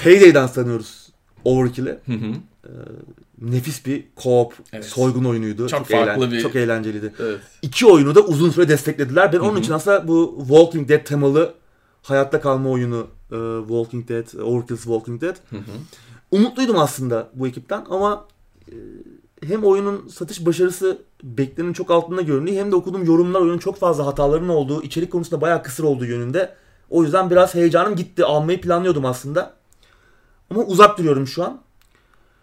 Payday'den 0.04 0.48
sanıyoruz 0.48 1.10
Overkill'i. 1.46 2.00
Hı 2.06 2.12
hı. 2.14 2.34
Nefis 3.42 3.86
bir 3.86 4.04
co-op 4.18 4.52
Evet. 4.74 4.86
soygun 4.86 5.26
oyunuydu. 5.26 5.68
Çok 5.68 5.86
farklı 5.86 5.96
eğlen- 6.26 6.32
bir- 6.32 6.42
Çok 6.42 6.56
eğlenceliydi. 6.56 7.14
Evet. 7.20 7.40
İki 7.62 7.86
oyunu 7.86 8.16
da 8.16 8.22
uzun 8.22 8.50
süre 8.50 8.70
desteklediler. 8.70 9.34
Ben 9.34 9.40
onun 9.40 9.52
Hı 9.54 9.56
hı. 9.56 9.60
için 9.60 9.74
aslında 9.74 10.08
bu 10.08 10.36
Walking 10.40 10.90
Dead 10.90 11.04
temalı 11.06 11.54
hayatta 12.04 12.42
kalma 12.42 12.70
oyunu 12.70 13.08
e, 13.32 13.38
Walking 13.68 14.10
Dead, 14.10 14.40
Overkill's 14.42 14.84
Walking 14.84 15.22
Dead. 15.22 15.36
Hı 15.50 15.56
hı. 15.58 15.62
Umutluydum 16.32 16.78
aslında 16.80 17.30
bu 17.34 17.48
ekipten 17.48 17.86
ama 17.90 18.26
e, 18.68 18.74
hem 19.48 19.64
oyunun 19.64 20.08
satış 20.08 20.46
başarısı 20.46 20.98
beklenenin 21.24 21.74
çok 21.74 21.92
altında 21.92 22.22
göründüğü 22.22 22.54
hem 22.56 22.72
de 22.72 22.76
okuduğum 22.76 23.06
yorumlar 23.06 23.42
oyunun 23.42 23.58
çok 23.58 23.78
fazla 23.80 24.06
hatalarının 24.06 24.50
olduğu, 24.50 24.84
içerik 24.84 25.12
konusunda 25.12 25.42
bayağı 25.42 25.64
kısır 25.64 25.84
olduğu 25.84 26.06
yönünde. 26.06 26.54
O 26.90 27.04
yüzden 27.04 27.30
biraz 27.30 27.56
heyecanım 27.56 27.96
gitti. 27.96 28.26
Almayı 28.26 28.62
planlıyordum 28.62 29.06
aslında. 29.06 29.54
Ama 30.52 30.64
uzak 30.64 30.98
duruyorum 30.98 31.28
şu 31.28 31.44
an. 31.44 31.62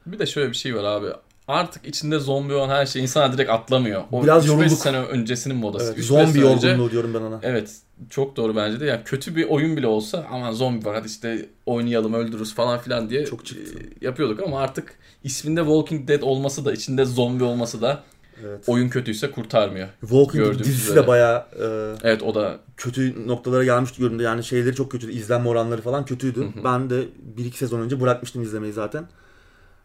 Bir 0.07 0.19
de 0.19 0.27
şöyle 0.27 0.49
bir 0.51 0.57
şey 0.57 0.75
var 0.77 0.85
abi. 0.85 1.07
Artık 1.49 1.87
içinde 1.87 2.19
zombi 2.19 2.55
olan 2.55 2.69
her 2.69 2.87
şey 2.87 3.03
insana 3.03 3.33
direkt 3.33 3.51
atlamıyor. 3.51 4.03
O 4.13 4.23
Biraz 4.23 4.45
3-5 4.47 4.49
yorulduk. 4.49 4.79
sene 4.79 4.99
öncesinin 4.99 5.57
modası. 5.57 5.87
Evet, 5.87 5.99
3-5 5.99 6.03
zombi 6.07 6.33
sene 6.33 6.45
önce- 6.45 6.69
yorgunluğu 6.69 6.91
diyorum 6.91 7.15
ben 7.15 7.21
ona. 7.21 7.41
Evet. 7.43 7.71
Çok 8.11 8.37
doğru 8.37 8.57
bence 8.57 8.81
de. 8.81 8.85
Ya 8.87 9.05
kötü 9.05 9.37
bir 9.37 9.45
oyun 9.49 9.77
bile 9.77 9.87
olsa 9.87 10.27
aman 10.33 10.53
zombi 10.53 10.85
var 10.85 10.95
hadi 10.95 11.07
işte 11.07 11.49
oynayalım 11.67 12.15
öldürürüz 12.15 12.55
falan 12.55 12.79
filan 12.79 13.11
diye 13.11 13.25
Çok 13.27 13.47
çıktı. 13.47 13.79
e, 14.01 14.05
yapıyorduk 14.05 14.41
ama 14.43 14.61
artık 14.61 14.95
isminde 15.25 15.61
Walking 15.61 16.09
Dead 16.09 16.23
olması 16.23 16.65
da 16.65 16.73
içinde 16.73 17.05
zombi 17.05 17.45
olması 17.45 17.83
da 17.83 18.03
Evet. 18.45 18.65
oyun 18.67 18.89
kötüyse 18.89 19.31
kurtarmıyor. 19.31 19.89
Walking 20.01 20.45
Dead 20.47 20.59
dizisi 20.59 20.91
üzere. 20.91 21.03
de 21.03 21.07
bayağı 21.07 21.39
e, 21.39 21.67
Evet 22.03 22.23
o 22.23 22.35
da 22.35 22.59
kötü 22.77 23.29
noktalara 23.29 23.65
gelmişti 23.65 23.99
göründü. 24.01 24.23
Yani 24.23 24.45
şeyleri 24.45 24.75
çok 24.75 24.93
kötüydü. 24.93 25.13
İzlenme 25.13 25.49
oranları 25.49 25.83
falan 25.83 26.05
kötüydü. 26.05 26.41
Hı 26.41 26.45
hı. 26.61 26.65
Ben 26.65 26.91
de 26.91 27.03
bir 27.37 27.45
iki 27.45 27.59
sezon 27.59 27.81
önce 27.81 28.01
bırakmıştım 28.01 28.43
izlemeyi 28.43 28.73
zaten. 28.73 29.09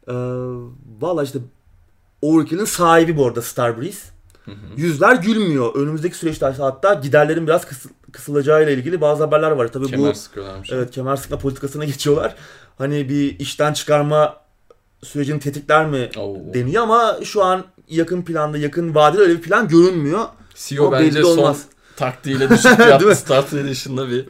Ee, 0.07 0.13
Valla 1.01 1.23
işte 1.23 1.39
Overkill'in 2.21 2.65
sahibi 2.65 3.17
bu 3.17 3.27
arada 3.27 3.41
Starbreeze. 3.41 3.99
Hı 4.45 4.51
hı. 4.51 4.55
Yüzler 4.77 5.15
gülmüyor. 5.15 5.75
Önümüzdeki 5.75 6.17
süreçte 6.17 6.45
hatta 6.45 6.93
giderlerin 6.93 7.47
biraz 7.47 7.63
kıs- 7.63 7.89
kısılacağıyla 8.11 8.71
ilgili 8.73 9.01
bazı 9.01 9.23
haberler 9.23 9.51
var. 9.51 9.67
Tabii 9.67 9.87
kemer 9.87 10.11
bu 10.11 10.15
sıkıyorlarmış. 10.15 10.71
evet 10.71 10.91
kemer 10.91 11.15
sıkma 11.15 11.37
politikasına 11.37 11.85
geçiyorlar. 11.91 12.35
Hani 12.77 13.09
bir 13.09 13.39
işten 13.39 13.73
çıkarma 13.73 14.37
sürecini 15.03 15.39
tetikler 15.39 15.85
mi 15.85 16.09
Oo. 16.17 16.35
deniyor 16.53 16.83
ama 16.83 17.17
şu 17.23 17.43
an 17.43 17.65
yakın 17.89 18.21
planda, 18.21 18.57
yakın 18.57 18.95
vadede 18.95 19.21
öyle 19.21 19.33
bir 19.33 19.41
plan 19.41 19.67
görünmüyor. 19.67 20.25
CEO 20.55 20.87
Ama 20.87 20.99
bence 20.99 21.21
son 21.23 21.37
olmaz. 21.37 21.61
taktiğiyle 21.95 22.49
düşük 22.49 22.79
mi? 23.07 23.15
Start 23.15 23.53
Edition'da 23.53 24.09
bir 24.09 24.25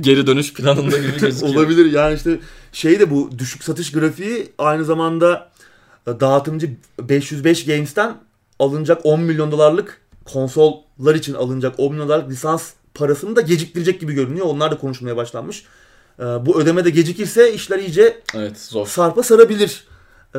geri 0.00 0.26
dönüş 0.26 0.54
planında 0.54 0.98
gibi 0.98 1.16
gözüküyor. 1.20 1.54
Olabilir 1.54 1.92
yani 1.92 2.14
işte 2.14 2.38
şey 2.74 3.00
de 3.00 3.10
bu 3.10 3.30
düşük 3.38 3.64
satış 3.64 3.92
grafiği 3.92 4.52
aynı 4.58 4.84
zamanda 4.84 5.50
e, 6.06 6.20
dağıtımcı 6.20 6.70
505 7.00 7.64
Games'ten 7.66 8.16
alınacak 8.58 9.00
10 9.06 9.20
milyon 9.20 9.52
dolarlık 9.52 10.00
konsollar 10.24 11.14
için 11.14 11.34
alınacak 11.34 11.74
10 11.78 11.92
milyon 11.92 12.08
dolarlık 12.08 12.30
lisans 12.30 12.72
parasını 12.94 13.36
da 13.36 13.40
geciktirecek 13.40 14.00
gibi 14.00 14.12
görünüyor. 14.12 14.46
Onlar 14.46 14.70
da 14.70 14.78
konuşulmaya 14.78 15.16
başlanmış. 15.16 15.64
E, 16.18 16.22
Bu 16.22 16.60
ödeme 16.60 16.84
de 16.84 16.90
gecikirse 16.90 17.52
işler 17.54 17.78
iyice 17.78 18.20
Evet 18.34 18.60
zor. 18.60 18.86
sarpa 18.86 19.22
sarabilir. 19.22 19.84
Ee, 20.36 20.38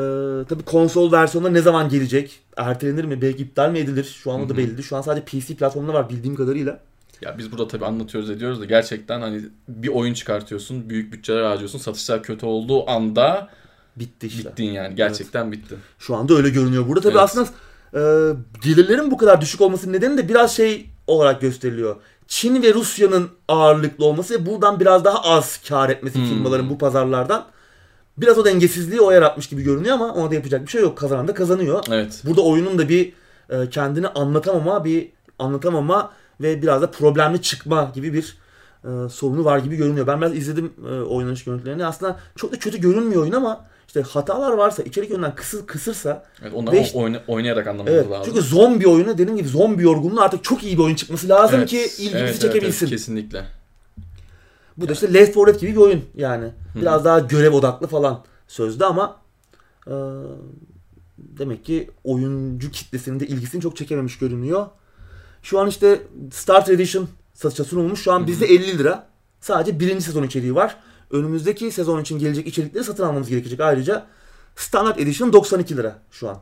tabii 0.50 0.64
konsol 0.66 1.12
versiyonları 1.12 1.54
ne 1.54 1.62
zaman 1.62 1.90
gelecek? 1.90 2.40
Ertelenir 2.58 3.04
mi? 3.06 3.22
Belki 3.22 3.44
iptal 3.44 3.70
mi 3.72 3.80
edilir? 3.80 4.04
Şu 4.24 4.32
anda 4.32 4.46
Hı 4.46 4.50
da 4.50 4.58
belli. 4.58 4.84
Şu 4.84 4.96
an 4.98 5.02
sadece 5.02 5.26
PC 5.26 5.56
platformunda 5.56 5.94
var 5.94 6.10
bildiğim 6.10 6.36
kadarıyla. 6.36 6.80
Ya 7.22 7.38
biz 7.38 7.52
burada 7.52 7.68
tabii 7.68 7.86
anlatıyoruz 7.86 8.30
ediyoruz 8.30 8.62
da 8.62 8.66
gerçekten 8.66 9.22
hani 9.22 9.42
bir 9.68 9.88
oyun 9.88 10.14
çıkartıyorsun, 10.14 10.90
büyük 10.90 11.14
bütçeler 11.14 11.44
harcıyorsun, 11.44 11.80
satışlar 11.80 12.24
kötü 12.24 12.46
olduğu 12.46 12.90
anda 12.90 13.50
Bitti 13.96 14.28
işte. 14.28 14.50
bittin 14.50 14.64
yani. 14.64 14.96
Gerçekten 14.96 15.52
bittin. 15.52 15.78
Şu 16.00 16.16
anda 16.16 16.34
öyle 16.34 16.50
görünüyor. 16.50 16.88
Burada 16.88 17.02
tabii 17.02 17.12
Evet. 17.18 17.22
aslında 17.24 17.48
e, 17.94 18.02
gelirlerin 18.64 19.12
bu 19.12 19.18
kadar 19.18 19.42
düşük 19.42 19.62
olmasının 19.62 19.94
nedeni 19.94 20.18
de 20.18 20.30
biraz 20.30 20.56
şey 20.56 20.90
olarak 21.08 21.42
gösteriliyor. 21.42 21.96
Çin 22.28 22.64
ve 22.64 22.74
Rusya'nın 22.74 23.30
ağırlıklı 23.48 24.06
olması 24.06 24.34
ve 24.34 24.46
buradan 24.46 24.80
biraz 24.80 25.06
daha 25.06 25.24
az 25.24 25.60
kar 25.70 25.90
etmesi 25.90 26.20
Hmm. 26.20 26.26
firmaların 26.26 26.70
bu 26.70 26.78
pazarlardan. 26.78 27.46
Biraz 28.18 28.38
o 28.38 28.46
dengesizliği 28.46 29.02
o 29.02 29.12
yaratmış 29.12 29.48
gibi 29.50 29.64
görünüyor 29.64 29.96
ama 29.96 30.14
ona 30.14 30.32
da 30.32 30.36
yapacak 30.36 30.62
bir 30.62 30.68
şey 30.72 30.82
yok. 30.82 30.98
Kazanan 30.98 31.28
da 31.28 31.34
kazanıyor. 31.34 31.84
Evet. 31.92 32.22
Burada 32.26 32.42
oyunun 32.42 32.78
da 32.78 32.90
bir 32.90 33.14
e, 33.50 33.70
kendini 33.70 34.08
anlatamama, 34.08 34.86
bir 34.86 35.10
anlatamama 35.40 36.12
ve 36.42 36.62
biraz 36.62 36.82
da 36.82 36.92
problemli 36.92 37.42
çıkma 37.42 37.92
gibi 37.96 38.14
bir 38.14 38.38
e, 38.84 39.10
sorunu 39.10 39.46
var 39.46 39.58
gibi 39.60 39.76
görünüyor. 39.76 40.08
Ben 40.08 40.22
biraz 40.22 40.36
izledim 40.38 40.74
e, 40.90 40.92
oynanış 41.02 41.44
görüntülerini. 41.44 41.86
Aslında 41.86 42.20
çok 42.36 42.52
da 42.52 42.60
kötü 42.60 42.82
görünmüyor 42.82 43.22
oyun 43.22 43.32
ama 43.32 43.66
işte 43.88 44.02
hatalar 44.02 44.54
varsa, 44.54 44.84
içerik 44.84 45.10
yönünden 45.10 45.36
kısır, 45.36 45.68
kısırsa 45.68 46.26
evet 46.42 46.54
onları 46.56 46.76
Beş- 46.76 46.96
oyna- 46.96 47.22
oynayarak 47.28 47.68
anlamamız 47.68 47.94
evet. 47.94 48.12
lazım. 48.12 48.26
Çünkü 48.26 48.42
zombi 48.48 48.88
oyunu 48.88 49.18
dediğim 49.18 49.38
gibi 49.38 49.48
zombi 49.48 49.84
yorgunluğu 49.84 50.22
artık 50.22 50.44
çok 50.44 50.64
iyi 50.64 50.78
bir 50.78 50.84
oyun 50.84 50.96
çıkması 50.96 51.30
lazım 51.30 51.60
Evet, 51.60 51.70
ki 51.70 51.78
ilgimizi 51.98 52.18
evet, 52.18 52.42
çekebilsin. 52.42 52.86
evet, 52.86 52.92
kesinlikle. 52.98 53.46
Bu 54.78 54.88
da 54.88 54.94
işte 54.94 55.14
Left 55.14 55.36
4 55.36 55.48
Dead 55.48 55.60
gibi 55.60 55.72
bir 55.72 55.78
oyun 55.78 56.02
yani. 56.16 56.46
Hı. 56.46 56.82
Biraz 56.82 57.06
daha 57.06 57.20
görev 57.20 57.54
odaklı 57.54 57.88
falan 57.88 58.24
sözde 58.48 58.86
ama 58.86 59.18
e, 59.88 59.94
demek 61.18 61.66
ki 61.66 61.90
oyuncu 62.04 62.72
kitlesinin 62.72 63.20
de 63.20 63.28
ilgisini 63.28 63.62
çok 63.62 63.76
çekememiş 63.78 64.18
görünüyor. 64.18 64.66
Şu 65.46 65.60
an 65.60 65.68
işte 65.68 66.02
Starter 66.32 66.74
Edition 66.74 67.08
satışa 67.34 67.64
sunulmuş. 67.64 68.04
Şu 68.04 68.12
an 68.14 68.28
bizde 68.28 68.46
50 68.46 68.78
lira. 68.78 69.08
Sadece 69.42 69.80
birinci 69.80 70.06
sezon 70.06 70.24
içeriği 70.24 70.56
var. 70.56 70.78
Önümüzdeki 71.12 71.72
sezon 71.72 72.02
için 72.02 72.20
gelecek 72.20 72.48
içerikleri 72.48 72.84
satın 72.84 73.04
almamız 73.04 73.30
gerekecek. 73.30 73.60
Ayrıca 73.60 74.06
Standard 74.56 75.00
Edition 75.00 75.34
92 75.34 75.78
lira 75.78 76.00
şu 76.12 76.30
an. 76.30 76.38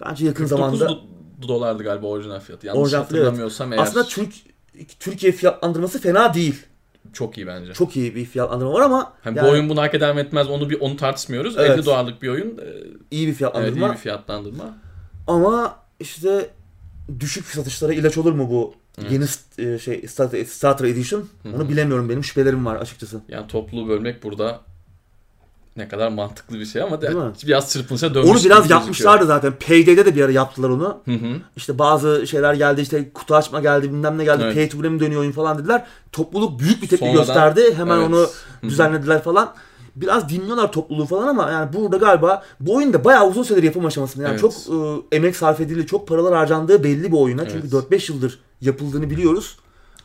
Bence 0.00 0.26
yakın 0.26 0.46
49 0.46 0.78
zamanda 0.78 0.92
do- 0.92 1.48
dolardı 1.48 1.82
galiba 1.82 2.06
orijinal 2.06 2.40
fiyatı. 2.40 2.66
Yanlış 2.66 2.82
Orijinal 2.82 3.00
fiyatı, 3.00 3.16
evet. 3.16 3.26
hatırlamıyorsam 3.26 3.72
eğer 3.72 3.82
aslında 3.82 4.06
Türk 4.06 4.32
Türkiye 5.00 5.32
fiyatlandırması 5.32 6.00
fena 6.00 6.34
değil. 6.34 6.66
çok 7.12 7.38
iyi 7.38 7.46
bence. 7.46 7.72
Çok 7.72 7.96
iyi 7.96 8.14
bir 8.14 8.24
fiyatlandırma 8.24 8.72
var 8.72 8.80
ama 8.80 9.12
Hani 9.24 9.38
yani 9.38 9.46
bu 9.46 9.50
oyun 9.52 9.68
bunu 9.68 9.80
hak 9.80 9.94
eder 9.94 10.14
mi 10.14 10.20
etmez 10.20 10.48
onu 10.48 10.70
bir 10.70 10.80
onu 10.80 10.96
tartışmıyoruz. 10.96 11.54
Evet. 11.58 11.70
50 11.70 11.86
dolarlık 11.86 12.22
bir 12.22 12.28
oyun. 12.28 12.48
e, 12.58 12.64
iyi 13.10 13.22
bir 13.22 13.26
Evet, 13.26 13.36
fiyatlandırma. 13.36 13.88
iyi 13.88 13.92
bir 13.92 13.96
fiyatlandırma. 13.98 14.78
Ama 15.26 15.76
işte 16.00 16.50
düşük 17.20 17.46
satışlara 17.46 17.92
ilaç 17.92 18.18
olur 18.18 18.32
mu 18.32 18.48
bu 18.50 18.74
Evet. 18.98 19.12
yeni 19.12 19.24
e, 19.68 19.78
şey 19.78 20.08
Starter, 20.08 20.44
Starter 20.44 20.84
Edition? 20.84 21.20
Hı 21.42 21.48
hı. 21.48 21.56
Onu 21.56 21.68
bilemiyorum. 21.68 22.08
Benim 22.08 22.24
şüphelerim 22.24 22.66
var 22.66 22.76
açıkçası. 22.76 23.20
Yani 23.28 23.46
topluluğu 23.46 23.88
bölmek 23.88 24.22
burada 24.22 24.60
ne 25.76 25.88
kadar 25.88 26.08
mantıklı 26.08 26.58
bir 26.60 26.66
şey 26.66 26.82
ama 26.82 27.02
de, 27.02 27.06
Değil 27.06 27.18
mi? 27.18 27.32
biraz 27.46 27.72
çırpınışa 27.72 28.14
dönmüş 28.14 28.30
Onu 28.30 28.44
biraz 28.44 28.70
yapmışlardı 28.70 29.26
zaten. 29.26 29.52
Payday'de 29.68 30.06
de 30.06 30.14
bir 30.16 30.22
ara 30.24 30.32
yaptılar 30.32 30.68
onu. 30.68 31.00
Hı 31.04 31.10
hı. 31.12 31.36
İşte 31.56 31.78
bazı 31.78 32.26
şeyler 32.26 32.54
geldi 32.54 32.80
işte 32.80 33.10
kutu 33.14 33.34
açma 33.34 33.60
geldi 33.60 33.88
bilmem 33.88 34.18
ne 34.18 34.24
geldi 34.24 34.42
Evet. 34.44 34.54
pay 34.54 34.68
to 34.68 34.76
win'e 34.82 35.00
dönüyor 35.00 35.20
oyun 35.20 35.32
falan 35.32 35.58
dediler. 35.58 35.86
Topluluk 36.12 36.60
büyük 36.60 36.82
bir 36.82 36.88
tepki 36.88 37.04
Sonradan- 37.06 37.16
gösterdi. 37.26 37.74
Hemen 37.76 37.96
Evet. 37.98 38.08
onu 38.08 38.16
Hı 38.16 38.22
hı. 38.60 38.70
düzenlediler 38.70 39.22
falan. 39.22 39.54
Biraz 39.96 40.28
dinliyorlar 40.28 40.72
topluluğu 40.72 41.06
falan 41.06 41.28
ama 41.28 41.50
yani 41.50 41.72
burada 41.72 41.96
galiba 41.96 42.42
bu 42.60 42.74
oyun 42.74 42.92
da 42.92 43.04
bayağı 43.04 43.28
uzun 43.28 43.42
süredir 43.42 43.62
yapım 43.62 43.86
aşamasında. 43.86 44.22
Yani 44.24 44.30
Evet. 44.32 44.40
çok 44.40 44.52
e, 44.52 45.16
emek 45.16 45.36
sarf 45.36 45.60
edildi, 45.60 45.86
çok 45.86 46.08
paralar 46.08 46.34
harcandığı 46.34 46.84
belli 46.84 47.12
bir 47.12 47.16
oyuna. 47.16 47.48
Çünkü 47.48 47.68
Evet. 47.76 47.90
4-5 47.90 48.12
yıldır 48.12 48.38
yapıldığını 48.60 49.10
biliyoruz. 49.10 49.56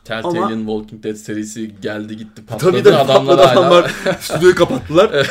Telltale'in 0.04 0.66
Walking 0.66 1.04
Dead 1.04 1.14
serisi 1.14 1.80
geldi 1.80 2.16
gitti 2.16 2.46
patladı. 2.46 2.70
Tabii 2.70 2.84
de 2.84 2.96
adamlar 2.96 3.36
patladı 3.36 3.60
adamlar 3.60 3.94
stüdyoyu 4.20 4.54
kapattılar. 4.54 5.30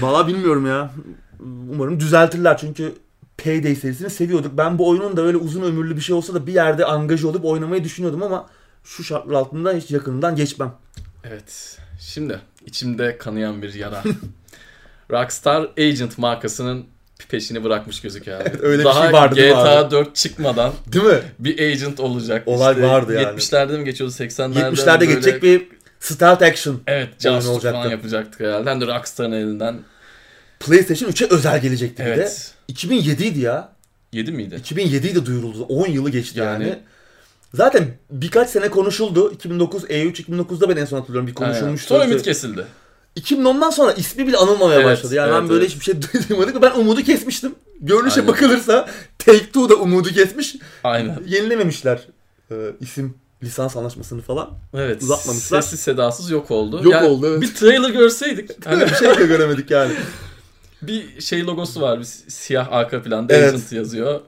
Valla 0.00 0.26
bilmiyorum 0.26 0.66
ya. 0.66 0.90
Umarım 1.72 2.00
düzeltirler 2.00 2.58
çünkü 2.58 2.94
Payday 3.44 3.74
serisini 3.74 4.10
seviyorduk. 4.10 4.52
Ben 4.58 4.78
bu 4.78 4.88
oyunun 4.88 5.16
da 5.16 5.22
öyle 5.22 5.36
uzun 5.36 5.62
ömürlü 5.62 5.96
bir 5.96 6.00
şey 6.00 6.16
olsa 6.16 6.34
da 6.34 6.46
bir 6.46 6.52
yerde 6.52 6.84
angaj 6.84 7.24
olup 7.24 7.44
oynamayı 7.44 7.84
düşünüyordum 7.84 8.22
ama 8.22 8.46
şu 8.84 9.04
şartlar 9.04 9.34
altında 9.34 9.72
hiç 9.72 9.90
yakınından 9.90 10.36
geçmem. 10.36 10.72
Evet. 11.24 11.78
Şimdi 12.00 12.40
içimde 12.66 13.18
kanayan 13.18 13.62
bir 13.62 13.74
yara. 13.74 14.02
Rockstar 15.10 15.68
Agent 15.78 16.18
markasının 16.18 16.84
peşini 17.28 17.64
bırakmış 17.64 18.00
gözüküyor 18.00 18.40
abi. 18.40 18.50
öyle 18.62 18.78
bir 18.80 18.84
Daha 18.84 19.02
şey 19.02 19.12
vardı 19.12 19.34
GTA 19.48 19.78
abi? 19.78 19.90
4 19.90 20.16
çıkmadan 20.16 20.72
Değil 20.92 21.04
mi? 21.04 21.18
bir 21.38 21.58
agent 21.72 22.00
olacak. 22.00 22.42
Olay 22.48 22.74
İşte 22.74 22.86
vardı 22.86 23.14
yani. 23.14 23.38
70'lerde 23.40 23.78
mi 23.78 23.84
geçiyordu 23.84 24.14
80'lerde 24.14 24.54
70'lerde 24.54 25.00
böyle- 25.00 25.12
geçecek 25.12 25.42
bir 25.42 25.66
stealth 26.00 26.42
action. 26.42 26.80
Evet 26.86 27.08
olacaktı. 27.26 27.70
falan 27.70 27.90
yapacaktık 27.90 28.40
herhalde. 28.40 28.70
Hem 28.70 28.80
de 28.80 28.86
Rockstar'ın 28.86 29.32
elinden. 29.32 29.78
PlayStation 30.60 31.10
3'e 31.10 31.26
özel 31.34 31.60
gelecekti 31.62 32.02
bir 32.02 32.08
de. 32.08 32.14
Evet. 32.14 32.52
2007 32.68 33.24
idi 33.24 33.40
ya. 33.40 33.72
7 34.12 34.32
miydi? 34.32 34.54
2007 34.58 35.06
idi 35.08 35.26
duyuruldu. 35.26 35.62
10 35.62 35.86
yılı 35.86 36.10
geçti 36.10 36.38
yani. 36.38 36.64
Yani- 36.64 36.78
Zaten 37.54 37.98
birkaç 38.10 38.50
sene 38.50 38.68
konuşuldu. 38.68 39.32
2009 39.32 39.84
E3 39.84 40.12
2009'da 40.12 40.68
ben 40.68 40.76
en 40.76 40.84
son 40.84 40.98
hatırlıyorum 40.98 41.26
bir 41.26 41.34
Aynen. 41.40 41.52
konuşulmuştu. 41.52 41.88
Sonra 41.88 42.04
İşte 42.04 42.12
ümit 42.12 42.24
kesildi. 42.24 42.66
2010'dan 43.16 43.70
sonra 43.70 43.92
ismi 43.92 44.26
bile 44.26 44.36
anılmamaya 44.36 44.80
Evet, 44.80 44.90
başladı. 44.90 45.14
Yani 45.14 45.32
ben 45.32 45.40
evet, 45.40 45.50
böyle 45.50 45.60
evet. 45.60 45.70
hiçbir 45.70 45.84
şey 45.84 45.94
duymadık. 46.28 46.62
Ben 46.62 46.70
umudu 46.70 47.02
kesmiştim. 47.02 47.54
Görünüşe 47.80 48.20
Aynen. 48.20 48.32
bakılırsa 48.32 48.88
Take-Two 49.18 49.68
da 49.68 49.76
umudu 49.76 50.08
kesmiş. 50.08 50.56
Aynen. 50.84 51.18
Yenilememişler 51.26 52.00
e, 52.50 52.54
isim 52.80 53.14
lisans 53.42 53.76
anlaşmasını 53.76 54.22
falan. 54.22 54.50
Evet. 54.74 55.02
Uzatmamışlar. 55.02 55.62
Sessiz 55.62 55.80
sedasız 55.80 56.30
yok 56.30 56.50
oldu. 56.50 56.80
Yok 56.84 57.02
oldu, 57.02 57.26
evet. 57.26 57.40
Bir 57.40 57.54
trailer 57.54 57.90
görseydik. 57.90 58.50
Hani 58.66 58.76
Hani 58.76 58.90
bir 58.90 58.96
şey 58.96 59.18
de 59.18 59.26
göremedik 59.26 59.70
yani. 59.70 59.92
bir 60.82 61.20
şey 61.20 61.46
logosu 61.46 61.80
var. 61.80 62.00
Bir 62.00 62.04
siyah 62.04 62.72
arka 62.72 63.02
planda 63.02 63.34
Evet. 63.34 63.48
Agent 63.48 63.72
yazıyor. 63.72 64.20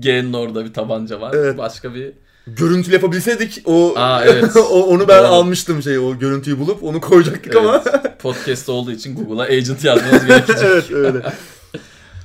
G'nin 0.00 0.32
orada 0.32 0.64
bir 0.64 0.72
tabanca 0.72 1.20
var. 1.20 1.34
Evet. 1.34 1.58
Başka 1.58 1.94
bir... 1.94 2.12
Görüntülü 2.46 2.94
yapabilseydik 2.94 3.62
o, 3.64 3.92
Aa, 3.96 4.24
evet. 4.24 4.56
o 4.70 4.82
onu 4.86 5.08
ben 5.08 5.18
Doğru. 5.24 5.26
almıştım 5.28 5.82
şey 5.82 5.98
o 5.98 6.18
görüntüyü 6.18 6.58
bulup 6.58 6.82
onu 6.84 7.00
koyacaktık 7.00 7.56
ama. 7.56 7.82
Evet. 7.86 8.18
Podcast 8.22 8.68
olduğu 8.68 8.92
için 8.92 9.14
Google'a 9.16 9.44
Agent 9.44 9.84
yazmanız 9.84 10.26
gerekecek. 10.26 10.62
evet 10.62 10.90
öyle. 10.90 11.32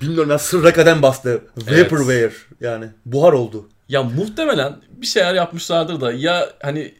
Bilmiyorum 0.01 0.30
ya 0.32 0.39
sırra 0.39 0.73
kadem 0.73 1.01
bastı. 1.01 1.41
Evet. 1.67 1.86
Vaporware 1.91 2.32
yani 2.62 2.86
buhar 3.06 3.34
oldu. 3.34 3.69
Ya 3.89 4.04
muhtemelen 4.04 4.75
bir 4.97 5.06
şeyler 5.06 5.34
yapmışlardır 5.34 6.01
da 6.01 6.12
ya 6.13 6.49
hani 6.63 6.93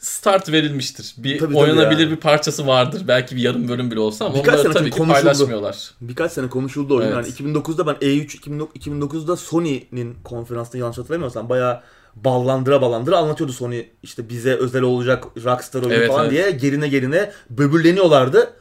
start 0.00 0.52
verilmiştir. 0.52 1.14
Bir 1.18 1.38
Tabii, 1.38 1.48
tabii 1.54 1.58
oynanabilir 1.62 2.00
yani. 2.00 2.10
bir 2.10 2.16
parçası 2.16 2.66
vardır. 2.66 3.02
Belki 3.08 3.36
bir 3.36 3.40
yarım 3.42 3.68
bölüm 3.68 3.90
bile 3.90 4.00
olsa 4.00 4.24
ama 4.24 4.34
Birkaç 4.34 4.54
onları 4.60 4.72
tabii 4.72 4.90
ki 4.90 4.96
konuşuldu. 4.96 5.22
paylaşmıyorlar. 5.22 5.90
Birkaç 6.00 6.32
sene 6.32 6.48
konuşuldu 6.48 6.96
oyun. 6.96 7.12
Evet. 7.12 7.40
Yani 7.40 7.52
2009'da 7.52 7.86
ben 7.86 7.96
E 8.00 8.06
E3 8.06 8.38
2009'da 8.78 9.36
Sony'nin 9.36 10.14
konferansında 10.24 10.78
yanlış 10.78 10.98
hatırlamıyorsam 10.98 11.48
bayağı 11.48 11.80
ballandıra 12.24 12.82
ballandıra 12.82 13.18
anlatıyordu 13.18 13.52
Sony 13.52 13.86
işte 14.02 14.28
bize 14.28 14.54
özel 14.54 14.82
olacak 14.82 15.24
Rockstar 15.44 15.82
oyunu 15.82 15.94
Evet, 15.94 16.08
falan 16.08 16.22
evet. 16.22 16.32
diye 16.32 16.50
gerine 16.50 16.88
gerine 16.88 17.32
böbürleniyorlardı. 17.50 18.52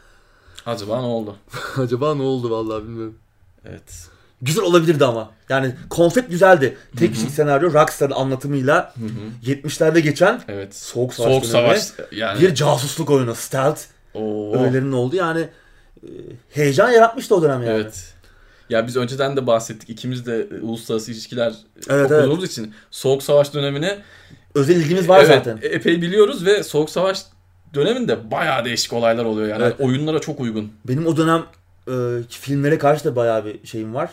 Acaba 0.65 1.01
ne 1.01 1.07
oldu? 1.07 1.35
Acaba 1.77 2.15
ne 2.15 2.21
oldu 2.21 2.49
vallahi 2.51 2.83
bilmiyorum. 2.83 3.15
Evet. 3.69 4.07
Güzel 4.41 4.63
olabilirdi 4.63 5.05
ama. 5.05 5.31
Yani 5.49 5.75
konsept 5.89 6.29
güzeldi. 6.31 6.77
Tek 6.97 7.13
kişilik 7.13 7.31
senaryo 7.31 7.73
Rockstar'ın 7.73 8.13
anlatımıyla 8.13 8.93
Hı 8.99 9.05
hı. 9.05 9.51
70'lerde 9.51 9.99
geçen 9.99 10.41
Evet. 10.47 10.75
Soğuk 10.75 11.13
Savaş 11.13 11.31
Soğuk 11.31 11.45
savaş 11.45 11.87
yani. 12.11 12.41
bir 12.41 12.55
casusluk 12.55 13.09
oyunu. 13.09 13.35
Stealth 13.35 13.81
Oo. 14.13 14.53
öğelerinin 14.55 14.91
oldu. 14.91 15.15
Yani 15.15 15.47
e, 16.03 16.09
heyecan 16.49 16.89
yaratmıştı 16.91 17.35
o 17.35 17.41
dönem 17.41 17.63
yani. 17.63 17.81
Evet. 17.81 18.13
Ya 18.69 18.87
biz 18.87 18.97
önceden 18.97 19.37
de 19.37 19.47
bahsettik. 19.47 19.89
İkimiz 19.89 20.25
de 20.25 20.47
e, 20.57 20.61
uluslararası 20.61 21.11
ilişkiler 21.11 21.53
Evet, 21.89 22.11
okuduğumuz 22.11 22.45
için 22.51 22.73
Soğuk 22.91 23.23
Savaş 23.23 23.53
dönemini 23.53 23.99
Özel 24.55 24.75
ilgimiz 24.75 25.09
var 25.09 25.19
evet, 25.19 25.27
zaten. 25.27 25.59
e- 25.61 25.67
epey 25.67 26.01
biliyoruz 26.01 26.45
ve 26.45 26.63
Soğuk 26.63 26.89
Savaş 26.89 27.21
döneminde 27.73 28.31
bayağı 28.31 28.65
değişik 28.65 28.93
olaylar 28.93 29.25
oluyor 29.25 29.47
yani. 29.47 29.63
Evet. 29.63 29.75
Oyunlara 29.79 30.19
çok 30.19 30.39
uygun. 30.39 30.71
Benim 30.87 31.07
o 31.07 31.17
dönem 31.17 31.43
e, 31.87 31.93
filmlere 32.29 32.77
karşı 32.77 33.05
da 33.05 33.15
bayağı 33.15 33.45
bir 33.45 33.67
şeyim 33.67 33.93
var. 33.93 34.09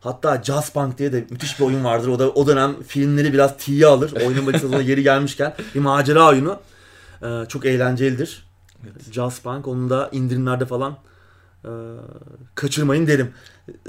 Hatta 0.00 0.42
Jazz 0.42 0.70
Punk 0.70 0.98
diye 0.98 1.12
de 1.12 1.24
müthiş 1.30 1.60
bir 1.60 1.64
oyun 1.64 1.84
vardır. 1.84 2.08
O 2.08 2.18
da 2.18 2.30
o 2.30 2.46
dönem 2.46 2.82
filmleri 2.82 3.32
biraz 3.32 3.56
tiye 3.56 3.86
alır. 3.86 4.12
Oynama 4.26 4.52
sezonu 4.52 4.82
yeri 4.82 5.02
gelmişken. 5.02 5.54
Bir 5.74 5.80
macera 5.80 6.28
oyunu. 6.28 6.58
E, 7.22 7.48
çok 7.48 7.66
eğlencelidir. 7.66 8.46
Evet. 8.84 9.12
Jazz 9.12 9.38
Punk. 9.38 9.68
Onu 9.68 9.90
da 9.90 10.08
indirimlerde 10.12 10.66
falan 10.66 10.96
e, 11.64 11.70
kaçırmayın 12.54 13.06
derim. 13.06 13.32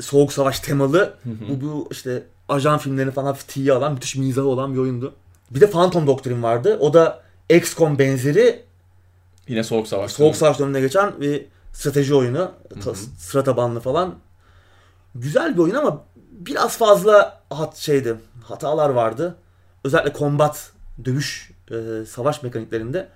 Soğuk 0.01 0.33
Savaş 0.33 0.59
temalı. 0.59 1.17
Bu, 1.25 1.61
bu 1.61 1.87
işte 1.91 2.23
ajan 2.49 2.77
filmlerini 2.77 3.11
falan 3.11 3.35
tiye 3.47 3.73
alan 3.73 3.93
müthiş 3.93 4.15
mizahı 4.15 4.45
olan 4.47 4.73
bir 4.73 4.79
oyundu. 4.79 5.13
Bir 5.51 5.61
de 5.61 5.69
Phantom 5.69 6.07
Doctrine 6.07 6.41
vardı. 6.43 6.77
O 6.79 6.93
da 6.93 7.23
XCOM 7.49 7.99
benzeri 7.99 8.63
Yine 9.47 9.63
Soğuk 9.63 9.87
Savaş. 9.87 10.11
Soğuk 10.11 10.35
Savaş 10.35 10.59
döneminde 10.59 10.81
geçen 10.81 11.21
bir 11.21 11.45
strateji 11.73 12.15
oyunu. 12.15 12.51
Ta- 12.83 12.95
Sıra 12.95 13.43
tabanlı 13.43 13.79
falan. 13.79 14.15
Güzel 15.15 15.53
bir 15.53 15.59
oyun 15.61 15.75
ama 15.75 16.03
biraz 16.31 16.77
fazla 16.77 17.41
hat 17.49 17.77
şeydi. 17.77 18.15
Hatalar 18.43 18.89
vardı. 18.89 19.35
Özellikle 19.83 20.13
kombat, 20.13 20.71
dövüş, 21.05 21.51
e, 21.71 22.05
savaş 22.05 22.43
mekaniklerinde. 22.43 23.09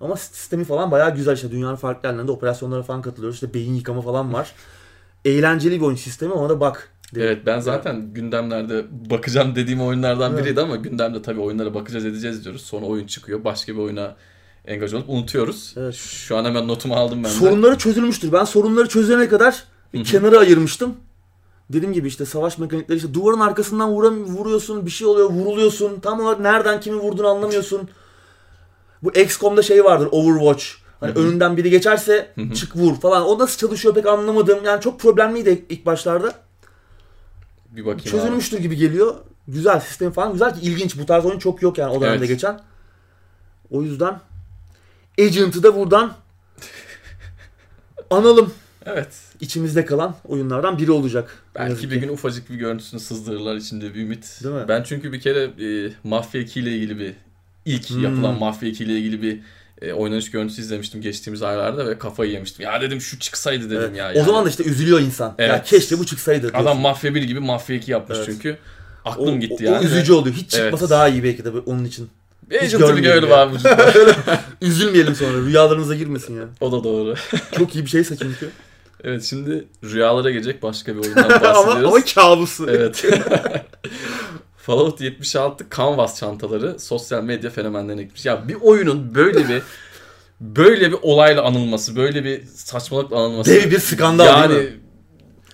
Ama 0.00 0.16
sistemi 0.16 0.64
falan 0.64 0.90
bayağı 0.90 1.16
güzel 1.16 1.34
işte. 1.34 1.50
Dünyanın 1.50 1.76
farklı 1.76 2.08
yerlerinde 2.08 2.32
operasyonlara 2.32 2.82
falan 2.82 3.02
katılıyoruz. 3.02 3.34
İşte 3.36 3.54
beyin 3.54 3.74
yıkama 3.74 4.02
falan 4.02 4.32
var. 4.32 4.52
Eğlenceli 5.24 5.80
bir 5.80 5.86
oyun 5.86 5.96
sistemi 5.96 6.32
ona 6.32 6.48
da 6.48 6.60
bak. 6.60 6.88
dedim. 7.14 7.26
Evet 7.26 7.46
ben 7.46 7.60
zaten 7.60 8.14
gündemlerde 8.14 8.84
bakacağım 9.10 9.54
dediğim 9.54 9.80
oyunlardan 9.80 10.32
Evet. 10.32 10.44
biriydi 10.44 10.60
ama 10.60 10.76
gündemde 10.76 11.22
tabii 11.22 11.40
oyunlara 11.40 11.74
bakacağız 11.74 12.04
edeceğiz 12.04 12.44
diyoruz. 12.44 12.62
Sonra 12.62 12.86
oyun 12.86 13.06
çıkıyor. 13.06 13.44
Başka 13.44 13.72
bir 13.72 13.78
oyuna 13.78 14.16
engaj 14.66 14.94
olup 14.94 15.08
unutuyoruz. 15.08 15.74
Evet. 15.76 15.94
Şu 15.94 16.36
an 16.36 16.44
hemen 16.44 16.68
notumu 16.68 16.94
aldım 16.94 17.18
ben 17.18 17.30
de. 17.30 17.34
Sorunları 17.34 17.78
çözülmüştür. 17.78 18.32
Ben 18.32 18.44
sorunları 18.44 18.88
çözene 18.88 19.28
kadar 19.28 19.64
bir 19.94 20.04
kenara 20.04 20.38
ayırmıştım. 20.38 20.94
Dediğim 21.72 21.92
gibi 21.94 22.08
işte 22.08 22.26
savaş 22.26 22.58
mekanikleri 22.58 22.96
işte 22.96 23.14
duvarın 23.14 23.40
arkasından 23.40 23.90
vuram 23.90 24.24
vuruyorsun, 24.24 24.86
bir 24.86 24.90
şey 24.90 25.06
oluyor, 25.06 25.30
vuruluyorsun. 25.30 26.00
Tam 26.00 26.20
olarak 26.20 26.40
nereden 26.40 26.80
kimi 26.80 26.96
vurduğunu 26.96 27.28
anlamıyorsun. 27.28 27.88
Bu 29.04 29.10
XCOM'da 29.12 29.62
şey 29.62 29.84
vardır, 29.84 30.08
Overwatch. 30.12 30.64
Hani 31.00 31.12
önünden 31.12 31.56
biri 31.56 31.70
geçerse 31.70 32.34
çık 32.54 32.76
vur 32.76 33.00
falan. 33.00 33.26
O 33.26 33.38
nasıl 33.38 33.58
çalışıyor 33.58 33.94
pek 33.94 34.06
anlamadım. 34.06 34.58
Yani 34.64 34.80
çok 34.80 35.00
problemliydi 35.00 35.64
ilk 35.68 35.86
başlarda. 35.86 36.34
Bir 37.70 37.80
bakayım 37.80 38.00
abi. 38.00 38.10
Çözülmüştür 38.10 38.58
gibi 38.58 38.76
geliyor. 38.76 39.14
Güzel 39.48 39.80
sistem 39.80 40.12
falan 40.12 40.32
güzel 40.32 40.54
ki 40.54 40.60
ilginç. 40.62 40.98
Bu 40.98 41.06
tarz 41.06 41.24
oyun 41.24 41.38
çok 41.38 41.62
yok 41.62 41.78
yani 41.78 41.92
o 41.92 42.00
dönemde 42.00 42.18
Evet. 42.18 42.28
geçen. 42.28 42.60
O 43.70 43.82
yüzden 43.82 44.20
Agent'ı 45.20 45.62
da 45.62 45.76
buradan 45.76 46.12
analım. 48.10 48.52
Evet. 48.86 49.08
içimizde 49.40 49.84
kalan 49.84 50.14
oyunlardan 50.24 50.78
biri 50.78 50.92
olacak. 50.92 51.42
Belki 51.54 51.90
bir 51.90 51.96
gün 51.96 52.08
ufacık 52.08 52.50
bir 52.50 52.54
görüntüsünü 52.54 53.00
sızdırırlar 53.00 53.56
içinde 53.56 53.94
bir 53.94 54.00
ümit. 54.00 54.40
Değil 54.44 54.54
mi? 54.54 54.64
Ben 54.68 54.82
çünkü 54.82 55.12
bir 55.12 55.20
kere 55.20 55.42
e, 55.44 55.92
Mafya 56.04 56.40
2 56.40 56.60
ile 56.60 56.70
ilgili 56.76 56.98
bir 56.98 57.14
ilk 57.64 57.90
Hmm. 57.90 58.02
yapılan 58.04 58.38
Mafya 58.38 58.68
2 58.68 58.84
ile 58.84 58.92
ilgili 58.98 59.22
bir 59.22 59.40
e, 59.82 59.92
oynanış 59.92 60.30
görüntüsü 60.30 60.60
izlemiştim 60.62 61.00
geçtiğimiz 61.00 61.42
aylarda 61.42 61.86
ve 61.86 61.98
kafayı 61.98 62.30
yemiştim. 62.32 62.64
Ya 62.64 62.80
dedim 62.80 63.00
şu 63.00 63.18
çıksaydı 63.18 63.70
dedim 63.70 63.82
Evet. 63.88 63.96
ya. 63.96 64.04
O 64.14 64.16
yani. 64.18 64.26
zaman 64.26 64.44
da 64.44 64.48
işte 64.48 64.64
üzülüyor 64.64 65.00
insan. 65.00 65.26
Ya 65.28 65.34
Evet. 65.38 65.64
keşke 65.64 65.98
bu 65.98 66.06
çıksaydı. 66.06 66.42
diyorsun. 66.42 66.58
Adam 66.60 66.78
Mafya 66.80 67.14
1 67.14 67.22
gibi 67.22 67.40
Mafya 67.40 67.76
2 67.76 67.90
yapmış 67.90 68.18
Evet. 68.18 68.28
çünkü. 68.30 68.56
o, 69.04 69.10
Aklım 69.10 69.40
gitti 69.40 69.56
o- 69.60 69.64
yani. 69.72 69.78
O 69.78 69.82
üzücü 69.84 70.12
oluyor. 70.12 70.36
Hiç 70.36 70.50
çıkmasa 70.50 70.84
Evet. 70.84 70.90
daha 70.90 71.08
iyi 71.08 71.24
belki 71.24 71.44
de 71.44 71.50
onun 71.50 71.84
için. 71.84 72.08
Agent'ı 72.50 72.72
bir 72.74 72.78
görmeyelim 72.78 73.02
görelim 73.02 73.28
ya. 73.28 73.36
abi. 73.36 73.56
Üzülmeyelim 74.66 75.14
sonra. 75.14 75.38
Rüyalarımıza 75.46 75.94
girmesin 75.94 76.36
ya. 76.36 76.44
o 76.60 76.72
da 76.72 76.84
doğru. 76.84 77.14
Çok 77.58 77.74
iyi 77.74 77.84
bir 77.84 77.90
şeyse 77.90 78.16
çünkü. 78.16 78.50
Evet 79.04 79.22
şimdi 79.24 79.64
rüyalara 79.84 80.30
gelecek 80.30 80.62
başka 80.62 80.94
bir 80.96 81.00
oyundan 81.00 81.22
ama, 81.30 81.40
bahsediyoruz. 81.42 81.84
ama 81.84 82.04
kabusu. 82.14 82.66
Evet. 82.70 83.04
Fallout 84.66 85.00
76 85.00 85.66
Canvas 85.76 86.18
çantaları 86.18 86.80
sosyal 86.80 87.22
medya 87.22 87.50
fenomenlerine 87.50 88.02
gitmiş. 88.02 88.26
Ya 88.26 88.48
bir 88.48 88.54
oyunun 88.60 89.14
böyle 89.14 89.48
bir 89.48 89.62
böyle 90.40 90.90
bir 90.90 90.96
olayla 91.02 91.42
anılması, 91.42 91.96
böyle 91.96 92.24
bir 92.24 92.44
saçmalıkla 92.46 93.16
anılması. 93.16 93.50
Dev 93.50 93.70
bir 93.70 93.78
skandal 93.78 94.26
yani, 94.26 94.54
değil 94.54 94.70
mi? 94.70 94.80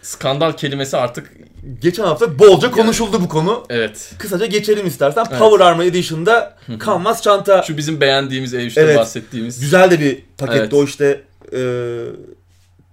skandal 0.02 0.52
kelimesi 0.52 0.96
artık 0.96 1.32
Geçen 1.80 2.04
hafta 2.04 2.38
bolca 2.38 2.70
konuşuldu 2.70 3.22
bu 3.22 3.28
konu. 3.28 3.64
evet. 3.70 4.12
Kısaca 4.18 4.46
geçelim 4.46 4.86
istersen. 4.86 5.26
Evet. 5.30 5.38
Power 5.38 5.66
Armor 5.66 5.84
Edition'da 5.84 6.56
Canvas 6.86 7.22
çanta. 7.22 7.62
Şu 7.62 7.76
bizim 7.76 8.00
beğendiğimiz 8.00 8.54
E3'te 8.54 8.80
Evet. 8.80 8.98
bahsettiğimiz. 8.98 9.60
Güzel 9.60 9.90
de 9.90 10.00
bir 10.00 10.24
paketti. 10.38 10.58
Evet. 10.60 10.74
O 10.74 10.84
işte 10.84 11.22
e, 11.52 11.58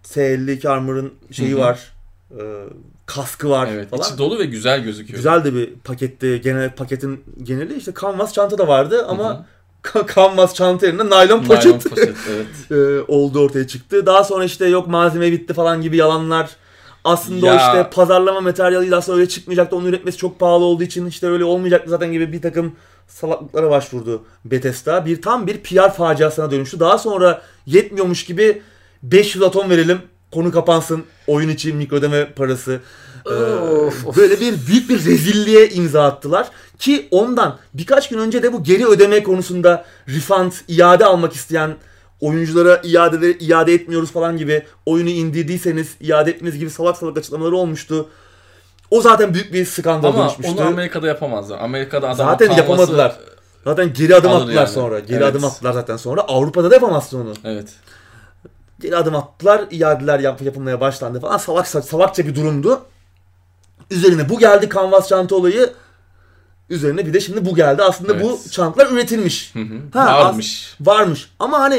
S52 0.03 0.69
Armor'ın 0.69 1.13
şeyi 1.31 1.51
Hı 1.51 1.55
hı. 1.55 1.59
var. 1.59 1.79
E, 2.31 2.41
kaskı 3.07 3.49
var 3.49 3.69
Evet. 3.71 3.89
falan. 3.89 4.03
içi 4.03 4.17
dolu 4.17 4.39
ve 4.39 4.45
güzel 4.45 4.83
gözüküyor. 4.83 5.17
Güzel 5.17 5.43
de 5.43 5.53
bir 5.53 5.73
paketti. 5.73 6.41
Genel 6.43 6.75
paketin 6.75 7.23
geneli 7.43 7.75
işte 7.77 7.93
canvas 8.01 8.33
çanta 8.33 8.57
da 8.57 8.67
vardı 8.67 9.05
ama 9.07 9.45
hı. 9.83 9.89
ka- 9.89 10.15
canvas 10.15 10.53
çanta 10.53 10.85
yerine 10.85 11.09
naylon 11.09 11.37
Naylon 11.37 11.43
poşet, 11.43 11.89
poşet. 11.89 12.15
Evet. 12.31 12.71
e, 12.71 13.11
olduğu 13.11 13.39
ortaya 13.39 13.67
çıktı. 13.67 14.05
Daha 14.05 14.23
sonra 14.23 14.43
işte 14.45 14.65
yok 14.65 14.87
malzeme 14.87 15.31
bitti 15.31 15.53
falan 15.53 15.81
gibi 15.81 15.97
yalanlar. 15.97 16.49
Aslında 17.03 17.45
o 17.45 17.49
Ya. 17.49 17.57
işte 17.67 17.89
pazarlama 17.89 18.41
materyaliydi 18.41 18.95
aslında 18.95 19.17
öyle 19.17 19.29
çıkmayacaktı. 19.29 19.75
Onu 19.75 19.87
üretmesi 19.87 20.17
çok 20.17 20.39
pahalı 20.39 20.63
olduğu 20.63 20.83
için 20.83 21.05
işte 21.05 21.27
öyle 21.27 21.43
olmayacaktı 21.43 21.89
zaten 21.89 22.11
gibi 22.11 22.33
bir 22.33 22.41
takım 22.41 22.75
salaklıklara 23.07 23.69
başvurdu 23.69 24.23
Bethesda. 24.45 25.05
Bir 25.05 25.21
tam 25.21 25.47
bir 25.47 25.57
PR 25.57 25.93
faciasına 25.93 26.51
dönüştü. 26.51 26.79
Daha 26.79 26.97
sonra 26.97 27.41
yetmiyormuş 27.65 28.25
gibi 28.25 28.61
500 29.03 29.43
atom 29.43 29.69
verelim 29.69 30.01
konu 30.33 30.51
kapansın 30.51 31.03
oyun 31.27 31.49
için 31.49 31.75
mikrodeme 31.77 32.33
parası. 32.33 32.79
Ee, 33.25 33.29
Of, 33.33 34.07
of. 34.07 34.17
böyle 34.17 34.39
bir 34.39 34.67
büyük 34.67 34.89
bir 34.89 34.95
rezilliğe 35.05 35.69
imza 35.69 36.03
attılar 36.05 36.47
ki 36.79 37.07
ondan 37.11 37.57
birkaç 37.73 38.09
gün 38.09 38.17
önce 38.19 38.43
de 38.43 38.53
bu 38.53 38.63
geri 38.63 38.85
ödeme 38.87 39.23
konusunda 39.23 39.85
refund 40.07 40.51
iade 40.67 41.05
almak 41.05 41.33
isteyen 41.33 41.75
oyunculara 42.21 42.81
iade 42.83 43.37
iade 43.39 43.73
etmiyoruz 43.73 44.11
falan 44.11 44.37
gibi 44.37 44.63
oyunu 44.85 45.09
indirdiyseniz 45.09 45.95
iade 46.01 46.31
etmeniz 46.31 46.57
gibi 46.59 46.69
salak 46.69 46.97
salak 46.97 47.17
açıklamaları 47.17 47.55
olmuştu. 47.55 48.09
O 48.91 49.01
zaten 49.01 49.33
büyük 49.33 49.53
bir 49.53 49.65
skandal 49.65 50.07
Ama 50.09 50.23
dönüşmüştü. 50.23 50.53
onu 50.53 50.67
Amerika'da 50.67 51.07
yapamazlar. 51.07 51.59
Amerika'da 51.59 52.07
adam 52.09 52.17
Zaten 52.27 52.51
yapamadılar. 52.51 53.15
Zaten 53.63 53.93
geri 53.93 54.15
adım 54.15 54.31
Alır 54.31 54.41
attılar 54.41 54.55
yani. 54.55 54.67
sonra. 54.69 54.99
Geri 54.99 55.13
Evet. 55.17 55.25
adım 55.27 55.43
attılar 55.45 55.73
zaten 55.73 55.97
sonra. 55.97 56.21
Avrupa'da 56.21 56.69
da 56.71 56.73
yapamazsın 56.75 57.21
onu. 57.21 57.33
Evet. 57.43 57.67
Geri 58.79 58.97
adım 58.97 59.15
attılar, 59.15 59.65
iadeler 59.71 60.19
yap, 60.19 60.41
yapılmaya 60.41 60.81
başlandı 60.81 61.19
falan. 61.19 61.37
Salak 61.37 61.67
salakça 61.67 62.25
bir 62.27 62.35
durumdu. 62.35 62.81
Üzerine 63.91 64.29
bu 64.29 64.39
geldi 64.39 64.69
kanvas 64.69 65.07
çanta 65.09 65.35
olayı. 65.35 65.73
Üzerine 66.69 67.05
bir 67.05 67.13
de 67.13 67.19
şimdi 67.19 67.45
bu 67.45 67.55
geldi. 67.55 67.83
Aslında 67.83 68.21
bu 68.21 68.29
Evet. 68.29 68.51
çantalar 68.51 68.91
üretilmiş. 68.91 69.55
Hı 69.55 69.59
hı. 69.59 69.99
Ha, 69.99 70.19
Varmış. 70.25 70.75
Varmış. 70.81 71.29
Ama 71.39 71.59
hani 71.59 71.75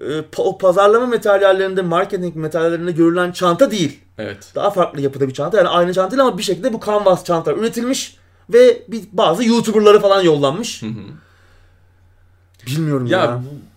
e, 0.00 0.04
pa- 0.04 0.42
o 0.42 0.58
pazarlama 0.58 1.06
materyallerinde, 1.06 1.82
marketing 1.82 2.36
materyallerinde 2.36 2.92
görülen 2.92 3.32
çanta 3.32 3.70
değil. 3.70 4.00
Evet. 4.18 4.52
Daha 4.54 4.70
farklı 4.70 5.00
yapıda 5.00 5.28
bir 5.28 5.34
çanta. 5.34 5.56
Yani 5.58 5.68
aynı 5.68 5.94
çanta 5.94 6.10
değil 6.10 6.22
ama 6.22 6.38
bir 6.38 6.42
şekilde 6.42 6.72
bu 6.72 6.80
kanvas 6.80 7.24
çantalar 7.24 7.56
üretilmiş 7.56 8.16
ve 8.52 8.82
bir, 8.88 9.02
bazı 9.12 9.44
YouTuber'lara 9.44 10.00
falan 10.00 10.22
yollanmış. 10.22 10.82
Hı 10.82 10.86
hı. 10.86 10.92
Bilmiyorum 12.66 13.06
ya. 13.06 13.18
Ya 13.20 13.40
bu- 13.44 13.73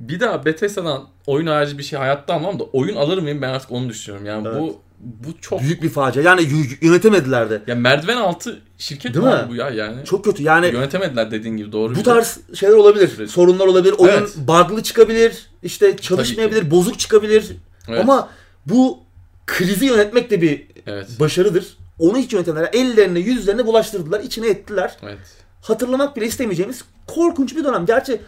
bir 0.00 0.20
daha 0.20 0.44
Bethesda'dan 0.44 1.04
oyun 1.26 1.46
harici 1.46 1.78
bir 1.78 1.82
şey 1.82 1.98
hayatta 1.98 2.34
almam 2.34 2.58
da 2.58 2.64
oyun 2.64 2.96
alır 2.96 3.18
mıyım 3.18 3.42
ben 3.42 3.48
artık 3.48 3.72
onu 3.72 3.88
düşünüyorum. 3.88 4.26
Yani 4.26 4.48
Evet. 4.48 4.60
bu 4.60 4.80
bu 5.00 5.40
çok 5.40 5.60
Büyük 5.60 5.82
bir 5.82 5.88
facia. 5.88 6.22
Yani 6.22 6.48
yönetemediler 6.80 7.50
de. 7.50 7.62
ya 7.66 7.74
merdiven 7.74 8.16
altı 8.16 8.60
şirket 8.78 9.14
Değil 9.14 9.26
mi 9.26 9.46
bu 9.48 9.54
ya 9.54 9.70
yani. 9.70 10.04
Çok 10.04 10.24
kötü. 10.24 10.42
Yani 10.42 10.66
Yönetemediler 10.66 11.30
dediğin 11.30 11.56
gibi 11.56 11.72
doğru. 11.72 11.94
Bu 11.94 12.02
tarz 12.02 12.38
şeyler 12.54 12.74
olabilir. 12.74 13.08
Süreç. 13.08 13.30
Sorunlar 13.30 13.66
olabilir. 13.66 13.94
Oyun 13.98 14.12
Evet. 14.12 14.36
bug'lı 14.36 14.82
çıkabilir. 14.82 15.46
işte 15.62 15.96
çalışmayabilir, 15.96 16.70
bozuk 16.70 16.98
çıkabilir. 16.98 17.46
Evet. 17.88 18.00
Ama 18.00 18.28
bu 18.66 18.98
krizi 19.46 19.86
yönetmek 19.86 20.30
de 20.30 20.42
bir 20.42 20.66
evet. 20.86 21.08
başarıdır. 21.20 21.76
Onu 21.98 22.18
hiç 22.18 22.32
yönetenler 22.32 22.68
ellerine 22.72 23.18
yüzlerine 23.18 23.66
bulaştırdılar. 23.66 24.20
içine 24.20 24.48
ettiler. 24.48 24.96
Evet. 25.02 25.18
Hatırlamak 25.62 26.16
bile 26.16 26.26
istemeyeceğimiz 26.26 26.84
korkunç 27.06 27.56
bir 27.56 27.64
dönem. 27.64 27.86
Gerçi 27.86 28.20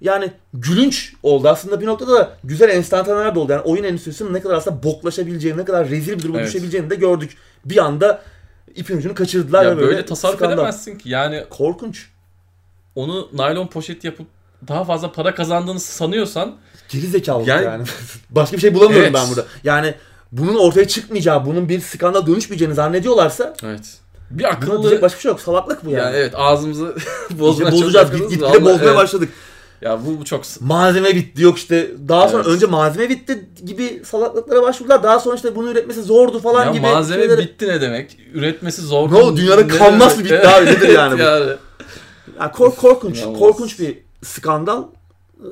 yani 0.00 0.32
gülünç 0.54 1.12
oldu. 1.22 1.48
Aslında 1.48 1.80
bir 1.80 1.86
noktada 1.86 2.14
da 2.14 2.36
güzel 2.44 2.68
enstantaneler 2.68 3.34
de 3.34 3.38
oldu. 3.38 3.52
Yani 3.52 3.62
oyun 3.62 3.84
endüstrisinin 3.84 4.34
ne 4.34 4.40
kadar 4.40 4.54
aslında 4.54 4.82
boklaşabileceğini, 4.82 5.60
ne 5.60 5.64
kadar 5.64 5.88
rezil 5.88 6.18
bir 6.18 6.22
duruma 6.22 6.38
Evet. 6.38 6.48
düşebileceğini 6.48 6.90
de 6.90 6.94
gördük. 6.94 7.36
Bir 7.64 7.76
anda 7.76 8.22
ipin 8.74 8.96
ucunu 8.96 9.14
kaçırdılar. 9.14 9.64
Ya 9.64 9.70
ve 9.70 9.76
böyle, 9.76 9.88
böyle 9.88 10.06
tasarruf 10.06 10.36
skandal. 10.36 10.54
edemezsin 10.54 10.98
ki. 10.98 11.08
Yani 11.08 11.44
Korkunç. 11.50 12.06
onu 12.94 13.28
naylon 13.32 13.66
poşet 13.66 14.04
yapıp 14.04 14.26
daha 14.68 14.84
fazla 14.84 15.12
para 15.12 15.34
kazandığını 15.34 15.80
sanıyorsan 15.80 16.56
Geri 16.88 17.06
zekalı 17.06 17.48
Yani- 17.48 17.64
yani. 17.64 17.84
Başka 18.30 18.56
bir 18.56 18.60
şey 18.62 18.74
bulamıyorum 18.74 19.04
Evet. 19.04 19.14
ben 19.14 19.28
burada. 19.28 19.44
Yani 19.64 19.94
bunun 20.32 20.54
ortaya 20.54 20.88
çıkmayacağı, 20.88 21.46
bunun 21.46 21.68
bir 21.68 21.80
skandal 21.80 22.26
dönüşmeyeceğini 22.26 22.74
zannediyorlarsa 22.74 23.54
evet. 23.62 23.98
Bir 24.30 24.44
akıllı 24.44 25.02
başka 25.02 25.16
bir 25.16 25.22
şey 25.22 25.30
yok. 25.30 25.40
Salaklık 25.40 25.84
bu 25.84 25.90
yani. 25.90 26.02
yani 26.02 26.16
evet 26.16 26.32
ağzımızı 26.36 26.96
bozmaya 27.30 27.72
bozacağız. 27.72 28.12
Gitgide 28.12 28.64
bozmaya 28.64 28.84
evet. 28.84 28.96
başladık. 28.96 29.28
Ya 29.82 29.98
bu, 30.06 30.20
bu 30.20 30.24
çok 30.24 30.44
Malzeme 30.60 31.14
bitti 31.14 31.42
yok 31.42 31.56
işte 31.58 31.90
daha 32.08 32.28
sonra 32.28 32.42
Evet. 32.42 32.54
önce 32.54 32.66
malzeme 32.66 33.08
bitti 33.08 33.48
gibi 33.66 34.02
salaklıklara 34.04 34.62
başvurdular. 34.62 35.02
Daha 35.02 35.20
sonra 35.20 35.36
işte 35.36 35.56
bunu 35.56 35.70
üretmesi 35.70 36.02
zordu 36.02 36.38
falan 36.38 36.64
ya 36.66 36.72
gibi 36.72 36.80
malzeme 36.82 37.22
şeyleri- 37.24 37.38
bitti 37.42 37.68
ne 37.68 37.80
demek? 37.80 38.18
Üretmesi 38.34 38.82
zor. 38.82 39.12
Ne 39.12 39.16
oldu? 39.16 39.36
Dünyada 39.36 39.56
demek? 39.58 40.18
mı 40.18 40.24
bitti 40.24 40.48
abi? 40.48 40.66
Nedir 40.66 40.88
yani 40.88 41.14
bu? 41.18 41.22
yani. 41.22 41.52
Yani 42.40 42.52
kor- 42.52 42.74
korkunç, 42.76 43.18
İnanılmaz. 43.18 43.38
korkunç 43.40 43.80
bir 43.80 43.98
skandal. 44.24 44.84
Ee, 45.40 45.46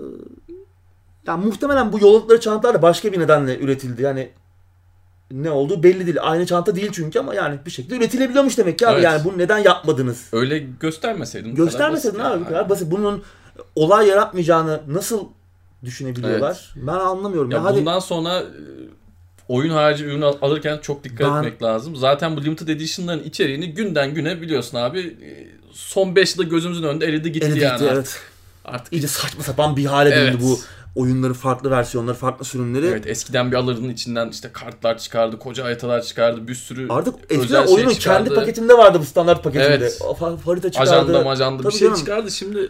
Yani 1.26 1.44
muhtemelen 1.46 1.92
bu 1.92 1.98
yolladıkları 1.98 2.40
çantalar 2.40 2.74
da 2.74 2.82
başka 2.82 3.12
bir 3.12 3.18
nedenle 3.20 3.58
üretildi. 3.58 4.02
Yani 4.02 4.30
ne 5.30 5.50
olduğu 5.50 5.82
belli 5.82 6.06
değil. 6.06 6.16
Aynı 6.20 6.46
çanta 6.46 6.76
değil 6.76 6.90
çünkü 6.92 7.18
ama 7.18 7.34
yani 7.34 7.58
bir 7.66 7.70
şekilde 7.70 7.96
üretilebiliyormuş 7.96 8.58
demek 8.58 8.78
ki 8.78 8.86
abi. 8.88 8.94
Evet. 8.94 9.04
Yani 9.04 9.24
bunu 9.24 9.38
neden 9.38 9.58
yapmadınız? 9.58 10.18
Öyle 10.32 10.58
göstermeseydin. 10.80 11.50
kadar 11.56 11.64
Göstermeseydin 11.64 12.18
abi 12.18 12.34
ya. 12.34 12.40
bu 12.40 12.44
kadar 12.48 12.68
basit. 12.68 12.90
Bunun 12.90 13.22
olay 13.76 14.08
yaratmayacağını 14.08 14.80
nasıl 14.88 15.24
düşünebiliyorlar? 15.84 16.72
Ben 16.76 16.92
anlamıyorum. 16.92 17.50
Ya 17.50 17.58
Ya 17.58 17.64
hadi 17.64 17.78
bundan 17.80 17.98
sonra 17.98 18.38
e, 18.40 18.44
oyun 19.48 19.70
harici 19.70 20.04
ürün 20.04 20.22
al- 20.22 20.36
alırken 20.42 20.78
çok 20.82 21.04
dikkat 21.04 21.30
Ben- 21.32 21.36
etmek 21.38 21.62
lazım. 21.62 21.96
Zaten 21.96 22.36
bu 22.36 22.44
limited 22.44 22.68
edition'ların 22.68 23.22
içeriğini 23.24 23.74
günden 23.74 24.14
güne 24.14 24.40
biliyorsun 24.42 24.78
abi. 24.78 24.98
e, 25.00 25.54
Son 25.72 26.16
5 26.16 26.36
yılda 26.36 26.48
gözümüzün 26.48 26.82
önünde 26.82 27.06
eridi 27.06 27.32
gitti 27.32 27.46
Eli 27.46 27.50
yani. 27.60 27.72
gitti, 27.78 27.90
artık. 27.90 27.92
evet. 27.94 28.20
Artık 28.64 28.92
İyice 28.92 29.06
saçma 29.08 29.42
sapan 29.42 29.76
bir 29.76 29.84
hale 29.84 30.10
döndü 30.10 30.30
Evet. 30.30 30.40
bu 30.42 30.58
oyunların 31.00 31.32
farklı 31.34 31.70
versiyonları, 31.70 32.14
farklı 32.16 32.44
sürümleri. 32.44 32.86
Evet 32.86 33.06
eskiden 33.06 33.50
bir 33.52 33.56
alırdın 33.56 33.88
içinden 33.88 34.28
işte 34.28 34.50
kartlar 34.52 34.98
çıkardı, 34.98 35.38
koca 35.38 35.64
haritalar 35.64 36.02
çıkardı, 36.02 36.48
bir 36.48 36.54
sürü 36.54 36.86
Artık 36.88 37.14
eskiden 37.30 37.66
şey 37.66 37.74
oyunun 37.74 37.90
çıkardı. 37.90 38.24
kendi 38.24 38.40
paketinde 38.40 38.78
vardı 38.78 38.98
bu 39.00 39.04
standart 39.04 39.44
paketinde. 39.44 39.66
Evet. 39.74 40.00
Harita 40.44 40.70
çıkardı. 40.72 40.90
ajanda 40.90 41.20
majanda 41.22 41.62
bir 41.64 41.70
şey 41.70 41.80
canım. 41.80 41.94
çıkardı. 41.94 42.30
Şimdi 42.30 42.68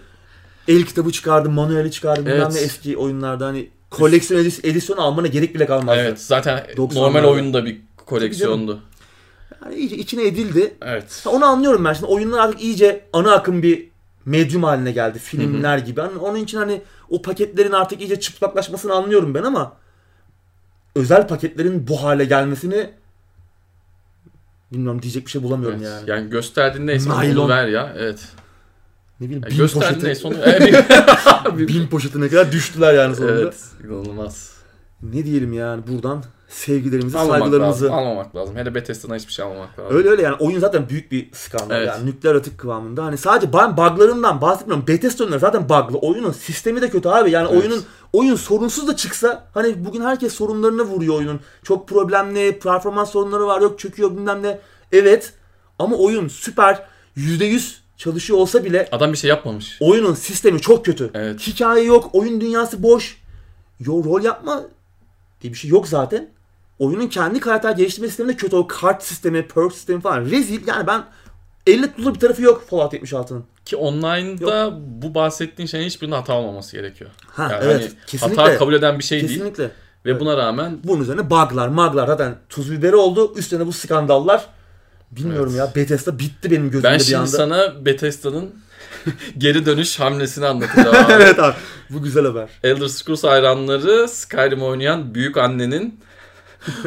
El 0.68 0.82
kitabı 0.82 1.12
çıkardı, 1.12 1.50
manueli 1.50 1.90
çıkardı. 1.90 2.20
Bilmem 2.26 2.40
Evet. 2.40 2.52
ne 2.52 2.60
eski 2.60 2.96
oyunlarda 2.96 3.46
hani 3.46 3.70
koleksiyon 3.90 4.40
edis- 4.44 4.66
edisyonu 4.66 5.00
almana 5.00 5.26
gerek 5.26 5.54
bile 5.54 5.66
kalmazdı. 5.66 6.00
evet 6.00 6.20
zaten 6.20 6.58
90'larda. 6.76 6.94
normal 6.94 7.24
oyunda 7.24 7.64
bir 7.64 7.80
koleksiyondu. 8.06 8.80
Yani 9.64 9.74
iyice 9.74 9.96
içine 9.96 10.26
edildi. 10.26 10.74
Evet. 10.82 11.20
Ha, 11.24 11.30
Onu 11.30 11.44
anlıyorum 11.44 11.84
ben 11.84 11.92
şimdi. 11.92 12.06
Oyunlar 12.06 12.38
artık 12.38 12.62
iyice 12.62 13.04
ana 13.12 13.32
akım 13.34 13.62
bir 13.62 13.88
medyum 14.24 14.62
haline 14.62 14.92
geldi. 14.92 15.18
Filmler 15.18 15.78
gibi. 15.78 16.00
Hani 16.00 16.18
onun 16.18 16.38
için 16.38 16.58
hani 16.58 16.82
o 17.10 17.22
paketlerin 17.22 17.72
artık 17.72 18.00
iyice 18.00 18.20
çıplaklaşmasını 18.20 18.92
anlıyorum 18.94 19.34
ben 19.34 19.42
ama 19.42 19.72
özel 20.94 21.28
paketlerin 21.28 21.88
bu 21.88 22.02
hale 22.02 22.24
gelmesini 22.24 22.90
bilmiyorum 24.72 25.02
diyecek 25.02 25.26
bir 25.26 25.30
şey 25.30 25.42
bulamıyorum 25.42 25.78
Evet. 25.82 25.92
yani. 25.92 26.10
Yani 26.10 26.30
gösterdiğin 26.30 26.86
neyse 26.86 27.10
ver 27.48 27.66
ya. 27.66 27.92
Evet. 27.98 28.28
Ne 29.20 29.26
bileyim 29.26 29.42
bin 29.50 29.68
poşeti, 29.68 30.04
neyse 30.06 30.28
onu 30.28 30.38
ver. 30.38 30.88
bin 31.58 31.86
poşetine 31.86 32.28
kadar 32.28 32.52
düştüler 32.52 32.94
yani 32.94 33.16
sonunda. 33.16 33.32
evet. 33.40 33.54
İnanılmaz. 33.84 34.54
Ne 35.02 35.24
diyelim 35.24 35.52
yani 35.52 35.82
buradan 35.86 36.24
sevgilerimizi, 36.48 37.18
Almamak 37.18 37.38
saygılarımızı. 37.40 37.84
lazım. 37.84 37.98
Almamak 37.98 38.36
lazım. 38.36 38.56
Hele 38.56 38.74
Bethesda'dan 38.74 39.14
hiçbir 39.16 39.32
şey 39.32 39.44
almamak 39.44 39.78
lazım. 39.78 39.96
Öyle 39.96 40.08
öyle 40.08 40.22
yani 40.22 40.36
oyun 40.40 40.58
zaten 40.60 40.88
büyük 40.88 41.12
bir 41.12 41.28
skandal 41.32 41.76
Evet. 41.76 41.88
yani 41.88 42.06
nükleer 42.06 42.34
atık 42.34 42.58
kıvamında. 42.58 43.04
Hani 43.04 43.18
sadece 43.18 43.52
ben 43.52 43.76
buglarından 43.76 44.40
bahsetmiyorum. 44.40 44.86
Bethesda 44.86 45.22
oyunları 45.24 45.40
zaten 45.40 45.68
buglı. 45.68 45.98
Oyunun 45.98 46.32
sistemi 46.32 46.82
de 46.82 46.90
kötü 46.90 47.08
abi. 47.08 47.30
Yani 47.30 47.48
Evet. 47.52 47.60
oyunun 47.62 47.82
oyun 48.12 48.36
sorunsuz 48.36 48.88
da 48.88 48.96
çıksa 48.96 49.46
hani 49.54 49.84
bugün 49.84 50.00
herkes 50.00 50.32
sorunlarını 50.34 50.82
vuruyor 50.82 51.14
oyunun. 51.14 51.40
Çok 51.62 51.88
problemli, 51.88 52.58
performans 52.58 53.10
sorunları 53.10 53.46
var, 53.46 53.60
yok 53.60 53.78
çöküyor 53.78 54.10
bilmem 54.10 54.42
ne. 54.42 54.58
Evet 54.92 55.32
ama 55.78 55.96
oyun 55.96 56.28
süper 56.28 56.82
%100 57.16 57.83
çalışıyor 57.96 58.38
olsa 58.38 58.64
bile 58.64 58.88
Adam 58.92 59.12
bir 59.12 59.18
şey 59.18 59.30
yapmamış. 59.30 59.76
oyunun 59.80 60.14
sistemi 60.14 60.60
çok 60.60 60.84
kötü. 60.84 61.10
Evet. 61.14 61.40
Hikaye 61.46 61.84
yok, 61.84 62.10
oyun 62.12 62.40
dünyası 62.40 62.82
boş. 62.82 63.18
Yo, 63.80 64.04
rol 64.04 64.22
yapma 64.24 64.62
diye 65.40 65.52
bir 65.52 65.58
şey 65.58 65.70
yok 65.70 65.88
zaten. 65.88 66.28
Oyunun 66.78 67.08
kendi 67.08 67.40
karakter 67.40 67.70
geliştirme 67.70 68.08
sistemi 68.08 68.28
de 68.28 68.36
kötü. 68.36 68.56
O 68.56 68.66
kart 68.66 69.02
sistemi, 69.02 69.48
perk 69.48 69.72
sistemi 69.72 70.00
falan. 70.00 70.24
Rezil. 70.24 70.66
Yani 70.66 70.86
ben 70.86 71.04
elle 71.66 71.86
tutulur 71.86 72.14
bir 72.14 72.20
tarafı 72.20 72.42
yok 72.42 72.64
Fallout 72.70 72.92
76'nın. 72.94 73.44
Ki 73.64 73.76
online'da 73.76 74.72
bu 75.02 75.14
bahsettiğin 75.14 75.66
şeyin 75.66 75.86
hiçbirinin 75.86 76.16
hata 76.16 76.34
olmaması 76.34 76.76
gerekiyor. 76.76 77.10
Ha 77.26 77.48
Yani 77.52 77.64
evet. 77.64 77.80
hani 77.82 78.06
kesinlikle. 78.06 78.42
hata 78.42 78.58
kabul 78.58 78.74
eden 78.74 78.98
bir 78.98 79.04
şey 79.04 79.20
değil. 79.20 79.30
kesinlikle. 79.32 79.70
Ve 80.06 80.20
buna 80.20 80.36
rağmen 80.36 80.78
Bunun 80.84 81.02
üzerine 81.02 81.30
buglar, 81.30 81.68
maglar 81.68 82.06
zaten 82.06 82.34
tuz 82.48 82.72
biberi 82.72 82.96
oldu. 82.96 83.32
Üstüne 83.36 83.66
bu 83.66 83.72
skandallar. 83.72 84.46
Bilmiyorum 85.10 85.52
Evet. 85.56 85.68
ya 85.68 85.82
Bethesda 85.82 86.18
bitti 86.18 86.50
benim 86.50 86.70
gözümde 86.70 86.88
ben 86.90 86.98
bir 86.98 87.04
şimdi 87.04 87.16
anda. 87.16 87.26
sana 87.26 87.84
Bethesda'nın 87.84 88.54
geri 89.38 89.66
dönüş 89.66 90.00
hamlesini 90.00 90.46
anlatacağım. 90.46 90.96
abi. 90.96 91.12
evet 91.22 91.38
abi. 91.38 91.54
Bu 91.90 92.02
güzel 92.02 92.24
haber. 92.26 92.48
Elder 92.62 92.88
Scrolls 92.88 93.24
hayranları 93.24 94.08
Skyrim 94.08 94.62
oynayan 94.62 95.14
büyük 95.14 95.36
annenin 95.36 96.00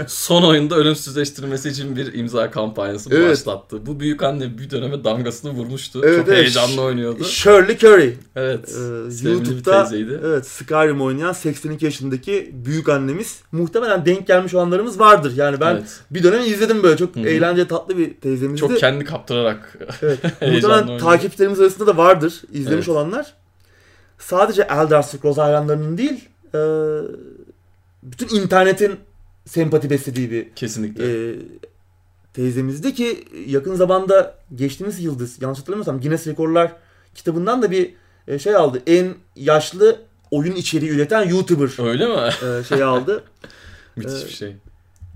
son 0.07 0.43
oyunda 0.43 0.75
ölümsüzleştirmesi 0.75 1.69
için 1.69 1.95
bir 1.95 2.13
imza 2.13 2.51
kampanyası 2.51 3.09
Evet. 3.13 3.31
başlattı. 3.31 3.85
Bu 3.85 3.99
büyük 3.99 4.23
anne 4.23 4.57
bir 4.57 4.69
döneme 4.69 5.03
damgasını 5.03 5.51
vurmuştu. 5.51 6.01
Evet, 6.05 6.17
Çok 6.17 6.27
evet. 6.27 6.37
heyecanlı 6.37 6.81
oynuyordu. 6.81 7.23
Shirley 7.23 7.75
Curry. 7.75 8.13
Evet. 8.35 8.75
Ee, 8.77 9.25
bir 9.25 9.31
YouTube'da 9.31 9.83
teyzeydi. 9.83 10.19
evet 10.25 10.47
Skyrim 10.47 11.01
oynayan 11.01 11.33
82 11.33 11.85
yaşındaki 11.85 12.51
büyük 12.53 12.89
annemiz. 12.89 13.41
Muhtemelen 13.51 14.05
denk 14.05 14.27
gelmiş 14.27 14.53
olanlarımız 14.53 14.99
vardır. 14.99 15.33
Yani 15.35 15.59
ben 15.59 15.71
Evet. 15.75 15.99
bir 16.11 16.23
dönem 16.23 16.41
izledim 16.41 16.83
böyle. 16.83 16.97
Çok 16.97 17.15
Hı 17.15 17.19
hı. 17.19 17.27
eğlenceli 17.27 17.67
tatlı 17.67 17.97
bir 17.97 18.13
teyzemizdi. 18.13 18.59
Çok 18.59 18.77
kendi 18.77 19.05
kaptırarak. 19.05 19.77
evet. 20.01 20.19
Muhtemelen 20.41 20.97
takipçilerimiz 20.97 21.59
arasında 21.59 21.87
da 21.87 21.97
vardır 21.97 22.41
izlemiş 22.51 22.87
Evet. 22.87 22.89
olanlar. 22.89 23.33
Sadece 24.19 24.61
Elder 24.61 25.01
Scrolls 25.01 25.37
hayranlarının 25.37 25.97
değil, 25.97 26.29
e, 26.53 26.59
bütün 28.03 28.35
internetin 28.41 28.95
sempati 29.47 29.89
beslediği 29.89 30.31
bir 30.31 30.49
Kesinlikle. 30.55 31.31
e, 31.31 31.35
teyzemizdi 32.33 32.93
ki 32.93 33.23
yakın 33.47 33.75
zamanda 33.75 34.35
geçtiğimiz 34.55 34.99
yılda 35.03 35.23
yanlış 35.41 35.59
hatırlamıyorsam 35.59 36.01
Guinness 36.01 36.27
Rekorlar 36.27 36.71
kitabından 37.15 37.61
da 37.61 37.71
bir 37.71 37.93
e, 38.27 38.39
şey 38.39 38.55
aldı. 38.55 38.81
En 38.87 39.13
yaşlı 39.35 39.99
oyun 40.31 40.55
içeriği 40.55 40.91
üreten 40.91 41.29
YouTuber 41.29 41.87
Öyle 41.89 42.07
mi? 42.07 42.29
e, 42.59 42.63
şey 42.63 42.83
aldı. 42.83 43.23
Müthiş 43.95 44.25
bir 44.25 44.31
şey. 44.31 44.55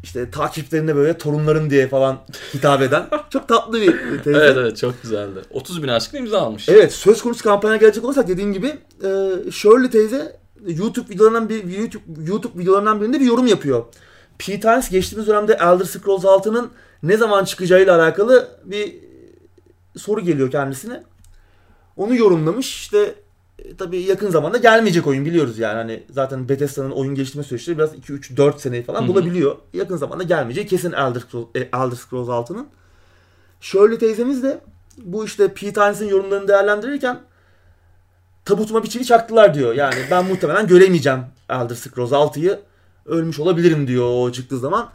İşte 0.04 0.32
takipçilerine 0.32 0.96
böyle 0.96 1.18
torunların 1.18 1.70
diye 1.70 1.88
falan 1.88 2.20
hitap 2.54 2.82
eden. 2.82 3.08
Çok 3.30 3.48
tatlı 3.48 3.82
bir 3.82 3.92
teyze. 4.24 4.40
Evet 4.40 4.58
evet 4.58 4.78
çok 4.78 5.02
güzeldi. 5.02 5.40
30 5.52 5.84
bin 5.84 5.88
aşkın 5.88 6.18
imza 6.18 6.40
almış. 6.40 6.70
Evet 6.70 6.94
söz 6.94 7.22
konusu 7.22 7.44
kampanya 7.44 7.76
gelecek 7.76 8.06
olursak 8.06 8.28
dediğim 8.28 8.54
gibi 8.54 8.68
e, 9.04 9.52
Shirley 9.52 9.90
teyze 9.90 10.40
YouTube 10.68 11.10
videolarından 11.10 11.50
bir 11.50 11.78
YouTube, 11.78 12.04
YouTube 12.28 12.60
videolarından 12.62 13.02
birinde 13.02 13.20
bir 13.20 13.26
yorum 13.26 13.48
yapıyor. 13.48 13.86
P 14.46 14.60
Times 14.60 14.90
geçtiğimiz 14.90 15.28
dönemde 15.28 15.54
Elder 15.54 15.86
Scrolls 15.86 16.24
6'nın 16.24 16.72
ne 17.04 17.18
zaman 17.18 17.46
çıkacağıyla 17.46 17.96
alakalı 17.96 18.48
bir 18.64 18.96
soru 19.98 20.22
geliyor 20.22 20.52
kendisine. 20.52 21.04
Onu 21.98 22.16
yorumlamış. 22.16 22.76
İşte 22.76 23.16
e, 23.60 23.76
tabii 23.76 24.02
yakın 24.02 24.30
zamanda 24.30 24.58
gelmeyecek 24.58 25.08
oyun 25.08 25.26
biliyoruz 25.26 25.60
yani. 25.60 25.76
Hani 25.76 26.04
zaten 26.10 26.50
Bethesda'nın 26.50 26.92
oyun 26.92 27.16
geliştirme 27.16 27.44
süreçleri 27.44 27.78
biraz 27.78 27.96
2 27.96 28.14
3 28.14 28.38
4 28.38 28.62
seneyi 28.62 28.84
falan 28.84 29.02
Hı 29.02 29.04
hı. 29.04 29.08
bulabiliyor. 29.08 29.56
Yakın 29.74 29.98
zamanda 29.98 30.24
gelmeyecek 30.24 30.70
kesin 30.70 30.92
Elder 30.92 31.20
Scrolls, 31.20 31.48
e, 31.56 31.60
Elder 31.60 31.96
Scrolls 31.96 32.28
6'nın. 32.28 32.68
Shirley 33.62 33.98
teyzemiz 33.98 34.44
de 34.44 34.62
bu 34.98 35.26
işte 35.26 35.54
Pete 35.54 35.82
Hines'in 35.82 36.10
yorumlarını 36.10 36.48
değerlendirirken 36.48 37.20
tabutuma 38.46 38.84
bir 38.84 38.90
çivi 38.90 39.06
çaktılar 39.06 39.54
diyor. 39.54 39.74
Yani 39.74 39.96
ben 40.12 40.26
muhtemelen 40.26 40.68
göremeyeceğim 40.68 41.20
Elder 41.50 41.76
Scrolls 41.76 42.12
6'yı. 42.12 42.60
Ölmüş 43.06 43.40
olabilirim 43.40 43.88
diyor 43.88 44.06
o 44.14 44.32
çıktığı 44.32 44.60
zaman. 44.60 44.90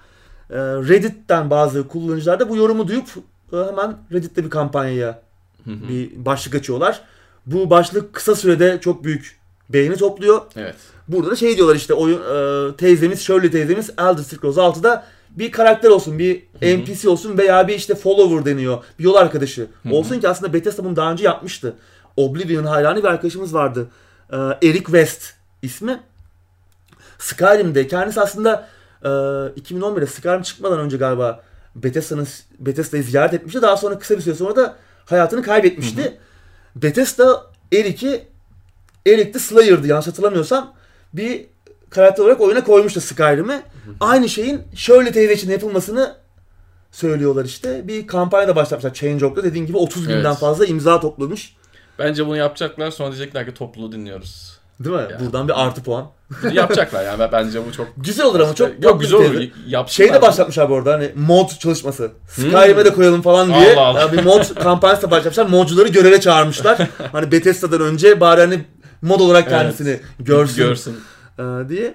Ee, 0.51 0.57
Reddit'ten 0.59 1.51
bazı 1.51 1.89
kullanıcılar 1.89 2.41
da 2.41 2.49
bu 2.49 2.57
yorumu 2.57 2.89
duyup 2.89 3.09
e, 3.53 3.57
hemen 3.57 3.97
Reddit'te 4.13 4.45
bir 4.45 4.51
kampanyaya 4.51 5.23
bir 5.67 6.25
başlık 6.25 6.55
açıyorlar. 6.55 7.03
Bu 7.47 7.71
başlık 7.71 8.13
kısa 8.13 8.35
sürede 8.35 8.79
çok 8.81 9.05
büyük 9.05 9.39
beğeni 9.69 9.97
topluyor. 9.97 10.41
Evet. 10.57 10.75
Burada 11.09 11.31
da 11.31 11.37
şey 11.37 11.57
diyorlar 11.57 11.77
işte 11.77 11.95
oyun 11.95 12.19
e, 12.19 12.77
teyzemiz 12.77 13.21
Shirley 13.21 13.51
teyzemiz 13.51 13.91
Elder 13.91 14.23
Scrolls 14.23 14.57
6'da 14.57 15.05
bir 15.31 15.53
karakter 15.53 15.89
olsun, 15.89 16.19
bir. 16.19 16.43
NPC 16.63 17.09
olsun 17.09 17.39
veya 17.39 17.69
bir 17.69 17.75
işte 17.75 17.95
follower 17.95 18.53
deniyor. 18.53 18.85
Bir 18.99 19.05
yol 19.05 19.15
arkadaşı. 19.15 19.67
Olsun 19.91 20.21
ki 20.21 20.29
aslında 20.29 20.53
Bethesda 20.53 20.85
bunu 20.85 20.97
daha 20.97 21.13
önce 21.13 21.25
yapmıştı. 21.25 21.77
Oblivion 22.17 22.65
hayranı 22.65 22.99
bir 22.99 23.05
arkadaşımız 23.05 23.55
vardı. 23.55 23.89
E, 24.33 24.37
Eric 24.37 24.85
West 24.85 25.35
ismi. 25.63 26.01
Skyrim'de 27.19 27.87
kendisi 27.87 28.21
aslında 28.21 28.69
e, 29.03 29.09
2011'de 29.09 30.07
Skyrim 30.07 30.43
çıkmadan 30.43 30.79
önce 30.81 30.97
galiba 30.97 31.43
Bethesda'nın 31.75 32.29
Bethesda'yı 32.59 33.03
ziyaret 33.03 33.35
etmişti. 33.35 33.63
Daha 33.63 33.77
sonra 33.77 33.99
kısa 33.99 34.17
bir 34.17 34.23
süre 34.23 34.35
sonra 34.35 34.57
da 34.57 34.77
hayatını 35.07 35.43
kaybetmişti. 35.43 36.19
Bethesda 36.77 37.47
Eric'i 37.73 38.25
Eric 39.07 39.35
de 39.35 39.39
Slayer'dı 39.39 39.87
yanlış 39.87 40.07
hatırlamıyorsam. 40.07 40.75
Bir 41.13 41.47
karakter 41.91 42.23
olarak 42.25 42.41
oyuna 42.41 42.65
koymuştu 42.65 43.01
Skyrim'i. 43.01 43.63
Aynı 44.01 44.29
şeyin 44.29 44.63
şöyle 44.77 45.13
teyze 45.13 45.33
için 45.35 45.51
yapılmasını 45.51 46.15
söylüyorlar 46.91 47.45
işte. 47.45 47.89
Bir 47.89 48.07
kampanya 48.07 48.49
da 48.49 48.57
başlatmışlar 48.57 48.95
Change.org'da. 48.95 49.45
Dediğin 49.45 49.67
gibi 49.67 49.77
30 49.77 50.09
binden 50.09 50.25
Evet. 50.25 50.37
fazla 50.39 50.67
imza 50.67 51.01
toplamış. 51.01 51.57
Bence 51.99 52.27
bunu 52.27 52.37
yapacaklar 52.37 52.91
sonra 52.91 53.09
diyecekler 53.13 53.47
ki 53.47 53.55
topluluğu 53.55 53.93
dinliyoruz. 53.93 54.56
Değil 54.81 54.97
mi? 54.97 55.03
Ya. 55.13 55.21
Buradan 55.21 55.49
bir 55.49 55.63
artı 55.65 55.83
puan. 55.83 56.07
Yapacaklar 56.53 57.05
yani 57.05 57.19
Ben- 57.19 57.33
bence 57.33 57.67
bu 57.67 57.73
çok... 57.73 57.89
Güzel 57.97 58.27
olur 58.27 58.41
ama 58.41 58.55
çok 58.55 58.85
Yok 58.85 59.01
güzel 59.01 59.19
olur. 59.21 59.41
Yapsınlar. 59.67 60.09
Şey 60.09 60.15
de 60.15 60.23
başlatmışlar 60.23 60.71
bu 60.71 60.77
arada 60.77 60.93
hani 60.93 61.13
mod 61.17 61.49
çalışması. 61.59 62.11
Skyrim'e 62.29 62.85
de 62.85 62.93
koyalım 62.95 63.23
falan 63.23 63.49
diye. 63.49 63.73
Allah 63.77 63.81
Allah. 63.87 64.01
Ya 64.01 64.13
bir 64.13 64.25
mod 64.25 64.55
kampanyası 64.63 65.03
da 65.03 65.11
başlatmışlar. 65.11 65.47
Modcuları 65.47 65.89
göreve 65.89 66.21
çağırmışlar. 66.21 66.89
hani 67.13 67.33
Bethesda'dan 67.33 67.81
önce 67.81 68.21
bari 68.21 68.41
hani 68.41 68.65
mod 69.03 69.21
olarak 69.21 69.49
kendisini 69.49 70.01
görsün, 70.21 70.57
Görsün. 70.57 70.97
e, 71.39 71.69
diye. 71.69 71.95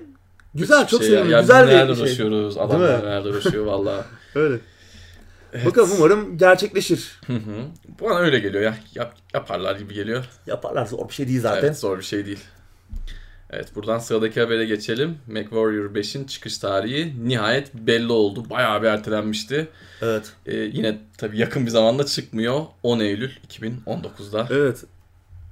Güzel, 0.53 0.87
çok 0.87 1.01
Şey 1.01 1.09
sevindim. 1.09 1.31
ya, 1.31 1.41
Güzel 1.41 1.67
bir 1.67 1.95
şey. 1.95 2.03
uğraşıyoruz. 2.03 2.57
Adamlar 2.57 2.99
nelerle 2.99 3.29
uğraşıyor 3.29 3.65
valla. 3.65 4.05
Öyle. 4.35 4.55
Bakalım 5.65 5.89
umarım 5.97 6.37
gerçekleşir. 6.37 7.19
Hı 7.27 7.33
hı. 7.33 7.39
Bana 8.01 8.19
öyle 8.19 8.39
geliyor 8.39 8.63
ya. 8.63 8.75
Yap, 8.95 9.13
yaparlar 9.33 9.75
gibi 9.75 9.93
geliyor. 9.93 10.25
Yaparlar 10.47 10.85
zor 10.85 11.09
bir 11.09 11.13
şey 11.13 11.27
değil 11.27 11.41
zaten. 11.41 11.61
Evet 11.67 11.77
zor 11.79 11.97
bir 11.97 12.03
şey 12.03 12.25
değil. 12.25 12.39
Evet 13.51 13.75
buradan 13.75 13.99
sıradaki 13.99 14.41
habere 14.41 14.65
geçelim. 14.65 15.17
MechWarrior 15.27 15.95
5'in 15.95 16.23
çıkış 16.23 16.57
tarihi 16.57 17.29
nihayet 17.29 17.73
belli 17.73 18.11
oldu. 18.11 18.49
Bayağı 18.49 18.81
bir 18.81 18.87
ertelenmişti. 18.87 19.67
Evet. 20.01 20.33
Ee, 20.45 20.55
yine 20.55 20.97
tabii 21.17 21.37
yakın 21.37 21.65
bir 21.65 21.71
zamanda 21.71 22.05
çıkmıyor. 22.05 22.61
10 22.83 22.99
Eylül 22.99 23.31
2019'da. 23.49 24.47
Evet. 24.51 24.83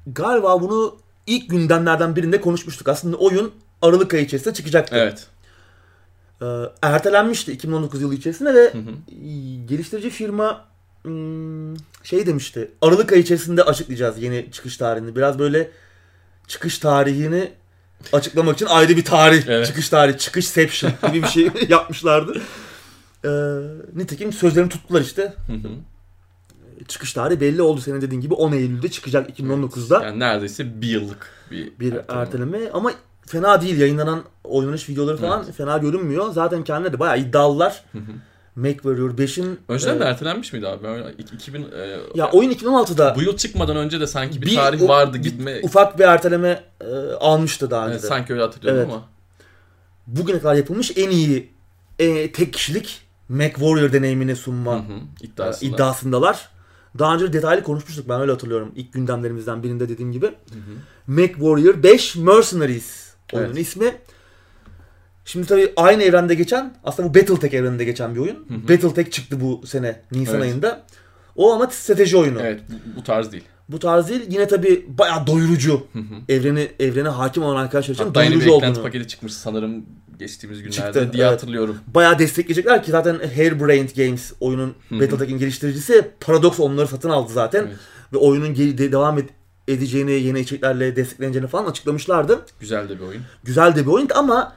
Galiba 0.07 0.61
bunu 0.61 0.97
ilk 1.27 1.49
gündemlerden 1.49 2.15
birinde 2.15 2.41
konuşmuştuk. 2.41 2.87
Aslında 2.87 3.17
oyun 3.17 3.51
Aralık 3.81 4.13
ayı 4.13 4.25
içerisinde 4.25 4.53
çıkacaktı. 4.53 4.95
Evet. 4.95 5.27
Ee, 6.41 6.45
ertelenmişti 6.81 7.51
2019 7.51 8.01
yılı 8.01 8.15
içerisinde 8.15 8.55
ve 8.55 8.73
Hı 8.73 8.77
hı. 8.77 9.15
geliştirici 9.65 10.09
firma 10.09 10.65
hmm, 11.03 11.75
şey 12.03 12.25
demişti. 12.25 12.71
Aralık 12.81 13.11
ayı 13.11 13.21
içerisinde 13.21 13.63
açıklayacağız 13.63 14.23
yeni 14.23 14.51
çıkış 14.51 14.77
tarihini. 14.77 15.15
Biraz 15.15 15.39
böyle 15.39 15.71
çıkış 16.47 16.77
tarihini 16.77 17.51
açıklamak 18.13 18.55
için 18.55 18.65
ayrı 18.65 18.97
bir 18.97 19.05
tarih, 19.05 19.43
Evet. 19.47 19.67
çıkış 19.67 19.89
tarihi, 19.89 20.17
çıkışception 20.17 20.93
gibi 21.07 21.23
bir 21.23 21.27
şey 21.27 21.49
yapmışlardı. 21.69 22.41
Ee, 23.25 23.29
nitekim 23.95 24.33
sözlerini 24.33 24.69
tuttular 24.69 25.01
işte. 25.01 25.33
Hı 25.47 25.53
hı. 25.53 25.69
Çıkış 26.87 27.13
tarihi 27.13 27.41
belli 27.41 27.61
oldu 27.61 27.81
senin 27.81 28.01
dediğin 28.01 28.21
gibi 28.21 28.33
10 28.33 28.51
Eylül'de 28.51 28.89
çıkacak 28.89 29.39
2019'da. 29.39 30.03
Yani 30.03 30.19
neredeyse 30.19 30.81
bir 30.81 30.87
yıllık 30.87 31.31
bir, 31.51 31.71
bir 31.79 31.93
erteleme. 31.93 32.21
erteleme 32.21 32.69
ama 32.73 32.91
fena 33.25 33.61
değil 33.61 33.77
yayınlanan 33.79 34.23
oynanış 34.43 34.89
videoları 34.89 35.17
falan 35.17 35.51
fena 35.51 35.77
görünmüyor. 35.77 36.31
Zaten 36.31 36.63
kendileri 36.63 36.93
de 36.93 36.99
bayağı 36.99 37.19
iddialılar. 37.19 37.83
Hı 37.91 37.97
hı. 37.97 38.11
MechWarrior 38.59 39.09
5'in 39.17 39.59
Önceden 39.69 39.99
de 39.99 40.03
e, 40.03 40.07
ertelenmiş 40.07 40.53
miydi 40.53 40.67
abi? 40.67 40.83
Ben, 40.83 41.13
2000, 41.33 41.61
e, 41.61 41.97
ya 42.15 42.29
oyun 42.31 42.51
2016'da 42.51 43.15
bu 43.15 43.21
yıl 43.21 43.37
çıkmadan 43.37 43.77
önce 43.77 43.99
de 43.99 44.07
sanki 44.07 44.41
bir, 44.41 44.45
bir 44.45 44.55
tarih 44.55 44.87
vardı 44.87 45.17
bir 45.17 45.23
gitme. 45.23 45.59
ufak 45.63 45.99
bir 45.99 46.03
erteleme 46.03 46.63
e, 46.81 46.85
almıştı 47.19 47.71
daha 47.71 47.85
önce 47.85 47.93
Evet, 47.93 48.03
de. 48.03 48.07
sanki 48.07 48.33
öyle 48.33 48.41
hatırlıyorum 48.43 48.79
Evet. 48.81 48.91
ama. 48.93 49.09
Bugüne 50.07 50.39
kadar 50.39 50.53
yapılmış 50.55 50.91
en 50.97 51.09
iyi 51.09 51.51
e, 51.99 52.31
tek 52.31 52.53
kişilik 52.53 53.01
MechWarrior 53.29 53.93
deneyimini 53.93 54.31
Hı 54.31 54.35
sunma 54.35 54.75
hı, 54.75 54.81
e, 55.21 55.25
iddiasında. 55.25 55.75
iddiasındalar. 55.75 56.49
Daha 56.99 57.13
önce 57.15 57.27
de 57.27 57.33
detaylı 57.33 57.63
konuşmuştuk 57.63 58.09
ben 58.09 58.21
öyle 58.21 58.31
hatırlıyorum. 58.31 58.71
İlk 58.75 58.93
gündemlerimizden 58.93 59.63
birinde 59.63 59.89
dediğim 59.89 60.11
gibi. 60.11 60.31
MechWarrior 61.07 61.83
5 61.83 62.15
Mercenaries 62.15 63.13
oyunun 63.33 63.49
Evet. 63.49 63.59
ismi. 63.67 63.95
Şimdi 65.29 65.47
tabii 65.47 65.73
aynı 65.75 66.03
evrende 66.03 66.35
geçen, 66.35 66.73
aslında 66.83 67.09
bu 67.09 67.13
Battletech 67.15 67.53
evreninde 67.53 67.83
geçen 67.83 68.15
bir 68.15 68.19
oyun. 68.19 68.35
hı. 68.35 68.69
Battletech 68.69 69.11
çıktı 69.11 69.41
bu 69.41 69.67
sene 69.67 70.01
Nisan 70.11 70.35
Evet. 70.35 70.43
ayında. 70.43 70.83
O 71.35 71.53
ama 71.53 71.67
strateji 71.67 72.17
oyunu. 72.17 72.39
Evet 72.41 72.61
bu, 72.69 72.99
bu 72.99 73.03
tarz 73.03 73.31
değil. 73.31 73.43
Bu 73.69 73.79
tarz 73.79 74.09
değil. 74.09 74.21
Yine 74.29 74.47
tabii 74.47 74.85
bayağı 74.87 75.27
doyurucu. 75.27 75.87
Hı 75.93 75.99
hı. 75.99 76.03
Evreni 76.29 76.67
evrene 76.79 77.07
hakim 77.09 77.43
olan 77.43 77.55
arkadaşlar 77.55 77.93
için 77.93 78.03
Hatta 78.03 78.19
doyurucu 78.19 78.51
olduğunu. 78.51 78.81
paketi 78.83 79.07
çıkmış 79.07 79.33
sanırım 79.33 79.85
geçtiğimiz 80.19 80.57
günlerde 80.63 80.71
Çıktı, 80.99 81.13
diye 81.13 81.23
evet. 81.23 81.33
hatırlıyorum. 81.33 81.77
Bayağı 81.87 82.19
destekleyecekler 82.19 82.83
ki 82.83 82.91
zaten 82.91 83.13
Harebrained 83.35 83.89
Games 83.95 84.33
oyunun. 84.39 84.75
Battletech'in 84.91 85.37
geliştiricisi 85.37 86.07
Paradox 86.19 86.59
onları 86.59 86.87
satın 86.87 87.09
aldı 87.09 87.33
zaten. 87.33 87.61
Evet. 87.61 87.77
Ve 88.13 88.17
oyunun 88.17 88.53
geri- 88.53 88.77
de- 88.77 88.91
devam 88.91 89.19
ed- 89.19 89.29
edeceğini, 89.67 90.11
yeni 90.11 90.39
içeriklerle 90.39 90.95
destekleneceğini 90.95 91.47
falan 91.47 91.65
açıklamışlardı. 91.71 92.39
Güzel 92.59 92.89
de 92.89 92.95
bir 92.99 93.03
oyun. 93.03 93.21
güzel 93.43 93.75
de 93.75 93.81
bir 93.81 93.91
oyun 93.91 94.07
ama 94.15 94.53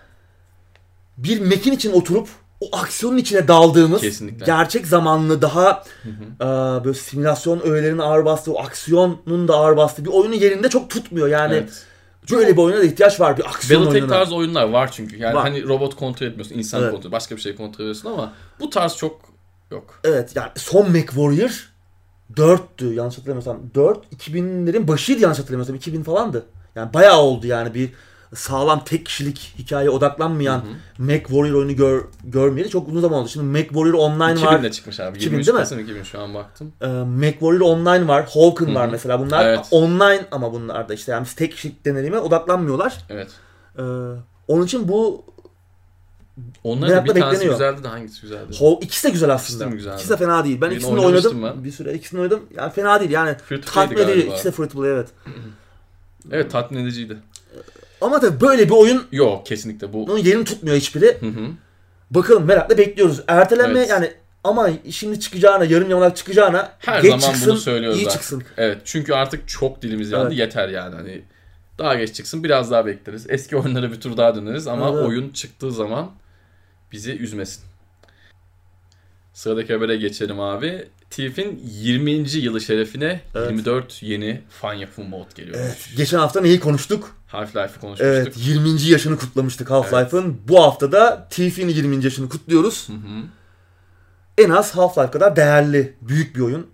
bir 1.16 1.40
mekin 1.40 1.72
için 1.72 1.92
oturup 1.92 2.28
o 2.60 2.76
aksiyonun 2.76 3.16
içine 3.16 3.48
daldığımız 3.48 4.00
Kesinlikle. 4.00 4.46
gerçek 4.46 4.86
zamanlı 4.86 5.42
daha 5.42 5.84
Hı 6.02 6.08
hı. 6.08 6.44
e, 6.80 6.84
böyle 6.84 6.98
simülasyon 6.98 7.60
öğelerinin 7.64 7.98
ağır 7.98 8.24
bastığı, 8.24 8.52
o 8.52 8.58
aksiyonun 8.62 9.48
da 9.48 9.54
ağır 9.54 9.76
bastığı 9.76 10.04
bir 10.04 10.10
oyunun 10.10 10.34
yerinde 10.34 10.68
çok 10.68 10.90
tutmuyor. 10.90 11.28
Yani 11.28 11.54
evet. 11.54 11.82
böyle 12.30 12.52
bir 12.52 12.62
oyuna 12.62 12.78
da 12.78 12.84
ihtiyaç 12.84 13.20
var 13.20 13.38
bir 13.38 13.48
aksiyon 13.48 13.80
Battletech 13.80 14.02
oyununa. 14.02 14.18
tarzı 14.18 14.34
oyunlar 14.34 14.68
var 14.68 14.92
çünkü. 14.92 15.16
Yani 15.16 15.34
Var. 15.34 15.42
hani 15.42 15.68
robot 15.68 15.96
kontrol 15.96 16.26
etmiyorsun, 16.26 16.54
insan 16.54 16.82
Evet. 16.82 16.92
kontrol, 16.92 17.12
başka 17.12 17.36
bir 17.36 17.40
şey 17.40 17.56
kontrol 17.56 17.84
ediyorsun 17.84 18.10
ama 18.10 18.32
bu 18.60 18.70
tarz 18.70 18.96
çok 18.96 19.20
yok. 19.70 20.00
Evet 20.04 20.36
yani 20.36 20.50
son 20.56 20.90
MechWarrior 20.90 21.72
4'tü 22.36 22.94
yanlış 22.94 23.18
hatırlamıyorsam. 23.18 23.60
4 23.74 24.12
2000'lerin 24.14 24.88
başıydı 24.88 25.20
yanlış 25.20 25.38
hatırlamıyorsam. 25.38 25.76
2000 25.76 26.02
falandı. 26.02 26.46
Yani 26.74 26.94
bayağı 26.94 27.20
oldu 27.20 27.46
yani 27.46 27.74
bir 27.74 27.90
sağlam 28.34 28.84
tek 28.84 29.06
kişilik 29.06 29.54
hikayeye 29.58 29.90
odaklanmayan 29.90 30.62
MechWarrior 30.98 31.54
oyunu 31.54 31.76
gör, 31.76 32.04
görmeyeli 32.24 32.70
çok 32.70 32.88
uzun 32.88 33.00
zaman 33.00 33.18
oldu. 33.18 33.28
Şimdi 33.28 33.46
MechWarrior 33.46 33.94
Online 33.94 34.46
var. 34.46 34.58
2000'de 34.58 34.70
çıkmış 34.70 35.00
abi. 35.00 35.16
2000 35.16 35.30
23 35.30 35.46
değil 35.46 35.54
mi? 35.54 35.60
Kasım 35.60 35.78
2000 35.78 36.02
şu 36.02 36.20
an 36.20 36.34
baktım. 36.34 36.72
Ee, 36.80 36.86
MechWarrior 37.06 37.60
Online 37.60 38.08
var, 38.08 38.28
Hulk'ın 38.32 38.74
var 38.74 38.86
hı. 38.88 38.92
mesela. 38.92 39.20
Bunlar 39.20 39.46
Evet. 39.46 39.66
online 39.70 40.26
ama 40.30 40.52
bunlar 40.52 40.88
da 40.88 40.94
işte 40.94 41.12
yani 41.12 41.24
biz 41.24 41.34
tek 41.34 41.52
kişilik 41.52 41.84
deneyime 41.84 42.18
odaklanmıyorlar. 42.18 42.98
Evet. 43.08 43.30
Ee, 43.78 43.82
onun 44.48 44.64
için 44.64 44.88
bu 44.88 45.24
Onların 46.64 46.96
da 46.96 47.04
bir 47.04 47.20
tanesi 47.20 47.32
bekleniyor. 47.32 47.52
güzeldi 47.52 47.84
de 47.84 47.88
hangisi 47.88 48.22
güzeldi? 48.22 48.56
Hulk 48.58 48.84
ikisi 48.84 49.08
de 49.08 49.10
güzel 49.10 49.30
aslında. 49.30 49.64
de 49.64 49.68
mi 49.68 49.76
güzeldi? 49.76 49.94
İkisi 49.94 50.10
de 50.10 50.16
fena 50.16 50.44
değil. 50.44 50.60
Ben 50.60 50.70
Birini 50.70 50.78
ikisini 50.82 51.00
oynadım. 51.00 51.42
ben. 51.42 51.64
Bir 51.64 51.72
süre 51.72 51.94
ikisini 51.94 52.20
oynadım. 52.20 52.40
Yani 52.56 52.72
fena 52.72 53.00
değil. 53.00 53.10
Yani 53.10 53.36
tatmin 53.74 53.98
edici. 53.98 54.28
İkisi 54.28 54.44
de 54.44 54.50
free 54.50 54.68
to 54.68 54.78
play 54.78 54.90
evet. 54.90 55.08
Evet 56.30 56.50
tatmin 56.50 56.84
ediciydi. 56.84 57.18
Ama 58.02 58.20
tabii 58.20 58.40
böyle 58.40 58.64
bir 58.66 58.74
oyunun 58.74 59.06
Yok 59.12 59.46
kesinlikle 59.46 59.92
bu. 59.92 60.18
yerini 60.18 60.44
tutmuyor 60.44 60.76
hiçbiri. 60.76 61.16
Hı 61.20 61.26
hı. 61.26 61.46
Bakalım 62.10 62.44
merakla 62.44 62.78
bekliyoruz. 62.78 63.20
Ertelenme 63.28 63.78
Evet. 63.78 63.90
yani 63.90 64.12
ama 64.44 64.70
şimdi 64.90 65.20
çıkacağına, 65.20 65.64
yarım 65.64 65.90
yamalak 65.90 66.16
çıkacağına 66.16 66.72
Her 66.78 67.02
geç 67.02 67.10
zaman 67.10 67.26
çıksın, 67.32 67.48
bunu 67.50 67.58
söylüyoruz 67.58 67.98
iyi 67.98 68.06
artık. 68.06 68.12
çıksın. 68.12 68.42
Evet 68.56 68.78
çünkü 68.84 69.12
artık 69.14 69.48
çok 69.48 69.82
dilimiz 69.82 70.10
yandı 70.10 70.26
Evet. 70.28 70.38
yeter 70.38 70.68
yani 70.68 70.94
hani 70.94 71.22
daha 71.78 71.94
geç 71.94 72.14
çıksın 72.14 72.44
biraz 72.44 72.70
daha 72.70 72.86
bekleriz. 72.86 73.26
Eski 73.28 73.56
oyunlara 73.56 73.92
bir 73.92 74.00
tur 74.00 74.16
daha 74.16 74.34
döneriz 74.34 74.66
ama 74.66 74.90
Evet. 74.94 75.06
oyun 75.06 75.30
çıktığı 75.30 75.72
zaman 75.72 76.10
bizi 76.92 77.12
üzmesin. 77.12 77.62
Sıradaki 79.34 79.72
habere 79.72 79.96
geçelim 79.96 80.40
abi. 80.40 80.88
Thief'in 81.10 81.62
20. 81.64 82.10
yılı 82.36 82.60
şerefine 82.60 83.20
Evet. 83.34 83.50
24 83.50 84.02
yeni 84.02 84.40
fan 84.50 84.74
yapımı 84.74 85.08
mod 85.08 85.36
geliyor. 85.36 85.56
Evet. 85.60 85.88
Geçen 85.96 86.18
hafta 86.18 86.40
neyi 86.40 86.60
konuştuk? 86.60 87.16
Half-Life'ı 87.32 87.80
konuşmuştuk. 87.80 88.06
Evet 88.06 88.34
20. 88.36 88.82
yaşını 88.82 89.18
kutlamıştık 89.18 89.68
Half-Life'ın. 89.70 90.36
Bu 90.48 90.62
hafta 90.62 90.92
da 90.92 91.28
Thief'in 91.30 91.68
20. 91.68 92.04
yaşını 92.04 92.28
kutluyoruz. 92.28 92.88
Hı 92.88 92.92
hı. 92.92 93.22
En 94.38 94.50
az 94.50 94.74
Half-Life 94.74 95.10
kadar 95.10 95.36
değerli, 95.36 95.94
büyük 96.00 96.36
bir 96.36 96.40
oyun. 96.40 96.66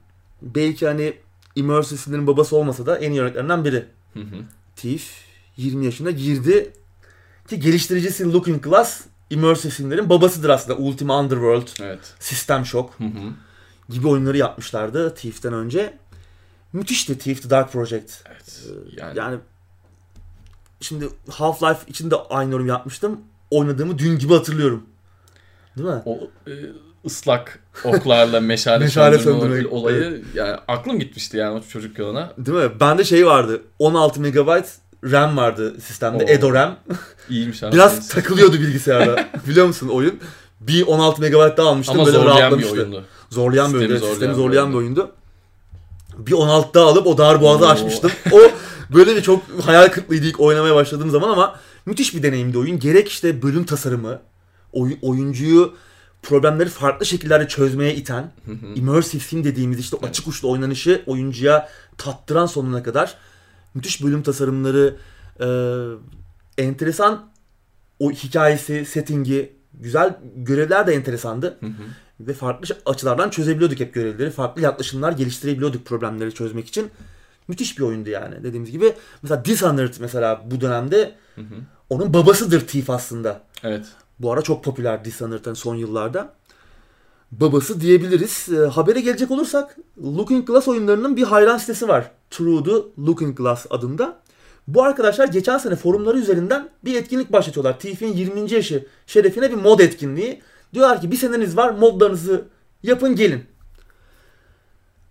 Belki 0.43 0.87
hani 0.87 1.15
Immersive 1.57 1.99
Sinir'in 1.99 2.27
babası 2.27 2.57
olmasa 2.57 2.87
da 2.87 2.99
en 2.99 3.11
iyi 3.11 3.21
örneklerinden 3.21 3.65
biri. 3.65 3.85
Hı 4.15 4.21
hı. 4.21 4.37
Thief 4.77 5.11
20 5.57 5.85
yaşına 5.85 6.11
girdi. 6.11 6.73
Ki 7.49 7.61
geliştiricisi 7.61 8.33
Looking 8.33 8.63
Glass 8.65 9.01
Immersive 9.31 9.73
Sinir'in 9.73 10.09
babasıdır 10.11 10.49
aslında. 10.49 10.79
Ultima 10.79 11.21
Underworld, 11.21 11.69
Evet. 11.83 12.15
System 12.21 12.67
Shock 12.67 12.91
Hı 12.99 13.05
hı. 13.05 13.33
gibi 13.93 14.09
oyunları 14.09 14.37
yapmışlardı 14.37 15.15
Thief'ten 15.15 15.53
önce. 15.53 15.99
Müthişti 16.73 17.19
Thief 17.19 17.43
The 17.43 17.51
Dark 17.51 17.73
Project. 17.73 18.13
Evet. 18.27 18.65
Yani, 18.97 19.19
Yani 19.19 19.39
şimdi 20.81 21.09
Half-Life 21.31 21.89
için 21.89 22.11
de 22.11 22.15
aynı 22.31 22.53
yorum 22.53 22.67
yapmıştım. 22.67 23.21
Oynadığımı 23.51 23.99
dün 23.99 24.19
gibi 24.19 24.35
hatırlıyorum. 24.35 24.83
Değil 25.77 25.89
mi? 25.89 26.03
o 26.05 26.19
e, 26.47 26.53
ıslak 27.07 27.59
oklarla 27.85 28.41
meşale, 28.41 28.79
Meşale 28.85 29.19
söndürme 29.19 29.69
olayı 29.69 30.25
yani 30.35 30.57
aklım 30.69 30.99
gitmişti 30.99 31.37
yani 31.37 31.59
o 31.59 31.63
çocuk 31.69 31.99
yoluna. 31.99 32.33
Değil 32.39 32.59
mi? 32.59 32.71
Bende 32.81 33.05
şey 33.05 33.27
vardı. 33.27 33.63
16 33.79 34.21
MB 34.21 34.65
RAM 35.05 35.37
vardı 35.37 35.81
sistemde. 35.81 36.25
Oo. 36.25 36.29
Edo 36.29 36.53
RAM. 36.55 36.77
İyiymiş 37.31 37.63
abi. 37.63 37.73
Biraz 37.73 37.93
Neyse. 37.93 38.15
takılıyordu 38.15 38.53
bilgisayarda. 38.53 39.25
Biliyor 39.49 39.67
musun 39.67 39.89
oyun? 39.89 40.21
Bir 40.61 40.87
16 40.87 41.23
MB 41.23 41.57
daha 41.57 41.69
almıştım. 41.69 41.97
Ama 41.97 42.07
böyle 42.07 42.17
zorlayan 42.19 42.37
bir 42.37 42.41
rahatlamıştı. 42.43 42.73
oyundu. 42.73 43.05
Zorlayan 43.31 43.67
bir 43.75 43.79
Sistemi 43.79 43.89
oyundu. 43.93 43.99
zorlayan 44.01 44.11
Sistemi 44.15 44.31
bir 44.31 44.37
zorlayan 44.37 44.71
bir 44.73 44.77
oyundu. 44.77 45.01
oyundu. 45.01 45.13
Bir 46.27 46.33
16 46.33 46.75
daha 46.75 46.87
alıp 46.87 47.07
o 47.07 47.19
dar 47.19 47.41
boğazı 47.41 47.65
Oo. 47.65 47.69
açmıştım. 47.69 48.11
O 48.33 48.39
böyle 48.95 49.17
bir 49.17 49.23
çok 49.23 49.43
hayal 49.65 49.89
kırıklığıydı 49.89 50.27
ilk 50.27 50.41
oynamaya 50.41 50.75
başladığım 50.75 51.11
zaman 51.11 51.29
ama 51.29 51.61
müthiş 51.87 52.15
bir 52.15 52.23
deneyimdi 52.23 52.59
oyun. 52.59 52.79
Gerek 52.79 53.09
işte 53.09 53.43
bölüm 53.43 53.65
tasarımı, 53.65 54.21
oy- 54.73 54.99
oyuncuyu 55.03 55.75
problemleri 56.23 56.69
farklı 56.69 57.07
şekillerde 57.07 57.49
çözmeye 57.49 57.95
iten, 57.95 58.33
immersive 58.75 59.23
sim 59.23 59.45
dediğimiz 59.45 59.79
işte 59.81 59.97
açık 60.03 60.29
uçlu 60.29 60.51
oynanışı 60.51 61.03
oyuncuya 61.07 61.69
tattıran 61.99 62.47
sonuna 62.47 62.83
kadar 62.83 63.15
müthiş 63.75 64.03
bölüm 64.03 64.23
tasarımları, 64.23 64.97
e, 65.41 65.49
enteresan 66.63 67.29
o 67.99 68.11
hikayesi, 68.11 68.85
settingi, 68.85 69.53
güzel 69.75 70.17
görevler 70.37 70.87
de 70.87 70.93
enteresandı. 70.95 71.59
Ve 72.21 72.33
farklı 72.33 72.77
açılardan 72.87 73.31
çözebiliyorduk 73.31 73.81
hep 73.81 73.95
görevleri. 73.95 74.31
Farklı 74.31 74.63
yaklaşımlar 74.63 75.13
geliştirebiliyorduk 75.13 75.87
problemleri 75.87 76.35
çözmek 76.35 76.69
için. 76.69 76.91
Müthiş 77.49 77.79
bir 77.79 77.83
oyundu 77.83 78.11
yani 78.11 78.43
dediğimiz 78.43 78.71
gibi. 78.71 78.95
Mesela 79.23 79.45
Dishonored 79.45 79.95
mesela 80.01 80.43
bu 80.51 80.61
dönemde 80.61 81.15
Hı 81.35 81.41
hı. 81.41 81.55
onun 81.91 82.15
babasıdır 82.15 82.61
Thief 82.67 82.91
aslında. 82.91 83.41
Evet. 83.63 83.87
Bu 84.19 84.33
ara 84.33 84.43
çok 84.43 84.65
popüler 84.65 85.05
Dishonored'ın 85.05 85.55
son 85.55 85.75
yıllarda. 85.75 86.35
Babası 87.33 87.81
diyebiliriz. 87.81 88.49
E, 88.53 88.57
habere 88.67 89.01
gelecek 89.01 89.31
olursak 89.31 89.77
Looking 90.03 90.47
Glass 90.47 90.69
oyunlarının 90.69 91.17
bir 91.17 91.23
hayran 91.23 91.59
sitesi 91.59 91.89
var. 91.89 92.11
True 92.31 92.63
the 92.65 93.03
Looking 93.07 93.39
Glass 93.39 93.67
adında. 93.71 94.17
Bu 94.69 94.83
arkadaşlar 94.83 95.29
geçen 95.29 95.59
sene 95.59 95.77
forumları 95.77 96.19
üzerinden 96.19 96.69
bir 96.85 96.95
etkinlik 96.95 97.33
başlatıyorlar. 97.33 97.79
Thief'in 97.81 98.13
20. 98.13 98.53
yaşı 98.53 98.87
şerefine 99.07 99.51
bir 99.51 99.57
mod 99.57 99.81
etkinliği. 99.81 100.43
Diyorlar 100.75 101.01
ki 101.01 101.11
bir 101.11 101.17
seneniz 101.17 101.57
var 101.57 101.71
modlarınızı 101.71 102.45
yapın 102.83 103.17
gelin. 103.17 103.45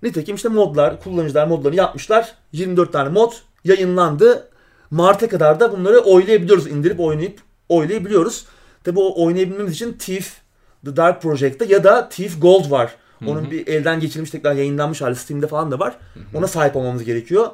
Nitekim 0.04 0.36
işte 0.36 0.50
modlar, 0.50 1.04
kullanıcılar 1.04 1.48
modlarını 1.48 1.78
yapmışlar. 1.78 2.34
24 2.52 2.94
tane 2.94 3.10
mod 3.10 3.32
yayınlandı. 3.64 4.50
Mart'a 4.92 5.30
kadar 5.30 5.60
da 5.60 5.72
bunları 5.72 6.00
oylayabiliyoruz. 6.00 6.68
indirip 6.68 7.00
oynayıp 7.00 7.40
oylayabiliyoruz. 7.70 8.46
Tabi 8.84 9.00
o 9.00 9.26
oynayabilmemiz 9.26 9.74
için 9.74 9.94
Thief 9.94 10.42
The 10.86 10.96
Dark 10.96 11.22
Project'te 11.22 11.66
ya 11.66 11.84
da 11.84 12.10
Thief 12.10 12.42
Gold 12.42 12.72
var. 12.72 12.96
Onun 13.26 13.52
bir 13.52 13.68
elden 13.68 14.00
geçirilmiş 14.00 14.32
tekrar 14.32 14.54
yayınlanmış 14.54 15.02
hali 15.02 15.16
Steam'de 15.16 15.48
falan 15.48 15.72
da 15.72 15.80
var. 15.80 15.98
Ona 16.34 16.48
sahip 16.48 16.76
olmamız 16.76 17.04
gerekiyor. 17.04 17.48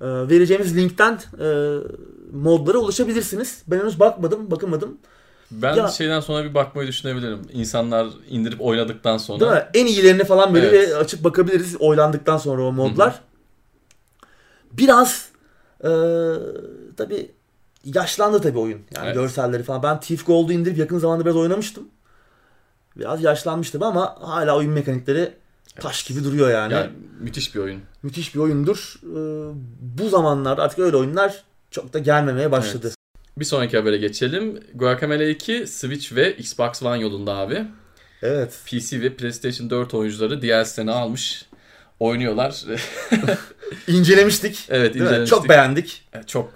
Ee, 0.00 0.04
vereceğimiz 0.04 0.76
linkten 0.76 1.12
e, 1.40 1.76
modlara 2.32 2.78
ulaşabilirsiniz. 2.78 3.62
Ben 3.66 3.78
henüz 3.78 4.00
bakmadım, 4.00 4.50
bakamadım. 4.50 4.98
Ben 5.50 5.74
Ya- 5.76 5.88
şeyden 5.88 6.20
sonra 6.20 6.44
bir 6.44 6.54
bakmayı 6.54 6.88
düşünebilirim. 6.88 7.42
İnsanlar 7.52 8.06
indirip 8.30 8.60
oynadıktan 8.60 9.18
sonra. 9.18 9.40
Değil 9.40 9.52
mi? 9.52 9.64
En 9.74 9.86
iyilerini 9.86 10.24
falan 10.24 10.54
böyle 10.54 10.66
Evet. 10.68 10.88
bir 10.88 10.94
açıp 10.96 11.24
bakabiliriz 11.24 11.76
oylandıktan 11.80 12.38
sonra 12.38 12.62
o 12.62 12.72
modlar. 12.72 13.20
Biraz 14.72 15.28
e, 15.80 15.88
tabi 16.96 17.30
yaşlandı 17.84 18.40
tabi 18.40 18.58
oyun. 18.58 18.80
Yani 18.94 19.06
Evet. 19.06 19.14
görselleri 19.14 19.62
falan. 19.62 19.82
Ben 19.82 20.00
Thief 20.00 20.26
Gold'u 20.26 20.52
indirip 20.52 20.78
yakın 20.78 20.98
zamanda 20.98 21.24
biraz 21.24 21.36
oynamıştım. 21.36 21.88
Biraz 22.96 23.22
yaşlanmıştım 23.22 23.82
ama 23.82 24.16
hala 24.20 24.56
oyun 24.56 24.72
mekanikleri 24.72 25.32
taş 25.80 26.02
gibi 26.02 26.24
duruyor 26.24 26.50
yani. 26.50 26.72
Yani 26.72 26.90
müthiş 27.20 27.54
bir 27.54 27.60
oyun. 27.60 27.80
Müthiş 28.02 28.34
bir 28.34 28.40
oyundur. 28.40 28.94
E, 29.02 29.16
bu 29.80 30.08
zamanlarda 30.08 30.62
artık 30.62 30.78
öyle 30.78 30.96
oyunlar 30.96 31.44
çok 31.70 31.92
da 31.92 31.98
gelmemeye 31.98 32.52
başladı. 32.52 32.86
Evet. 32.86 32.96
Bir 33.38 33.44
sonraki 33.44 33.76
habere 33.76 33.96
geçelim. 33.96 34.60
Guacamelee 34.74 35.30
2 35.30 35.66
Switch 35.66 36.14
ve 36.14 36.36
Xbox 36.36 36.82
One 36.82 36.98
yolunda 37.00 37.34
abi. 37.36 37.64
Evet. 38.22 38.60
PC 38.66 39.00
ve 39.00 39.14
PlayStation 39.16 39.70
4 39.70 39.94
oyuncuları 39.94 40.42
DLC'lerini 40.42 40.90
almış. 40.90 41.46
Oynuyorlar. 42.00 42.64
İncelemiştik. 43.88 44.66
evet 44.70 44.96
incelemiştik. 44.96 45.28
Çok 45.28 45.48
beğendik. 45.48 46.08
Çok 46.26 46.52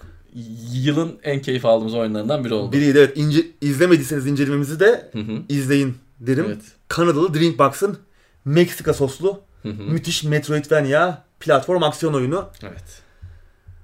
yılın 0.73 1.19
en 1.23 1.43
keyif 1.43 1.65
aldığımız 1.65 1.95
oyunlarından 1.95 2.45
biri 2.45 2.55
oldu. 2.55 2.73
Biriydi 2.73 2.99
evet. 2.99 3.17
İnce, 3.17 3.47
izlemediyseniz 3.61 4.27
incelememizi 4.27 4.81
de 4.81 5.11
Hı 5.13 5.19
hı. 5.19 5.43
izleyin 5.49 5.99
derim. 6.21 6.45
Evet. 6.49 6.63
Kanadalı 6.89 7.35
Drinkbox'ın 7.35 7.99
Meksika 8.45 8.95
soslu 8.95 9.41
Hı 9.63 9.69
hı. 9.69 9.83
müthiş 9.83 10.25
Metroidvania 10.25 11.23
platform 11.41 11.83
aksiyon 11.83 12.15
oyunu. 12.15 12.49
Evet. 12.63 13.03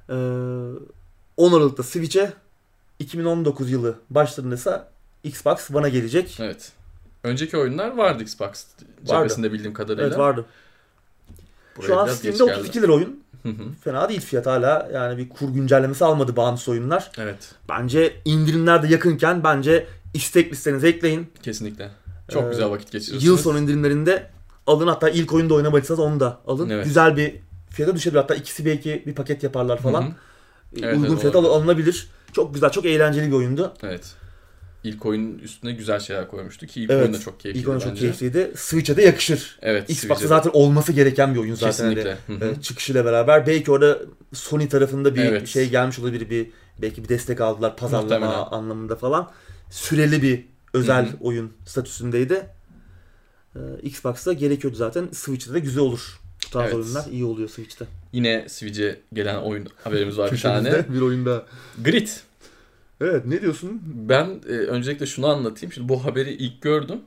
Ee, 0.09 0.13
10 1.37 1.53
Aralık'ta 1.53 1.83
Switch'e 1.83 2.33
2019 2.99 3.71
yılı 3.71 3.99
başlarında 4.11 4.55
ise 4.55 4.83
Xbox 5.25 5.71
One'a 5.71 5.89
gelecek. 5.89 6.39
Evet. 6.41 6.73
Önceki 7.25 7.57
oyunlar 7.57 7.97
vardı 7.97 8.23
Xbox 8.23 8.67
cephesinde 9.05 9.53
bildiğim 9.53 9.75
kadarıyla. 9.75 10.07
Evet 10.07 10.19
vardı. 10.19 10.45
Buraya 11.77 11.87
Şu 11.87 11.99
an 11.99 12.07
Steam'de 12.07 12.39
geldi. 12.45 12.61
32 12.61 12.83
lira 12.83 12.93
oyun. 12.93 13.23
Hı 13.43 13.49
hı. 13.49 13.63
Fena 13.85 14.09
değil 14.09 14.21
fiyat 14.21 14.47
hala. 14.47 14.89
Yani 14.95 15.19
bir 15.19 15.29
kur 15.29 15.49
güncellemesi 15.49 16.05
almadı 16.05 16.37
bağımsız 16.37 16.69
oyunlar. 16.69 17.11
Evet. 17.19 17.55
Bence 17.69 18.17
indirimler 18.25 18.83
de 18.83 18.87
yakınken 18.89 19.45
bence 19.45 19.87
istek 20.15 20.53
listenize 20.53 20.89
ekleyin. 20.89 21.33
Kesinlikle. 21.43 21.91
Çok 22.31 22.45
Ee, 22.45 22.49
güzel 22.49 22.71
vakit 22.71 22.93
geçiriyorsunuz. 22.93 23.25
Yıl 23.25 23.37
sonu 23.37 23.59
indirimlerinde 23.59 24.31
alın 24.67 24.87
hatta 24.87 25.09
ilk 25.09 25.33
oyunda 25.33 25.55
oynamadıysanız 25.55 26.01
onu 26.01 26.21
da 26.21 26.41
alın. 26.47 26.71
Evet. 26.71 26.85
Güzel 26.85 27.17
bir 27.17 27.37
fiyata 27.71 27.95
düşebilir. 27.97 28.21
Hatta 28.21 28.35
ikisi 28.35 28.65
belki 28.65 29.03
bir 29.07 29.15
paket 29.15 29.43
yaparlar 29.43 29.79
falan. 29.79 30.03
Hı 30.03 30.07
hı. 30.07 30.13
Evet, 30.83 30.97
Uygun 30.97 31.09
evet, 31.09 31.21
fiyata 31.21 31.39
alınabilir. 31.39 32.09
Çok 32.33 32.55
güzel, 32.55 32.71
çok 32.71 32.85
eğlenceli 32.85 33.27
bir 33.27 33.33
oyundu. 33.33 33.75
Evet. 33.83 34.15
İlk 34.85 35.07
oyunun 35.07 35.39
üstüne 35.39 35.73
güzel 35.73 36.01
şeyler 36.01 36.29
koymuştu 36.29 36.67
ki 36.67 36.83
ilk 36.83 36.91
Evet. 36.91 37.03
oyun 37.03 37.15
da 37.15 37.21
çok 37.21 37.41
keyifliydi 37.41 37.63
İlk 37.63 37.69
oyun 37.69 37.81
çok 37.81 37.97
keyifliydi. 37.97 38.53
Switch'e 38.57 38.97
de 38.97 39.03
yakışır. 39.03 39.59
Evet. 39.63 39.91
Xbox'ta 39.91 40.27
zaten 40.27 40.51
olması 40.55 40.93
gereken 40.93 41.35
bir 41.35 41.41
oyun 41.41 41.55
zaten. 41.55 41.71
Kesinlikle. 41.71 42.17
hani, 42.27 42.41
hı. 42.41 42.45
e, 42.45 42.61
çıkışıyla 42.61 43.05
beraber. 43.05 43.47
Belki 43.47 43.71
orada 43.71 43.99
Sony 44.33 44.69
tarafında 44.69 45.15
bir 45.15 45.25
Evet. 45.25 45.49
şey 45.49 45.71
gelmiş 45.71 45.99
olabilir. 45.99 46.31
Bir 46.31 46.51
belki 46.83 47.05
bir 47.05 47.09
destek 47.09 47.41
aldılar 47.41 47.77
pazarlama 47.77 48.27
Muhtemelen. 48.27 48.47
anlamında 48.51 48.97
falan. 48.97 49.31
Süreli 49.71 50.23
bir 50.23 50.47
özel 50.75 51.09
oyun 51.21 51.53
statüsündeydi. 51.67 52.47
Ee, 53.57 53.59
Xbox'ta 53.83 54.33
gerekiyordu 54.33 54.77
zaten. 54.77 55.09
Switch'te 55.13 55.55
de 55.55 55.59
güzel 55.61 55.83
olur. 55.83 56.21
Bu 56.47 56.51
tarz 56.51 56.65
Evet. 56.65 56.75
oyunlar 56.75 57.05
iyi 57.13 57.25
oluyor 57.25 57.49
Switch'te. 57.49 57.85
Yine 58.13 58.45
Switch'e 58.49 58.97
gelen 59.13 59.37
oyun 59.37 59.67
haberimiz 59.85 60.19
var 60.19 60.33
bir 60.33 60.41
tane. 60.41 60.73
Bir 60.89 61.01
oyun 61.01 61.27
daha. 61.27 61.43
Grit. 61.85 62.21
Evet 63.01 63.27
ne 63.27 63.43
diyorsun? 63.43 63.83
Ben 63.85 64.27
e, 64.49 64.53
öncelikle 64.53 65.07
şunu 65.07 65.27
anlatayım. 65.27 65.73
Şimdi 65.73 65.89
bu 65.89 66.05
haberi 66.05 66.31
ilk 66.33 66.63
gördüm. 66.63 66.99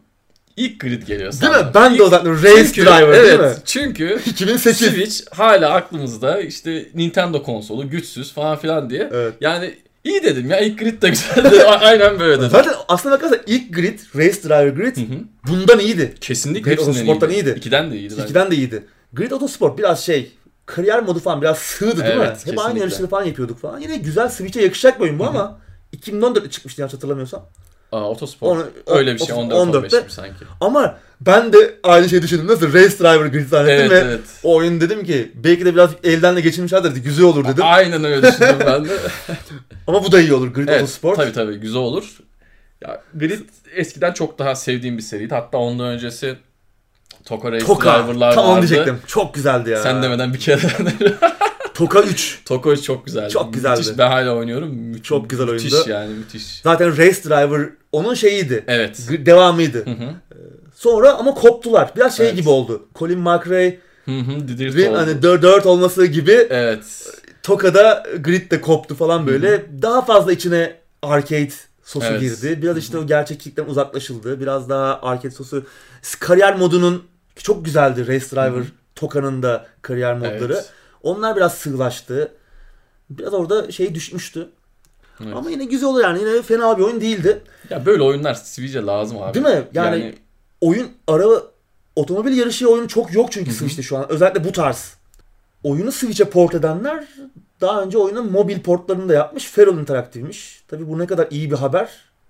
İlk 0.57 0.79
Grid 0.79 1.01
geliyor 1.07 1.31
Değil 1.31 1.41
sandım. 1.41 1.65
mi? 1.67 1.71
Ben 1.75 1.91
de 1.91 1.95
İlk- 1.95 2.03
o 2.03 2.09
zaten 2.09 2.43
Race 2.43 2.65
Çünkü- 2.65 2.81
Driver 2.85 3.07
evet, 3.13 3.27
değil 3.27 3.39
mi? 3.39 3.55
Çünkü 3.65 4.19
2008. 4.25 4.87
Switch 4.87 5.21
hala 5.37 5.69
aklımızda 5.73 6.41
işte 6.41 6.89
Nintendo 6.95 7.43
konsolu 7.43 7.89
güçsüz 7.89 8.33
falan 8.33 8.57
filan 8.57 8.89
diye. 8.89 9.09
Evet. 9.13 9.33
Yani 9.41 9.75
iyi 10.03 10.23
dedim 10.23 10.49
ya 10.49 10.59
ilk 10.59 10.79
Grid 10.79 11.01
de 11.01 11.09
güzeldi. 11.09 11.63
Aynen 11.67 12.19
böyle 12.19 12.37
dedim. 12.37 12.49
Zaten 12.51 12.73
aslına 12.87 13.13
bakarsan 13.15 13.39
ilk 13.47 13.73
Grid, 13.75 13.99
Race 14.15 14.43
Driver 14.43 14.67
Grid 14.67 14.97
Hı 14.97 15.01
hı. 15.01 15.19
bundan 15.47 15.79
iyiydi. 15.79 16.13
Kesinlikle 16.21 16.75
Grid 16.75 16.95
iyiydi. 16.95 17.33
iyiydi. 17.33 17.53
İkiden 17.57 17.91
de 17.91 17.97
iyiydi. 17.97 18.13
bence. 18.13 18.23
İkiden 18.23 18.51
de 18.51 18.55
iyiydi. 18.55 18.83
Grid 19.13 19.31
Autosport 19.31 19.77
biraz 19.77 20.05
şey 20.05 20.31
kariyer 20.65 21.03
modu 21.03 21.19
falan 21.19 21.41
biraz 21.41 21.57
sığdı 21.57 22.03
değil 22.03 22.15
mi? 22.15 22.21
Evet, 22.21 22.29
Hep 22.29 22.35
kesinlikle. 22.35 22.61
aynı 22.61 22.79
yarışları 22.79 23.07
falan 23.07 23.23
yapıyorduk 23.23 23.59
falan. 23.59 23.79
Yine 23.79 23.97
güzel 23.97 24.29
Switch'e 24.29 24.61
yakışacak 24.61 24.99
bir 24.99 25.03
oyun 25.03 25.19
bu 25.19 25.25
ama 25.27 25.59
2014'te 25.97 26.49
çıkmıştı 26.49 26.81
yanlış 26.81 26.93
hatırlamıyorsam. 26.93 27.45
Aa, 27.91 28.09
Otosport. 28.09 28.51
Onu- 28.57 28.97
Öyle 28.97 29.13
bir 29.13 29.19
şey. 29.19 29.35
o- 29.35 29.39
14 29.39 29.59
15 29.59 29.75
14'te 29.93 29.99
gibi 30.01 30.11
sanki. 30.11 30.45
Ama 30.61 30.97
ben 31.21 31.53
de 31.53 31.75
aynı 31.83 32.09
şeyi 32.09 32.21
düşündüm. 32.21 32.47
Nasıl 32.47 32.73
Race 32.73 32.99
Driver 32.99 33.25
Grid 33.25 33.47
zannettim 33.47 33.79
Evet 33.79 33.91
ve 33.91 34.09
evet. 34.09 34.19
o 34.43 34.55
oyun 34.55 34.81
dedim 34.81 35.03
ki 35.03 35.31
belki 35.35 35.65
de 35.65 35.73
biraz 35.73 35.91
elden 36.03 36.35
de 36.35 36.41
geçirmişlerdir 36.41 36.91
dedi. 36.91 37.01
Güzel 37.01 37.25
olur 37.25 37.45
dedim. 37.47 37.63
Aynen 37.67 38.03
öyle 38.03 38.27
düşündüm 38.27 38.55
ben 38.65 38.85
de. 38.85 38.97
Ama 39.87 40.03
bu 40.03 40.11
da 40.11 40.19
iyi 40.19 40.33
olur 40.33 40.47
Grid 40.47 40.67
evet, 40.67 40.81
Autosport. 40.81 41.15
tabii 41.17 41.33
tabii 41.33 41.55
güzel 41.57 41.81
olur. 41.81 42.17
Ya 42.81 43.01
Grid 43.13 43.39
eskiden 43.75 44.13
çok 44.13 44.39
daha 44.39 44.55
sevdiğim 44.55 44.97
bir 44.97 45.03
seriydi. 45.03 45.33
Hatta 45.35 45.57
ondan 45.57 45.87
öncesi 45.87 46.35
Toka 47.25 47.51
Race 47.51 47.65
Toka. 47.65 48.03
Driver'lar 48.03 48.33
Tam 48.35 48.45
onu 48.45 48.51
vardı. 48.55 48.67
diyecektim. 48.67 48.99
Çok 49.07 49.33
güzeldi 49.33 49.69
ya. 49.69 49.83
Sen 49.83 50.03
demeden 50.03 50.33
bir 50.33 50.39
kere 50.39 50.61
Toka 51.73 52.01
3. 52.01 52.39
Toka 52.45 52.77
çok 52.77 53.05
güzeldi. 53.05 53.29
Çok 53.29 53.53
güzeldi. 53.53 53.79
Müthiş. 53.79 53.97
Ben 53.97 54.07
hala 54.07 54.35
oynuyorum. 54.35 54.69
Mü- 54.75 55.03
Çok 55.03 55.29
güzel 55.29 55.45
müthiş 55.45 55.73
oyundu. 55.73 55.89
yani 55.89 56.13
müthiş. 56.13 56.61
Zaten 56.63 56.97
Race 56.97 57.23
Driver 57.23 57.69
onun 57.91 58.13
şeyiydi. 58.13 58.63
Evet. 58.67 58.99
Devamıydı. 59.25 59.85
Hı 59.85 59.89
hı. 59.91 60.09
Sonra 60.75 61.13
ama 61.13 61.33
koptular. 61.33 61.91
Biraz 61.95 62.17
şey 62.17 62.25
Evet. 62.27 62.37
gibi 62.37 62.49
oldu. 62.49 62.87
Colin 62.95 63.19
McRae 63.19 63.77
Hı 64.05 64.11
hani 64.95 65.21
4, 65.21 65.41
4 65.43 65.65
olması 65.65 66.05
gibi 66.05 66.47
Evet. 66.49 66.83
Toka'da 67.43 68.03
grid 68.19 68.51
de 68.51 68.61
koptu 68.61 68.95
falan 68.95 69.27
böyle. 69.27 69.65
Daha 69.81 70.01
fazla 70.05 70.31
içine 70.31 70.73
arcade 71.01 71.49
sosu 71.89 72.05
Evet. 72.07 72.21
girdi. 72.21 72.61
Biraz 72.61 72.77
işte 72.77 72.97
o 72.97 73.07
gerçeklikten 73.07 73.65
uzaklaşıldı. 73.65 74.39
Biraz 74.39 74.69
daha 74.69 74.99
arcade 75.01 75.31
sosu. 75.31 75.65
Kariyer 76.19 76.55
modunun 76.57 77.03
çok 77.35 77.65
güzeldi 77.65 78.07
Race 78.07 78.25
Driver. 78.25 78.63
Toka'nın 78.95 79.43
da 79.43 79.65
kariyer 79.81 80.13
modları. 80.13 80.53
Evet. 80.53 80.69
Onlar 81.03 81.35
biraz 81.35 81.53
sığlaştı. 81.53 82.31
Biraz 83.09 83.33
orada 83.33 83.71
şey 83.71 83.95
düşmüştü. 83.95 84.49
Evet. 85.23 85.33
Ama 85.35 85.49
yine 85.49 85.65
güzel 85.65 85.89
oldu 85.89 85.99
yani. 86.01 86.19
Yine 86.19 86.41
fena 86.41 86.77
bir 86.77 86.83
oyun 86.83 87.01
değildi. 87.01 87.41
Ya 87.69 87.85
böyle 87.85 88.03
oyunlar 88.03 88.33
Switch'e 88.33 88.81
lazım 88.85 89.21
abi. 89.21 89.33
Değil 89.33 89.55
mi? 89.55 89.67
Yani, 89.73 90.15
oyun 90.61 90.87
araba 91.07 91.43
otomobil 91.95 92.37
yarışı 92.37 92.69
oyunu 92.69 92.87
çok 92.87 93.13
yok 93.13 93.31
çünkü. 93.31 93.51
Switch'te 93.51 93.81
şu 93.81 93.97
an. 93.97 94.11
Özellikle 94.11 94.43
bu 94.43 94.51
tarz. 94.51 94.93
Oyunu 95.63 95.91
Switch'e 95.91 96.25
port 96.25 96.55
edenler 96.55 97.07
daha 97.61 97.81
önce 97.83 97.97
oyunun 97.97 98.31
mobil 98.31 98.59
portlarını 98.59 99.09
da 99.09 99.13
yapmış. 99.13 99.45
Feral 99.45 99.77
Interactive'miş. 99.77 100.63
Tabi 100.67 100.87
bu 100.87 100.99
ne 100.99 101.07
kadar 101.07 101.27
iyi 101.31 101.51
bir 101.51 101.55
haber 101.55 101.89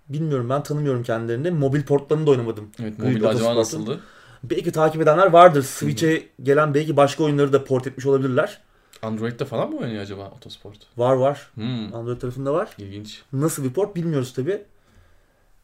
bilmiyorum 0.09 0.49
ben 0.49 0.63
tanımıyorum 0.63 1.03
kendilerini. 1.03 1.51
Mobil 1.51 1.83
portlarını 1.83 2.27
da 2.27 2.31
oynamadım. 2.31 2.69
Evet, 2.81 2.99
mobil 2.99 3.15
acaba 3.15 3.27
Autosport'un. 3.29 3.59
nasıldı? 3.59 3.99
Belki 4.43 4.71
takip 4.71 5.01
edenler 5.01 5.27
vardır. 5.27 5.63
Switch'e 5.63 6.23
gelen 6.43 6.73
belki 6.73 6.97
başka 6.97 7.23
oyunları 7.23 7.53
da 7.53 7.63
port 7.63 7.87
etmiş 7.87 8.05
olabilirler. 8.05 8.61
Android'de 9.01 9.45
falan 9.45 9.69
mı 9.69 9.77
oynuyor 9.77 10.01
acaba 10.03 10.31
Otosport? 10.37 10.77
Var 10.97 11.13
var. 11.13 11.47
Hmm, 11.55 11.95
Android 11.95 12.21
tarafında 12.21 12.53
var. 12.53 12.69
ilginç. 12.77 13.21
Nasıl 13.33 13.63
bir 13.63 13.73
port 13.73 13.95
bilmiyoruz 13.95 14.33
tabi. 14.33 14.61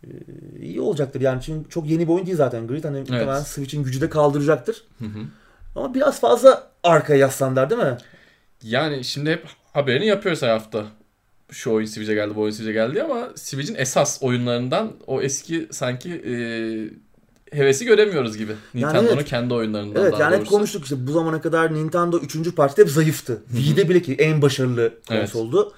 Ee, 0.04 0.08
iyi 0.62 0.82
olacaktır 0.82 1.22
yani 1.22 1.42
çünkü 1.42 1.70
çok 1.70 1.86
yeni 1.90 2.08
bir 2.08 2.14
oyun 2.14 2.26
değil 2.26 2.38
zaten 2.38 2.68
Grid. 2.68 2.84
Hani 2.84 3.00
muhtemelen 3.00 3.40
Switch'in 3.40 3.84
gücü 3.84 4.02
de 4.02 4.10
kaldıracaktır. 4.10 4.84
Hı 5.00 5.06
hı. 5.06 5.20
Ama 5.76 5.94
biraz 5.94 6.20
fazla 6.20 6.68
arkaya 6.84 7.20
yaslandılar 7.20 7.70
değil 7.70 7.82
mi? 7.82 7.98
Yani 8.66 9.04
şimdi 9.04 9.32
hep 9.32 9.48
haberini 9.74 10.06
yapıyoruz 10.06 10.42
her 10.42 10.50
hafta. 10.50 10.86
Şu 11.52 11.72
oyun 11.72 11.86
Switch'e 11.86 12.14
geldi, 12.14 12.36
bu 12.36 12.42
oyun 12.42 12.52
Switch'e 12.52 12.74
geldi 12.74 13.04
ama 13.04 13.30
Switch'in 13.36 13.76
esas 13.76 14.24
oyunlarından 14.24 14.92
o 15.08 15.22
eski 15.22 15.68
sanki 15.72 16.10
e, 16.12 16.36
hevesi 17.58 17.86
göremiyoruz 17.86 18.38
gibi. 18.38 18.56
Nintendo'nun 18.74 19.14
evet. 19.14 19.26
kendi 19.26 19.54
oyunlarından 19.54 20.02
Evet 20.02 20.14
yani 20.20 20.32
hep 20.32 20.40
doğrusu. 20.40 20.52
konuştuk 20.52 20.84
işte 20.84 21.08
bu 21.08 21.12
zamana 21.12 21.42
kadar 21.42 21.74
Nintendo 21.74 22.18
3. 22.18 22.56
partide 22.56 22.82
hep 22.82 22.90
zayıftı. 22.90 23.44
Wii'de 23.52 23.90
bile 23.90 24.02
ki 24.02 24.14
en 24.14 24.42
başarılı 24.42 24.94
Evet. 25.10 25.22
konsoldu. 25.22 25.74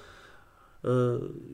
Ee, 0.84 0.88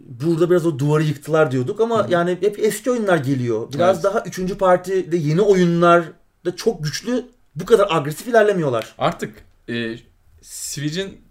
burada 0.06 0.50
biraz 0.50 0.66
o 0.66 0.78
duvarı 0.78 1.02
yıktılar 1.02 1.50
diyorduk 1.50 1.80
ama 1.80 2.06
yani 2.10 2.30
hep 2.30 2.58
eski 2.58 2.90
oyunlar 2.90 3.16
geliyor. 3.16 3.72
Biraz 3.72 3.96
Evet. 3.96 4.04
daha 4.04 4.24
3. 4.26 4.58
partide 4.58 5.16
yeni 5.16 5.40
oyunlar 5.40 6.04
da 6.44 6.56
çok 6.56 6.84
güçlü 6.84 7.24
bu 7.54 7.64
kadar 7.66 7.88
agresif 7.90 8.28
ilerlemiyorlar. 8.28 8.94
Artık 8.98 9.34
e, 9.68 9.96
Switch'in 10.42 11.23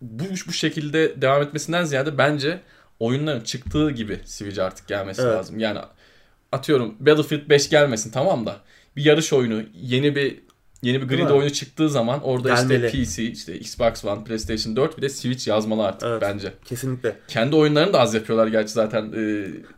bu, 0.00 0.24
bu 0.48 0.52
şekilde 0.52 1.22
devam 1.22 1.42
etmesinden 1.42 1.84
ziyade 1.84 2.18
bence 2.18 2.60
oyunların 3.00 3.40
çıktığı 3.40 3.90
gibi 3.90 4.20
Switch'e 4.24 4.62
artık 4.62 4.88
gelmesi 4.88 5.22
Evet. 5.22 5.34
lazım. 5.34 5.58
Yani 5.58 5.78
atıyorum 6.52 6.94
Battlefield 7.00 7.48
5 7.48 7.70
gelmesin 7.70 8.10
tamam 8.10 8.46
da 8.46 8.56
bir 8.96 9.04
yarış 9.04 9.32
oyunu, 9.32 9.62
yeni 9.74 10.16
bir 10.16 10.46
yeni 10.82 11.02
bir 11.02 11.08
grid 11.08 11.30
oyunu 11.30 11.50
çıktığı 11.50 11.90
zaman 11.90 12.22
orada 12.22 12.48
Gelmeli. 12.54 12.86
işte 12.86 13.02
PC, 13.04 13.22
işte 13.32 13.56
Xbox 13.58 14.04
One, 14.04 14.24
PlayStation 14.24 14.76
4 14.76 14.96
bir 14.96 15.02
de 15.02 15.08
Switch 15.08 15.48
yazmalı 15.48 15.84
artık 15.86 16.08
Evet. 16.08 16.22
bence. 16.22 16.52
Kesinlikle. 16.64 17.16
Kendi 17.28 17.56
oyunlarını 17.56 17.92
da 17.92 18.00
az 18.00 18.14
yapıyorlar 18.14 18.46
gerçi 18.46 18.72
zaten. 18.72 19.12
e, 19.12 19.20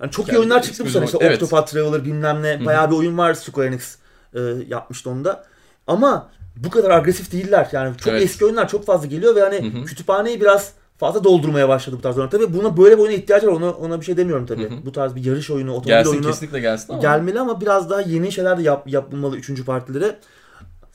Yani 0.00 0.10
çok 0.10 0.32
iyi 0.32 0.38
oyunlar 0.38 0.62
çıktı 0.62 0.84
bu 0.84 0.90
sene. 0.90 1.04
İşte 1.04 1.18
Evet. 1.20 1.42
Octopath 1.42 1.72
Traveler 1.72 2.04
bilmem 2.04 2.42
ne. 2.42 2.64
Bayağı 2.64 2.90
bir 2.90 2.96
oyun 2.96 3.18
var 3.18 3.34
Square 3.34 3.66
Enix 3.66 3.96
e, 4.34 4.40
yapmıştı 4.68 5.10
onda. 5.10 5.44
Ama 5.86 6.30
bu 6.64 6.70
kadar 6.70 6.90
agresif 6.90 7.32
değiller. 7.32 7.68
Yani 7.72 7.96
çok 7.96 8.12
Evet. 8.12 8.22
eski 8.22 8.44
oyunlar 8.44 8.68
çok 8.68 8.86
fazla 8.86 9.06
geliyor 9.06 9.36
ve 9.36 9.40
hani 9.40 9.74
Hı 9.74 9.78
hı. 9.78 9.84
kütüphaneyi 9.84 10.40
biraz 10.40 10.72
fazla 10.96 11.24
doldurmaya 11.24 11.68
başladı 11.68 11.96
bu 11.98 12.02
tarz 12.02 12.16
oyunlar. 12.18 12.30
Tabii 12.30 12.54
buna 12.54 12.76
böyle 12.76 12.98
bir 12.98 13.02
oyuna 13.02 13.14
ihtiyacı 13.14 13.46
var. 13.46 13.52
Ona, 13.52 13.70
ona 13.70 14.00
bir 14.00 14.04
şey 14.06 14.16
demiyorum 14.16 14.46
tabii. 14.46 14.70
Hı 14.70 14.74
hı. 14.74 14.86
Bu 14.86 14.92
tarz 14.92 15.14
bir 15.16 15.24
yarış 15.24 15.50
oyunu, 15.50 15.70
otomobil 15.70 15.88
gelsin 15.88 16.10
oyunu 16.10 16.26
kesinlikle 16.26 16.60
gelsin 16.60 16.92
ama. 16.92 17.02
gelmeli 17.02 17.40
ama 17.40 17.60
biraz 17.60 17.90
daha 17.90 18.00
yeni 18.00 18.32
şeyler 18.32 18.58
de 18.58 18.62
yap, 18.62 18.82
yapılmalı 18.86 19.36
üçüncü 19.36 19.64
partilere. 19.64 20.18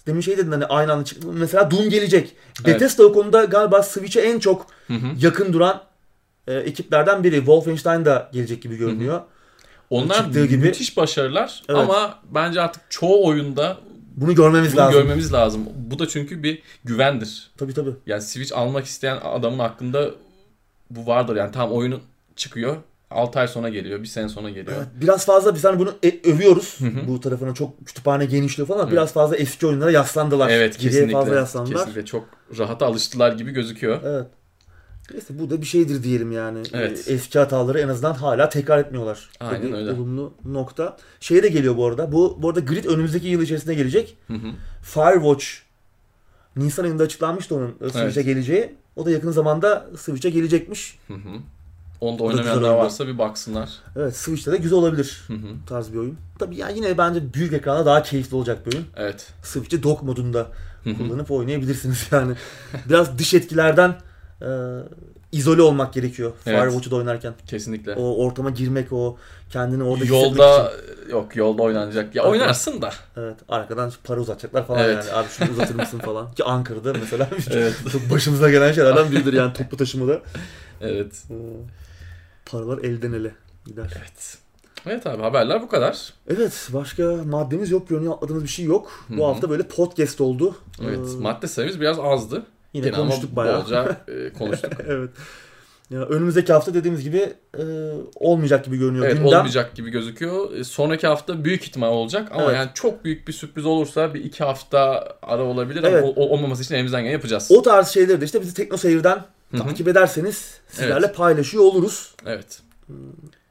Demin 0.07 0.22
şey 0.22 0.38
dedin 0.38 0.51
hani 0.51 0.66
aynı 0.66 0.93
anda 0.93 1.05
çıktı. 1.05 1.28
Mesela 1.34 1.72
Doom 1.72 1.89
gelecek. 1.89 2.36
Evet. 2.66 2.68
Bethesda 2.68 3.05
o 3.07 3.14
konuda 3.14 3.43
galiba 3.43 3.84
Switch'e 3.84 4.22
en 4.22 4.39
çok 4.39 4.66
Hı 4.88 4.93
hı. 4.93 5.05
yakın 5.20 5.53
duran 5.53 5.82
e, 6.47 6.53
ekiplerden 6.53 7.24
biri. 7.24 7.36
Wolfenstein 7.38 8.05
da 8.05 8.30
gelecek 8.34 8.61
gibi 8.61 8.78
görünüyor. 8.78 9.22
Onlar 9.89 10.16
çıktığı 10.18 10.45
gibi- 10.45 10.66
müthiş 10.66 10.97
başarılar 10.97 11.64
Evet. 11.70 11.80
ama 11.80 12.20
bence 12.32 12.61
artık 12.61 12.82
çoğu 12.89 13.28
oyunda 13.28 13.78
Bunu 14.18 14.36
görmemiz 14.36 14.74
bunu 14.74 14.82
lazım. 14.82 15.01
görmemiz 15.01 15.34
lazım. 15.34 15.61
Bu 15.76 15.99
da 15.99 16.07
çünkü 16.07 16.43
bir 16.43 16.61
güvendir. 16.84 17.51
Tabii 17.57 17.74
tabii. 17.74 17.91
Yani 18.05 18.22
Switch 18.22 18.57
almak 18.57 18.86
isteyen 18.86 19.18
adamın 19.24 19.59
hakkında 19.59 20.09
bu 20.89 21.07
vardır. 21.07 21.36
Yani 21.36 21.51
tam 21.51 21.72
oyunu 21.72 21.99
çıkıyor. 22.36 22.78
6 23.11 23.39
ay 23.39 23.47
sonra 23.47 23.70
geliyor. 23.70 24.01
Bir 24.01 24.07
sene 24.07 24.30
sonra 24.30 24.49
geliyor. 24.49 24.78
Evet, 24.78 24.88
biraz 25.01 25.26
fazla 25.26 25.55
biz 25.55 25.64
hani 25.64 25.80
bunu 25.80 25.93
e- 26.03 26.30
övüyoruz. 26.32 26.76
Hı 26.80 26.86
hı. 26.86 27.07
Bu 27.07 27.20
tarafına 27.20 27.53
çok 27.53 27.86
kütüphane 27.86 28.26
genişliyor 28.26 28.68
falan 28.68 28.82
Evet. 28.84 28.91
biraz 28.91 29.14
fazla 29.14 29.36
eski 29.38 29.68
oyunlara 29.68 29.91
yaslandılar. 29.91 30.49
Evet 30.49 30.74
Geriye 30.80 30.91
kesinlikle. 30.91 31.14
fazla 31.14 31.36
yaslandılar. 31.36 31.78
Kesinlikle 31.78 32.05
çok 32.05 32.26
rahata 32.57 32.86
alıştılar 32.86 33.32
gibi 33.32 33.51
gözüküyor. 33.51 33.99
Evet. 34.05 34.28
Neyse 35.14 35.39
bu 35.39 35.49
da 35.49 35.61
bir 35.61 35.66
şeydir 35.66 36.03
diyelim 36.03 36.32
yani. 36.32 36.59
Evet. 36.74 37.05
Ee, 37.07 37.14
Eski 37.14 37.39
hataları 37.39 37.80
en 37.80 37.88
azından 37.88 38.14
hala 38.14 38.49
tekrar 38.49 38.80
etmiyorlar. 38.80 39.30
Aynen 39.39 39.68
bir 39.68 39.74
öyle. 39.74 39.91
Olumlu 39.91 40.34
nokta. 40.45 40.97
Şey 41.20 41.43
de 41.43 41.47
geliyor 41.47 41.78
bu 41.78 41.88
arada. 41.88 42.11
Bu, 42.11 42.38
bu 42.41 42.49
arada 42.49 42.59
Grid 42.59 42.86
önümüzdeki 42.86 43.28
yıl 43.28 43.41
içerisinde 43.41 43.74
gelecek. 43.76 44.18
Hı 44.28 44.34
hı. 44.34 44.47
Firewatch 44.84 45.45
Nisan 46.55 46.84
ayında 46.84 47.03
açıklanmıştı 47.03 47.55
onun 47.55 47.72
Switch'e 47.80 47.99
Evet. 47.99 48.26
geleceği. 48.26 48.76
O 48.95 49.05
da 49.05 49.11
yakın 49.11 49.32
zamanda 49.32 49.86
Switch'e 49.97 50.30
gelecekmiş. 50.30 50.99
Hı 51.07 51.14
hı. 51.14 51.38
Onda 52.01 52.24
oynamayanlar 52.24 52.74
varsa 52.74 53.07
bir 53.07 53.18
baksınlar. 53.18 53.70
Evet 53.95 54.16
Switch'te 54.16 54.51
de 54.51 54.57
güzel 54.57 54.80
olabilir 54.80 55.24
Hı 55.28 55.34
hı. 55.34 55.47
tarz 55.68 55.93
bir 55.93 55.97
oyun. 55.97 56.18
Tabii 56.39 56.55
yani 56.55 56.76
yine 56.78 56.97
bence 56.97 57.34
büyük 57.34 57.53
ekranda 57.53 57.86
daha 57.86 58.03
keyifli 58.03 58.36
olacak 58.36 58.66
bir 58.68 58.74
oyun. 58.74 58.86
Evet. 58.95 59.28
Switch'te 59.43 59.84
dock 59.84 60.03
modunda 60.03 60.47
Hı 60.84 60.89
hı. 60.89 60.97
kullanıp 60.97 61.32
oynayabilirsiniz 61.32 62.07
yani. 62.11 62.34
Biraz 62.89 63.20
dış 63.20 63.34
etkilerden 63.34 63.95
e, 64.44 64.50
izole 65.32 65.62
olmak 65.62 65.94
gerekiyor 65.94 66.32
Evet. 66.46 66.60
Firewatch'u 66.60 66.91
da 66.91 66.96
oynarken. 66.96 67.34
Kesinlikle. 67.48 67.96
O 67.96 68.26
ortama 68.26 68.50
girmek, 68.50 68.94
o 68.94 69.18
kendini 69.50 69.84
orada 69.84 70.06
Yolda 70.06 70.74
yok 71.10 71.36
yolda 71.36 71.62
oynanacak. 71.64 72.16
Ya 72.16 72.24
oynarsın 72.24 72.82
da. 72.82 72.94
Evet, 73.18 73.38
arkadan 73.50 73.91
para 74.04 74.22
uzatacaklar 74.22 74.68
falan 74.68 74.80
Evet. 74.84 75.06
yani. 75.08 75.18
Abi 75.20 75.28
şunu 75.30 75.52
uzatır 75.52 75.76
mısın 75.76 76.00
falan. 76.06 76.32
Ki 76.32 76.44
Ankara'da 76.44 76.94
mesela 76.94 77.30
Evet. 77.52 77.76
çok 77.91 78.02
başımıza 78.12 78.52
gelen 78.52 78.72
şeylerden 78.72 79.12
biridir 79.12 79.34
yani 79.34 79.54
toplu 79.54 79.78
taşımada. 79.78 80.22
Evet. 80.82 81.24
Ee, 81.30 81.34
Paralar 82.46 82.78
elden 82.78 83.14
ele 83.14 83.32
gider. 83.66 83.94
Evet. 83.98 84.38
Evet 84.86 85.08
abi 85.08 85.22
haberler 85.22 85.62
bu 85.62 85.68
kadar. 85.68 86.14
Evet 86.28 86.70
başka 86.74 87.04
maddemiz 87.26 87.72
yok. 87.72 87.89
Görünüyor 87.89 88.14
atladığımız 88.14 88.44
bir 88.44 88.48
şey 88.50 88.66
yok. 88.66 88.91
Hı 89.08 89.18
Bu 89.18 89.28
hafta 89.28 89.50
böyle 89.50 89.64
podcast 89.64 90.22
oldu. 90.22 90.56
Evet. 90.82 91.00
Ee, 91.18 91.22
Madde 91.22 91.48
sayımız 91.48 91.82
biraz 91.82 92.00
azdı. 92.00 92.44
Yine 92.74 92.88
ama 92.88 92.97
konuştuk 92.97 93.36
bayağı. 93.36 93.63
bolca 93.63 93.97
e, 94.07 94.34
konuştuk. 94.34 94.71
evet. 94.88 95.09
Ya 95.89 96.01
önümüzdeki 96.01 96.53
hafta 96.53 96.74
dediğimiz 96.74 97.03
gibi 97.03 97.34
e, 97.57 97.63
olmayacak 98.15 98.65
gibi 98.65 98.78
görünüyor. 98.78 99.05
Evet 99.05 99.17
Gündem 99.17 99.38
olmayacak 99.38 99.76
gibi 99.76 99.89
gözüküyor. 99.89 100.53
E, 100.53 100.63
Sonraki 100.63 101.07
hafta 101.07 101.43
büyük 101.43 101.63
ihtimal 101.63 101.88
olacak 101.91 102.32
ama 102.32 102.43
Evet. 102.43 102.55
yani 102.55 102.69
çok 102.74 103.05
büyük 103.05 103.28
bir 103.28 103.34
sürpriz 103.34 103.65
olursa 103.65 104.13
bir 104.13 104.24
iki 104.24 104.43
hafta 104.43 105.07
ara 105.21 105.43
olabilir 105.43 105.84
Evet. 105.84 106.03
ama 106.03 106.13
o- 106.15 106.30
olmaması 106.30 106.63
için 106.63 106.76
elimizden 106.76 107.01
geleni 107.01 107.13
yapacağız. 107.13 107.47
o 107.51 107.61
tarz 107.61 107.88
şeyleri 107.88 108.21
de 108.21 108.26
işte 108.26 108.41
bizi 108.41 108.53
Tekno 108.53 108.78
Seyir'den 108.78 109.26
takip 109.57 109.88
ederseniz 109.88 110.57
sizlerle 110.67 111.05
Evet. 111.05 111.15
paylaşıyor 111.15 111.63
oluruz. 111.63 112.15
Evet. 112.26 112.61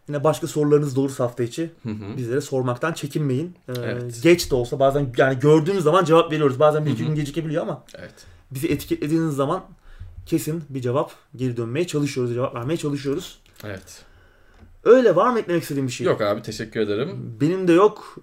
Yine 0.09 0.25
başka 0.25 0.47
sorularınız 0.47 0.97
da 0.97 1.01
olursa 1.01 1.25
hafta 1.25 1.43
içi 1.43 1.71
Hı 1.83 1.89
hı. 1.89 2.17
bizlere 2.17 2.41
sormaktan 2.41 2.93
çekinmeyin. 2.93 3.55
Ee, 3.69 3.73
Evet. 3.85 4.23
Geç 4.23 4.51
de 4.51 4.55
olsa 4.55 4.79
bazen 4.81 5.13
yani 5.17 5.39
gördüğümüz 5.39 5.85
zaman 5.85 6.05
cevap 6.05 6.33
veriyoruz. 6.33 6.61
Bazen 6.61 6.87
bir 6.87 6.91
iki 6.91 7.05
gün 7.07 7.15
gecikebiliyor 7.15 7.63
ama 7.63 7.85
Evet. 7.99 8.15
Bizi 8.55 8.69
etiketlediğiniz 8.69 9.35
zaman 9.35 9.65
kesin 10.27 10.65
bir 10.69 10.81
cevap 10.81 11.13
geri 11.37 11.57
dönmeye 11.57 11.87
çalışıyoruz, 11.87 12.35
cevap 12.35 12.55
vermeye 12.55 12.77
çalışıyoruz. 12.77 13.39
Evet. 13.65 14.05
Öyle 14.85 15.17
var 15.17 15.31
mı 15.31 15.39
eklemek 15.39 15.63
istediğim 15.63 15.87
bir 15.87 15.93
şey? 15.93 16.07
Yok 16.07 16.21
abi 16.21 16.43
teşekkür 16.43 16.81
ederim. 16.81 17.37
Benim 17.41 17.69
de 17.69 17.73
yok. 17.73 18.17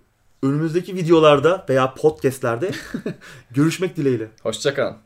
Önümüzdeki 0.44 0.96
videolarda 0.96 1.66
veya 1.70 1.94
podcastlerde 1.94 2.72
görüşmek 3.52 3.98
dileğiyle. 3.98 4.32
Hoşçakalın. 4.44 4.98